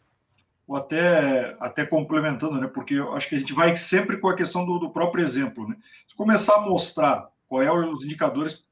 Ou 0.67 0.77
até, 0.77 1.57
até 1.61 1.87
complementando, 1.87 2.61
né? 2.61 2.67
Porque 2.67 2.95
eu 2.95 3.15
acho 3.15 3.29
que 3.29 3.37
a 3.37 3.39
gente 3.39 3.53
vai 3.53 3.77
sempre 3.77 4.19
com 4.19 4.29
a 4.29 4.35
questão 4.35 4.65
do, 4.67 4.79
do 4.79 4.91
próprio 4.91 5.25
exemplo, 5.25 5.69
né? 5.69 5.77
Se 6.09 6.17
começar 6.17 6.57
a 6.57 6.61
mostrar 6.61 7.29
qual 7.49 7.63
é 7.63 7.71
os 7.71 8.05
indicadores 8.05 8.67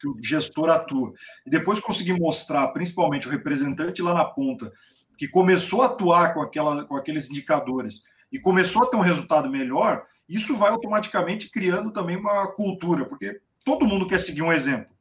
que 0.00 0.08
o 0.08 0.16
gestor 0.22 0.70
atua 0.70 1.12
e 1.46 1.50
depois 1.50 1.80
conseguir 1.80 2.18
mostrar, 2.18 2.68
principalmente 2.68 3.28
o 3.28 3.30
representante 3.30 4.00
lá 4.00 4.14
na 4.14 4.24
ponta, 4.24 4.72
que 5.18 5.28
começou 5.28 5.82
a 5.82 5.86
atuar 5.86 6.32
com, 6.32 6.40
aquela, 6.40 6.84
com 6.84 6.96
aqueles 6.96 7.30
indicadores 7.30 8.04
e 8.32 8.38
começou 8.38 8.84
a 8.84 8.86
ter 8.86 8.96
um 8.96 9.02
resultado 9.02 9.50
melhor, 9.50 10.06
isso 10.28 10.56
vai 10.56 10.70
automaticamente 10.70 11.50
criando 11.50 11.90
também 11.90 12.16
uma 12.16 12.46
cultura, 12.52 13.04
porque 13.04 13.40
todo 13.64 13.86
mundo 13.86 14.06
quer 14.06 14.18
seguir 14.18 14.42
um 14.42 14.52
exemplo. 14.52 14.94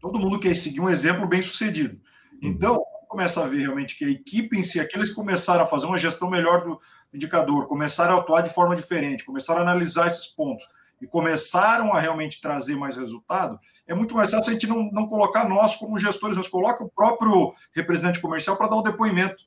Todo 0.00 0.18
mundo 0.18 0.40
quer 0.40 0.56
seguir 0.56 0.80
um 0.80 0.88
exemplo 0.88 1.26
bem 1.26 1.42
sucedido. 1.42 2.00
Então, 2.40 2.82
começa 3.10 3.42
a 3.42 3.48
ver 3.48 3.62
realmente 3.62 3.98
que 3.98 4.04
a 4.04 4.08
equipe 4.08 4.56
em 4.56 4.62
si, 4.62 4.78
aqueles 4.78 5.08
que 5.08 5.16
começaram 5.16 5.64
a 5.64 5.66
fazer 5.66 5.84
uma 5.84 5.98
gestão 5.98 6.30
melhor 6.30 6.62
do 6.62 6.80
indicador, 7.12 7.66
começaram 7.66 8.16
a 8.16 8.20
atuar 8.20 8.42
de 8.42 8.54
forma 8.54 8.76
diferente, 8.76 9.24
começaram 9.24 9.58
a 9.58 9.62
analisar 9.62 10.06
esses 10.06 10.28
pontos 10.28 10.64
e 11.02 11.08
começaram 11.08 11.92
a 11.92 11.98
realmente 11.98 12.40
trazer 12.40 12.76
mais 12.76 12.96
resultado, 12.96 13.58
é 13.84 13.94
muito 13.94 14.14
mais 14.14 14.30
fácil 14.30 14.50
a 14.50 14.52
gente 14.52 14.68
não, 14.68 14.88
não 14.92 15.08
colocar 15.08 15.48
nós 15.48 15.74
como 15.74 15.98
gestores, 15.98 16.36
nós 16.36 16.46
coloca 16.46 16.84
o 16.84 16.88
próprio 16.88 17.52
representante 17.74 18.20
comercial 18.20 18.56
para 18.56 18.68
dar 18.68 18.76
o 18.76 18.82
depoimento. 18.82 19.42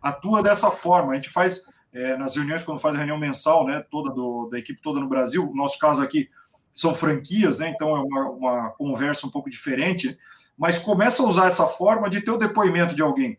Atua 0.00 0.40
dessa 0.40 0.70
forma, 0.70 1.10
a 1.10 1.16
gente 1.16 1.28
faz 1.28 1.62
é, 1.92 2.16
nas 2.16 2.36
reuniões, 2.36 2.62
quando 2.62 2.78
faz 2.78 2.94
a 2.94 2.98
reunião 2.98 3.18
mensal, 3.18 3.66
né, 3.66 3.84
toda 3.90 4.10
do, 4.10 4.48
da 4.48 4.60
equipe 4.60 4.80
toda 4.80 5.00
no 5.00 5.08
Brasil, 5.08 5.46
no 5.46 5.56
nosso 5.56 5.76
caso 5.80 6.00
aqui 6.00 6.28
são 6.72 6.94
franquias, 6.94 7.58
né, 7.58 7.70
então 7.74 7.96
é 7.96 8.00
uma, 8.00 8.30
uma 8.30 8.70
conversa 8.70 9.26
um 9.26 9.30
pouco 9.30 9.50
diferente, 9.50 10.16
mas 10.58 10.78
começa 10.78 11.22
a 11.22 11.26
usar 11.26 11.46
essa 11.46 11.66
forma 11.66 12.10
de 12.10 12.20
ter 12.20 12.32
o 12.32 12.36
depoimento 12.36 12.94
de 12.94 13.02
alguém. 13.02 13.38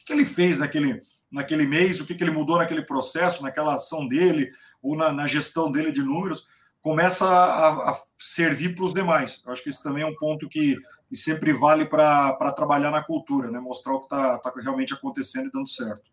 O 0.00 0.04
que 0.06 0.12
ele 0.12 0.24
fez 0.24 0.58
naquele, 0.58 1.02
naquele 1.30 1.66
mês, 1.66 2.00
o 2.00 2.06
que 2.06 2.16
ele 2.18 2.30
mudou 2.30 2.56
naquele 2.56 2.82
processo, 2.82 3.42
naquela 3.42 3.74
ação 3.74 4.08
dele, 4.08 4.50
ou 4.82 4.96
na, 4.96 5.12
na 5.12 5.26
gestão 5.26 5.70
dele 5.70 5.92
de 5.92 6.02
números, 6.02 6.46
começa 6.80 7.28
a, 7.28 7.90
a 7.90 8.02
servir 8.16 8.74
para 8.74 8.84
os 8.84 8.94
demais. 8.94 9.42
Eu 9.44 9.52
acho 9.52 9.62
que 9.62 9.68
isso 9.68 9.82
também 9.82 10.02
é 10.02 10.06
um 10.06 10.16
ponto 10.16 10.48
que, 10.48 10.78
sempre 11.12 11.52
vale 11.52 11.84
para 11.84 12.52
trabalhar 12.52 12.90
na 12.90 13.02
cultura, 13.02 13.50
né? 13.50 13.58
mostrar 13.58 13.94
o 13.94 13.98
que 13.98 14.06
está 14.06 14.38
tá 14.38 14.52
realmente 14.62 14.94
acontecendo 14.94 15.48
e 15.48 15.50
dando 15.50 15.68
certo. 15.68 16.08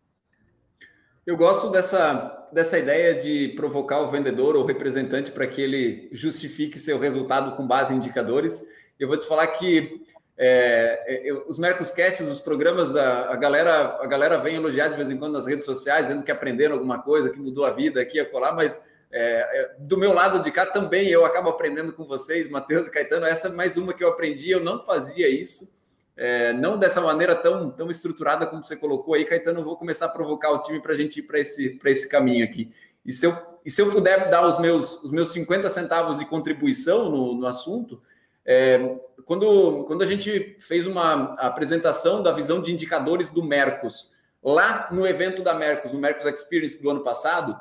Eu 1.25 1.37
gosto 1.37 1.69
dessa, 1.69 2.49
dessa 2.51 2.79
ideia 2.79 3.13
de 3.13 3.53
provocar 3.55 3.99
o 3.99 4.07
vendedor 4.07 4.55
ou 4.55 4.63
o 4.63 4.65
representante 4.65 5.31
para 5.31 5.45
que 5.45 5.61
ele 5.61 6.09
justifique 6.11 6.79
seu 6.79 6.97
resultado 6.97 7.55
com 7.55 7.67
base 7.67 7.93
em 7.93 7.97
indicadores. 7.97 8.65
Eu 8.99 9.07
vou 9.07 9.17
te 9.17 9.27
falar 9.27 9.45
que 9.47 10.07
é, 10.37 11.21
eu, 11.23 11.45
os 11.47 11.57
Mercoscast, 11.57 12.21
os 12.23 12.39
programas 12.39 12.93
da 12.93 13.31
a 13.31 13.35
galera, 13.35 13.97
a 14.01 14.05
galera 14.05 14.37
vem 14.37 14.55
elogiar 14.55 14.89
de 14.89 14.95
vez 14.95 15.09
em 15.09 15.17
quando 15.17 15.33
nas 15.33 15.45
redes 15.45 15.65
sociais, 15.65 16.07
dizendo 16.07 16.23
que 16.23 16.31
aprenderam 16.31 16.75
alguma 16.75 17.01
coisa, 17.01 17.29
que 17.29 17.39
mudou 17.39 17.65
a 17.65 17.71
vida 17.71 18.01
aqui 18.01 18.19
acolá, 18.19 18.51
mas 18.51 18.83
é, 19.11 19.21
é, 19.21 19.75
do 19.79 19.97
meu 19.97 20.13
lado 20.13 20.43
de 20.43 20.51
cá 20.51 20.65
também 20.65 21.07
eu 21.07 21.25
acabo 21.25 21.49
aprendendo 21.49 21.93
com 21.93 22.05
vocês, 22.05 22.49
Matheus 22.49 22.87
e 22.87 22.91
Caetano. 22.91 23.25
Essa 23.25 23.47
é 23.47 23.51
mais 23.51 23.77
uma 23.77 23.93
que 23.93 24.03
eu 24.03 24.09
aprendi, 24.09 24.51
eu 24.51 24.63
não 24.63 24.81
fazia 24.83 25.27
isso 25.29 25.75
é, 26.17 26.51
não 26.51 26.79
dessa 26.79 26.99
maneira 26.99 27.35
tão, 27.35 27.69
tão 27.69 27.91
estruturada 27.91 28.47
como 28.47 28.63
você 28.63 28.75
colocou 28.75 29.13
aí, 29.13 29.23
Caetano, 29.23 29.59
eu 29.59 29.63
vou 29.63 29.77
começar 29.77 30.07
a 30.07 30.09
provocar 30.09 30.51
o 30.51 30.63
time 30.63 30.81
para 30.81 30.93
a 30.93 30.95
gente 30.95 31.19
ir 31.19 31.21
para 31.21 31.39
esse, 31.39 31.79
esse 31.85 32.09
caminho 32.09 32.43
aqui. 32.43 32.71
E 33.05 33.13
se, 33.13 33.27
eu, 33.27 33.37
e 33.63 33.69
se 33.69 33.81
eu 33.81 33.91
puder 33.91 34.29
dar 34.29 34.45
os 34.45 34.59
meus, 34.59 35.03
os 35.03 35.11
meus 35.11 35.31
50 35.31 35.69
centavos 35.69 36.17
de 36.17 36.25
contribuição 36.25 37.09
no, 37.09 37.35
no 37.35 37.45
assunto, 37.45 38.01
é, 38.43 38.99
quando, 39.27 39.83
quando 39.83 40.01
a 40.01 40.05
gente 40.05 40.55
fez 40.61 40.87
uma 40.87 41.33
apresentação 41.33 42.23
da 42.23 42.31
visão 42.31 42.61
de 42.61 42.71
indicadores 42.71 43.29
do 43.29 43.43
Mercos, 43.43 44.09
lá 44.41 44.87
no 44.89 45.05
evento 45.05 45.43
da 45.43 45.53
Mercos, 45.53 45.91
no 45.91 45.99
Mercos 45.99 46.25
Experience 46.25 46.81
do 46.81 46.89
ano 46.89 47.03
passado, 47.03 47.59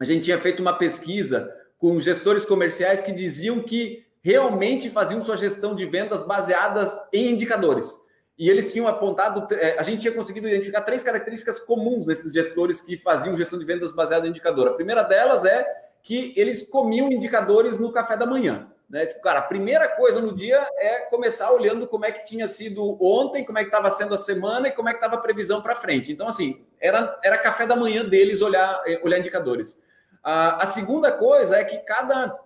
a 0.00 0.04
gente 0.04 0.24
tinha 0.24 0.40
feito 0.40 0.60
uma 0.60 0.76
pesquisa 0.76 1.54
com 1.78 2.00
gestores 2.00 2.44
comerciais 2.44 3.00
que 3.00 3.12
diziam 3.12 3.60
que 3.60 4.04
realmente 4.20 4.90
faziam 4.90 5.22
sua 5.22 5.36
gestão 5.36 5.72
de 5.72 5.86
vendas 5.86 6.26
baseadas 6.26 6.92
em 7.12 7.30
indicadores. 7.30 7.94
E 8.36 8.50
eles 8.50 8.72
tinham 8.72 8.88
apontado, 8.88 9.46
é, 9.54 9.78
a 9.78 9.84
gente 9.84 10.00
tinha 10.00 10.12
conseguido 10.12 10.48
identificar 10.48 10.80
três 10.82 11.04
características 11.04 11.60
comuns 11.60 12.06
nesses 12.06 12.32
gestores 12.32 12.80
que 12.80 12.96
faziam 12.96 13.36
gestão 13.36 13.56
de 13.56 13.64
vendas 13.64 13.92
baseada 13.92 14.26
em 14.26 14.30
indicador. 14.30 14.66
A 14.66 14.74
primeira 14.74 15.04
delas 15.04 15.44
é 15.44 15.64
que 16.02 16.34
eles 16.36 16.68
comiam 16.68 17.12
indicadores 17.12 17.78
no 17.78 17.92
café 17.92 18.16
da 18.16 18.26
manhã. 18.26 18.68
Né? 18.88 19.06
Tipo, 19.06 19.20
cara, 19.20 19.40
a 19.40 19.42
primeira 19.42 19.88
coisa 19.88 20.20
no 20.20 20.34
dia 20.34 20.66
é 20.78 21.00
começar 21.10 21.50
olhando 21.52 21.86
como 21.86 22.06
é 22.06 22.12
que 22.12 22.24
tinha 22.24 22.48
sido 22.48 22.96
ontem, 23.02 23.44
como 23.44 23.58
é 23.58 23.62
que 23.62 23.68
estava 23.68 23.90
sendo 23.90 24.14
a 24.14 24.18
semana 24.18 24.68
e 24.68 24.72
como 24.72 24.88
é 24.88 24.92
que 24.92 24.98
estava 24.98 25.16
a 25.16 25.20
previsão 25.20 25.60
para 25.60 25.76
frente. 25.76 26.10
Então, 26.10 26.26
assim, 26.26 26.66
era, 26.80 27.18
era 27.22 27.36
café 27.36 27.66
da 27.66 27.76
manhã 27.76 28.04
deles 28.04 28.40
olhar, 28.40 28.82
olhar 29.02 29.18
indicadores. 29.18 29.82
a 30.22 30.64
segunda 30.64 31.12
coisa 31.12 31.56
é 31.56 31.64
que 31.64 31.78
cada 31.78 32.38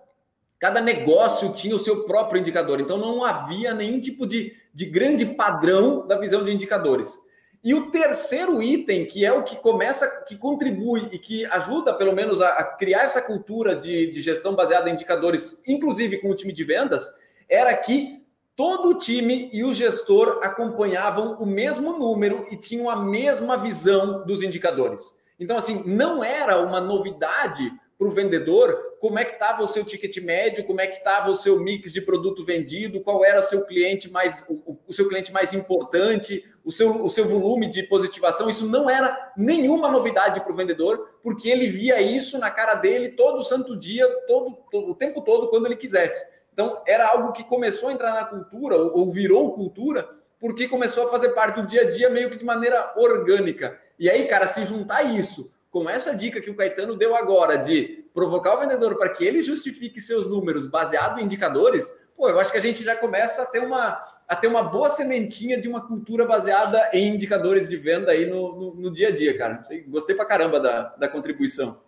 Cada 0.63 0.79
negócio 0.79 1.51
tinha 1.51 1.75
o 1.75 1.79
seu 1.79 2.05
próprio 2.05 2.39
indicador, 2.39 2.79
então 2.79 2.97
não 2.97 3.21
havia 3.21 3.73
nenhum 3.73 3.99
tipo 3.99 4.25
de, 4.25 4.55
de 4.73 4.85
grande 4.85 5.25
padrão 5.25 6.07
da 6.07 6.17
visão 6.17 6.45
de 6.45 6.53
indicadores. 6.53 7.19
E 7.63 7.73
o 7.73 7.89
terceiro 7.91 8.61
item, 8.61 9.05
que 9.05 9.25
é 9.25 9.31
o 9.31 9.43
que 9.43 9.55
começa, 9.55 10.05
que 10.27 10.35
contribui 10.35 11.07
e 11.13 11.17
que 11.17 11.45
ajuda, 11.45 11.93
pelo 11.93 12.13
menos, 12.13 12.41
a, 12.41 12.61
criar 12.63 13.03
essa 13.03 13.21
cultura 13.21 13.73
de, 13.73 14.11
de, 14.11 14.21
gestão 14.21 14.53
baseada 14.53 14.89
em 14.89 14.93
indicadores, 14.93 15.63
inclusive 15.65 16.17
com 16.17 16.29
o 16.29 16.35
time 16.35 16.51
de 16.51 16.63
vendas, 16.65 17.07
era 17.47 17.73
que 17.77 18.21
todo 18.53 18.89
o 18.89 18.97
time 18.97 19.49
e 19.53 19.63
o 19.63 19.73
gestor 19.73 20.39
acompanhavam 20.43 21.37
o 21.39 21.45
mesmo 21.45 21.97
número 21.97 22.45
e 22.51 22.57
tinham 22.57 22.89
a 22.89 22.97
mesma 22.97 23.57
visão 23.57 24.25
dos 24.25 24.43
indicadores. 24.43 25.17
Então, 25.39 25.55
assim, 25.55 25.83
não 25.85 26.21
era 26.21 26.61
uma 26.61 26.81
novidade 26.81 27.71
para 27.97 28.07
o 28.07 28.11
vendedor 28.11 28.77
como 28.99 29.19
é 29.19 29.25
que 29.25 29.33
estava 29.33 29.61
o 29.63 29.67
seu 29.67 29.83
ticket 29.83 30.17
médio, 30.17 30.63
como 30.63 30.79
é 30.79 30.87
que 30.87 30.97
estava 30.97 31.29
o 31.29 31.35
seu 31.35 31.59
mix 31.59 31.91
de 31.91 32.01
produto 32.01 32.43
vendido, 32.43 33.01
qual 33.01 33.23
era 33.23 33.41
seu 33.41 33.65
cliente 33.65 34.09
mais 34.09 34.45
o, 34.47 34.79
o, 34.87 34.93
seu 34.93 35.07
cliente 35.09 35.31
mais 35.31 35.53
importante, 35.53 36.43
o 36.63 36.71
seu, 36.71 37.03
o 37.03 37.09
seu 37.09 37.25
volume 37.25 37.69
de 37.69 37.83
positivação. 37.83 38.49
Isso 38.49 38.67
não 38.67 38.89
era 38.89 39.33
nenhuma 39.35 39.91
novidade 39.91 40.39
para 40.39 40.51
o 40.51 40.55
vendedor, 40.55 41.17
porque 41.21 41.49
ele 41.49 41.67
via 41.67 42.01
isso 42.01 42.37
na 42.37 42.49
cara 42.49 42.75
dele 42.75 43.09
todo 43.09 43.43
santo 43.43 43.75
dia, 43.75 44.07
todo, 44.27 44.57
todo 44.71 44.91
o 44.91 44.95
tempo 44.95 45.21
todo, 45.21 45.49
quando 45.49 45.65
ele 45.65 45.75
quisesse. 45.75 46.23
Então, 46.53 46.81
era 46.85 47.07
algo 47.07 47.33
que 47.33 47.43
começou 47.43 47.89
a 47.89 47.93
entrar 47.93 48.13
na 48.13 48.25
cultura, 48.25 48.77
ou, 48.77 48.99
ou 48.99 49.11
virou 49.11 49.53
cultura, 49.53 50.07
porque 50.39 50.67
começou 50.67 51.07
a 51.07 51.09
fazer 51.09 51.29
parte 51.29 51.61
do 51.61 51.67
dia 51.67 51.81
a 51.81 51.89
dia 51.89 52.09
meio 52.09 52.29
que 52.29 52.37
de 52.37 52.45
maneira 52.45 52.93
orgânica. 52.95 53.79
E 53.97 54.09
aí, 54.09 54.27
cara, 54.27 54.47
se 54.47 54.63
juntar 54.63 55.03
isso 55.03 55.51
com 55.71 55.89
essa 55.89 56.15
dica 56.15 56.39
que 56.39 56.51
o 56.51 56.55
Caetano 56.55 56.95
deu 56.95 57.15
agora 57.15 57.57
de 57.57 58.05
provocar 58.13 58.53
o 58.55 58.59
vendedor 58.59 58.95
para 58.95 59.09
que 59.09 59.25
ele 59.25 59.41
justifique 59.41 59.99
seus 59.99 60.29
números 60.29 60.69
baseado 60.69 61.19
em 61.19 61.23
indicadores, 61.23 61.91
pô, 62.15 62.29
eu 62.29 62.39
acho 62.39 62.51
que 62.51 62.57
a 62.57 62.61
gente 62.61 62.83
já 62.83 62.95
começa 62.95 63.41
a 63.41 63.45
ter 63.47 63.59
uma, 63.59 63.99
a 64.27 64.35
ter 64.35 64.47
uma 64.47 64.63
boa 64.63 64.89
sementinha 64.89 65.59
de 65.59 65.67
uma 65.67 65.81
cultura 65.81 66.25
baseada 66.25 66.89
em 66.93 67.13
indicadores 67.13 67.69
de 67.69 67.77
venda 67.77 68.11
aí 68.11 68.25
no, 68.25 68.55
no, 68.55 68.75
no 68.75 68.91
dia 68.91 69.09
a 69.09 69.11
dia, 69.11 69.37
cara. 69.37 69.61
Gostei 69.87 70.15
pra 70.15 70.25
caramba 70.25 70.59
da, 70.59 70.95
da 70.95 71.07
contribuição. 71.07 71.79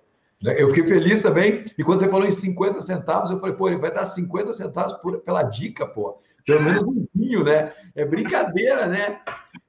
Eu 0.44 0.70
fiquei 0.70 0.86
feliz 0.86 1.22
também. 1.22 1.66
E 1.78 1.84
quando 1.84 2.00
você 2.00 2.10
falou 2.10 2.28
em 2.28 2.32
50 2.32 2.82
centavos, 2.82 3.32
eu 3.32 3.40
falei, 3.40 3.56
pô, 3.56 3.68
ele 3.68 3.78
vai 3.78 3.92
dar 3.92 4.06
50 4.06 4.54
centavos 4.54 4.94
por, 4.94 5.20
pela 5.22 5.44
dica, 5.44 5.88
pô. 5.88 6.20
Pelo 6.46 6.62
menos 6.62 6.84
um 6.84 7.08
vinho, 7.16 7.44
né? 7.44 7.74
É 7.96 8.06
brincadeira, 8.06 8.86
né? 8.86 9.22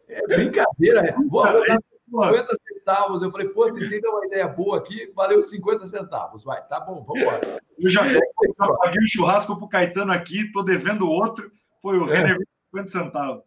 É 0.08 0.26
brincadeira. 0.26 1.02
Né? 1.02 1.14
Vou, 1.28 1.46
vou 1.46 1.66
dar 1.66 1.78
50 2.10 2.56
centavos. 2.68 3.22
Eu 3.22 3.30
falei, 3.30 3.48
pô, 3.48 3.72
tentei 3.72 4.00
dar 4.00 4.10
uma 4.10 4.26
ideia 4.26 4.46
boa 4.46 4.76
aqui, 4.76 5.10
valeu 5.14 5.40
50 5.40 5.86
centavos. 5.86 6.44
Vai, 6.44 6.62
tá 6.66 6.80
bom, 6.80 7.02
vamos 7.06 7.22
embora. 7.22 7.40
Eu 7.78 7.88
já, 7.88 8.02
paguei 8.02 9.02
um 9.02 9.08
churrasco 9.08 9.56
pro 9.56 9.68
Caetano 9.68 10.12
aqui, 10.12 10.52
tô 10.52 10.62
devendo 10.62 11.08
outro. 11.08 11.50
Foi 11.80 11.98
o 11.98 12.10
é. 12.12 12.16
Renner 12.16 12.38
50 12.76 12.88
centavos. 12.88 13.42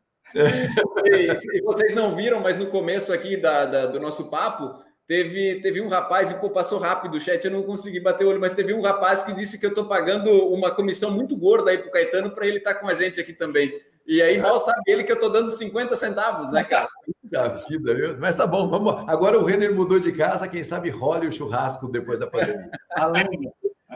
E, 1.06 1.58
e, 1.58 1.62
vocês 1.62 1.94
não 1.94 2.16
viram, 2.16 2.40
mas 2.40 2.58
no 2.58 2.68
começo 2.68 3.12
aqui 3.12 3.38
da, 3.38 3.66
da, 3.66 3.86
do 3.88 4.00
nosso 4.00 4.30
papo, 4.30 4.84
teve, 5.08 5.60
teve 5.62 5.82
um 5.82 5.88
rapaz, 5.88 6.30
e 6.30 6.36
pô, 6.36 6.50
passou 6.50 6.78
rápido 6.78 7.16
o 7.16 7.20
chat, 7.20 7.44
eu 7.44 7.52
não 7.52 7.64
consegui 7.64 8.00
bater 8.00 8.26
o 8.26 8.30
olho, 8.30 8.40
mas 8.40 8.54
teve 8.54 8.74
um 8.74 8.82
rapaz 8.82 9.24
que 9.24 9.34
disse 9.34 9.60
que 9.60 9.66
eu 9.66 9.72
estou 9.72 9.86
pagando 9.86 10.30
uma 10.50 10.72
comissão 10.72 11.12
muito 11.12 11.36
gorda 11.36 11.72
aí 11.72 11.78
pro 11.78 11.92
Caetano 11.92 12.32
para 12.32 12.46
ele 12.46 12.60
estar 12.60 12.76
tá 12.76 12.80
com 12.80 12.88
a 12.88 12.94
gente 12.94 13.20
aqui 13.20 13.34
também. 13.34 13.74
E 14.06 14.22
aí 14.22 14.40
mal 14.40 14.58
sabe 14.60 14.82
ele 14.88 15.04
que 15.04 15.12
eu 15.12 15.16
estou 15.16 15.32
dando 15.32 15.52
50 15.52 15.96
centavos, 15.96 16.52
né, 16.52 16.64
cara? 16.64 16.90
Da 17.24 17.48
vida, 17.48 17.94
viu? 17.94 18.18
Mas 18.18 18.36
tá 18.36 18.48
bom, 18.48 18.68
vamos. 18.68 19.08
Agora 19.08 19.38
o 19.38 19.46
Renner 19.46 19.74
mudou 19.74 20.00
de 20.00 20.12
casa, 20.12 20.48
quem 20.48 20.64
sabe 20.64 20.90
role 20.90 21.28
o 21.28 21.32
churrasco 21.32 21.88
depois 21.88 22.20
da 22.20 22.26
pandemia. 22.26 22.72
Além. 22.92 23.28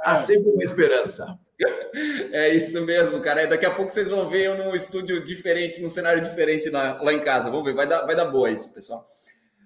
Há 0.03 0.15
sempre 0.15 0.51
uma 0.51 0.63
esperança. 0.63 1.37
É 2.31 2.49
isso 2.49 2.81
mesmo, 2.81 3.21
cara. 3.21 3.45
Daqui 3.45 3.65
a 3.65 3.71
pouco 3.71 3.91
vocês 3.91 4.07
vão 4.07 4.27
ver 4.27 4.45
eu 4.45 4.57
num 4.57 4.75
estúdio 4.75 5.23
diferente, 5.23 5.79
num 5.79 5.89
cenário 5.89 6.23
diferente 6.23 6.69
lá, 6.69 6.99
lá 7.01 7.13
em 7.13 7.19
casa. 7.19 7.51
Vamos 7.51 7.65
ver, 7.65 7.75
vai 7.75 7.87
dar, 7.87 8.05
vai 8.05 8.15
dar 8.15 8.25
boa 8.25 8.49
isso, 8.49 8.73
pessoal. 8.73 9.05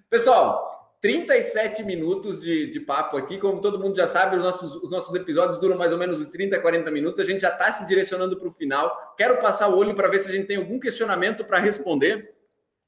Pessoal, 0.10 0.78
37 1.02 1.84
minutos 1.84 2.42
de, 2.42 2.70
de 2.70 2.80
papo 2.80 3.18
aqui. 3.18 3.38
Como 3.38 3.62
todo 3.62 3.80
mundo 3.80 3.96
já 3.96 4.08
sabe, 4.08 4.36
os 4.36 4.44
nossos, 4.44 4.76
os 4.76 4.92
nossos 4.92 5.14
episódios 5.16 5.60
duram 5.60 5.78
mais 5.78 5.92
ou 5.92 5.98
menos 5.98 6.20
uns 6.20 6.30
30, 6.30 6.60
40 6.60 6.92
minutos. 6.92 7.20
A 7.20 7.24
gente 7.24 7.42
já 7.42 7.50
está 7.50 7.72
se 7.72 7.88
direcionando 7.88 8.38
para 8.38 8.48
o 8.48 8.52
final. 8.52 9.14
Quero 9.16 9.38
passar 9.38 9.70
o 9.70 9.78
olho 9.78 9.96
para 9.96 10.08
ver 10.08 10.20
se 10.20 10.30
a 10.30 10.34
gente 10.34 10.48
tem 10.48 10.58
algum 10.58 10.80
questionamento 10.80 11.46
para 11.46 11.60
responder. 11.60 12.34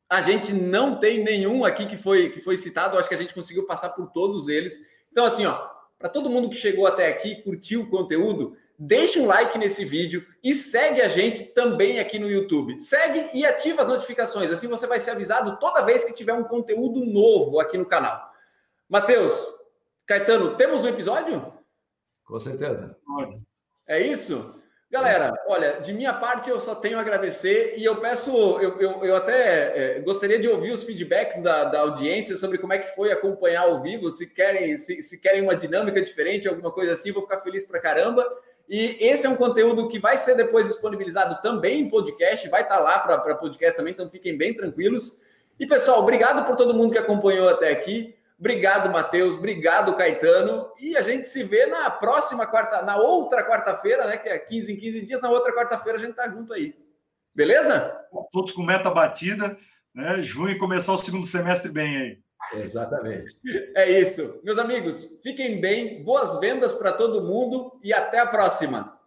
A 0.10 0.22
gente 0.22 0.52
não 0.52 1.00
tem 1.00 1.24
nenhum 1.24 1.64
aqui 1.64 1.86
que 1.86 1.96
foi, 1.96 2.30
que 2.30 2.42
foi 2.42 2.58
citado. 2.58 2.98
Acho 2.98 3.08
que 3.08 3.16
a 3.16 3.20
gente 3.20 3.34
conseguiu 3.34 3.66
passar 3.66 3.90
por 3.90 4.12
todos 4.12 4.48
eles. 4.48 4.82
Então, 5.12 5.24
assim, 5.24 5.46
ó, 5.46 5.68
para 6.00 6.10
todo 6.10 6.30
mundo 6.30 6.50
que 6.50 6.56
chegou 6.56 6.88
até 6.88 7.08
aqui, 7.08 7.44
curtiu 7.44 7.82
o 7.82 7.90
conteúdo, 7.90 8.58
deixa 8.80 9.20
um 9.20 9.26
like 9.26 9.58
nesse 9.58 9.84
vídeo 9.84 10.26
e 10.42 10.54
segue 10.54 11.02
a 11.02 11.10
gente 11.10 11.44
também 11.54 12.00
aqui 12.00 12.18
no 12.18 12.30
YouTube. 12.30 12.80
Segue 12.80 13.30
e 13.34 13.46
ativa 13.46 13.82
as 13.82 13.90
notificações, 13.90 14.52
assim 14.52 14.70
você 14.70 14.88
vai 14.88 15.00
ser 15.00 15.12
avisado 15.12 15.60
toda 15.60 15.82
vez 15.82 16.06
que 16.06 16.14
tiver 16.14 16.34
um 16.34 16.46
conteúdo 16.46 17.04
novo 17.06 17.60
aqui 17.60 17.78
no 17.78 17.86
canal. 17.86 18.32
Matheus, 18.88 19.34
Caetano, 20.08 20.56
temos 20.56 20.86
um 20.86 20.88
episódio? 20.88 21.54
Com 22.24 22.40
certeza. 22.40 22.96
É 23.86 24.00
isso? 24.00 24.56
Galera, 24.92 25.32
olha, 25.46 25.82
de 25.82 25.94
minha 25.94 26.14
parte 26.14 26.50
eu 26.50 26.60
só 26.60 26.74
tenho 26.74 26.98
a 26.98 27.02
agradecer 27.02 27.76
e 27.78 27.86
eu 27.86 27.98
peço, 27.98 28.32
eu, 28.60 28.80
eu, 28.80 29.06
eu 29.06 29.16
até 29.16 29.98
é, 29.98 30.00
gostaria 30.00 30.40
de 30.40 30.48
ouvir 30.48 30.72
os 30.72 30.84
feedbacks 30.84 31.44
da, 31.44 31.66
da, 31.66 31.82
audiência 31.82 32.36
sobre 32.38 32.58
como 32.58 32.74
é 32.74 32.80
que 32.80 32.96
foi 32.96 33.12
acompanhar 33.12 33.66
ao 33.66 33.84
vivo, 33.84 34.10
se 34.10 34.34
querem, 34.34 34.76
se, 34.78 35.04
se 35.04 35.22
querem 35.22 35.44
uma 35.44 35.56
dinâmica 35.56 36.02
diferente, 36.02 36.48
alguma 36.48 36.72
coisa 36.72 36.94
assim, 36.94 37.12
vou 37.12 37.22
ficar 37.22 37.42
feliz 37.42 37.68
pra 37.68 37.80
caramba. 37.80 38.26
E 38.70 38.98
esse 39.00 39.26
é 39.26 39.30
um 39.30 39.36
conteúdo 39.36 39.90
que 39.90 39.98
vai 39.98 40.16
ser 40.16 40.36
depois 40.36 40.68
disponibilizado 40.68 41.42
também 41.42 41.82
em 41.82 41.90
podcast, 41.90 42.48
vai 42.50 42.62
estar 42.62 42.78
tá 42.78 42.82
lá 42.82 43.00
para 43.00 43.36
podcast 43.36 43.76
também, 43.76 43.94
então 43.94 44.08
fiquem 44.08 44.38
bem 44.38 44.54
tranquilos. 44.54 45.20
E 45.60 45.66
pessoal, 45.66 46.02
obrigado 46.02 46.46
por 46.46 46.56
todo 46.56 46.74
mundo 46.74 46.92
que 46.92 47.00
acompanhou 47.00 47.50
até 47.50 47.72
aqui. 47.72 48.16
Obrigado, 48.40 48.90
Matheus. 48.90 49.36
Obrigado, 49.36 49.96
Caetano. 49.98 50.72
E 50.80 50.96
a 50.96 51.02
gente 51.02 51.28
se 51.28 51.44
vê 51.44 51.66
na 51.66 51.90
próxima 51.90 52.46
quarta, 52.46 52.82
na 52.84 52.96
outra 52.96 53.46
quarta-feira, 53.46 54.08
né? 54.08 54.18
Que 54.18 54.30
é 54.30 54.40
15 54.40 54.72
em 54.72 54.78
15 54.78 55.06
dias. 55.06 55.22
Na 55.22 55.30
outra 55.30 55.54
quarta-feira 55.54 55.98
a 55.98 56.02
gente 56.02 56.14
tá 56.14 56.30
junto 56.30 56.54
aí. 56.54 56.74
Beleza? 57.36 58.00
Todos 58.32 58.54
com 58.54 58.64
meta 58.64 58.90
batida, 58.90 59.58
né? 59.94 60.22
Junho 60.22 60.58
começar 60.58 60.94
o 60.94 60.98
segundo 60.98 61.26
semestre 61.26 61.70
bem 61.70 61.98
aí. 61.98 62.20
Exatamente. 62.54 63.36
É 63.76 64.00
isso. 64.00 64.40
Meus 64.44 64.58
amigos, 64.58 65.20
fiquem 65.22 65.62
bem, 65.62 66.04
boas 66.04 66.40
vendas 66.40 66.74
para 66.76 66.92
todo 66.92 67.24
mundo 67.24 67.80
e 67.84 67.94
até 67.94 68.20
a 68.20 68.28
próxima. 68.28 68.98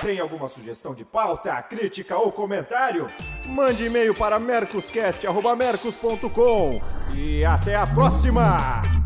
Tem 0.00 0.20
alguma 0.20 0.48
sugestão 0.48 0.94
de 0.94 1.04
pauta, 1.04 1.60
crítica 1.62 2.16
ou 2.16 2.30
comentário? 2.30 3.08
Mande 3.46 3.86
e-mail 3.86 4.14
para 4.14 4.38
mercoscast.mercos.com 4.38 6.80
e 7.14 7.44
até 7.44 7.74
a 7.74 7.84
próxima! 7.86 9.05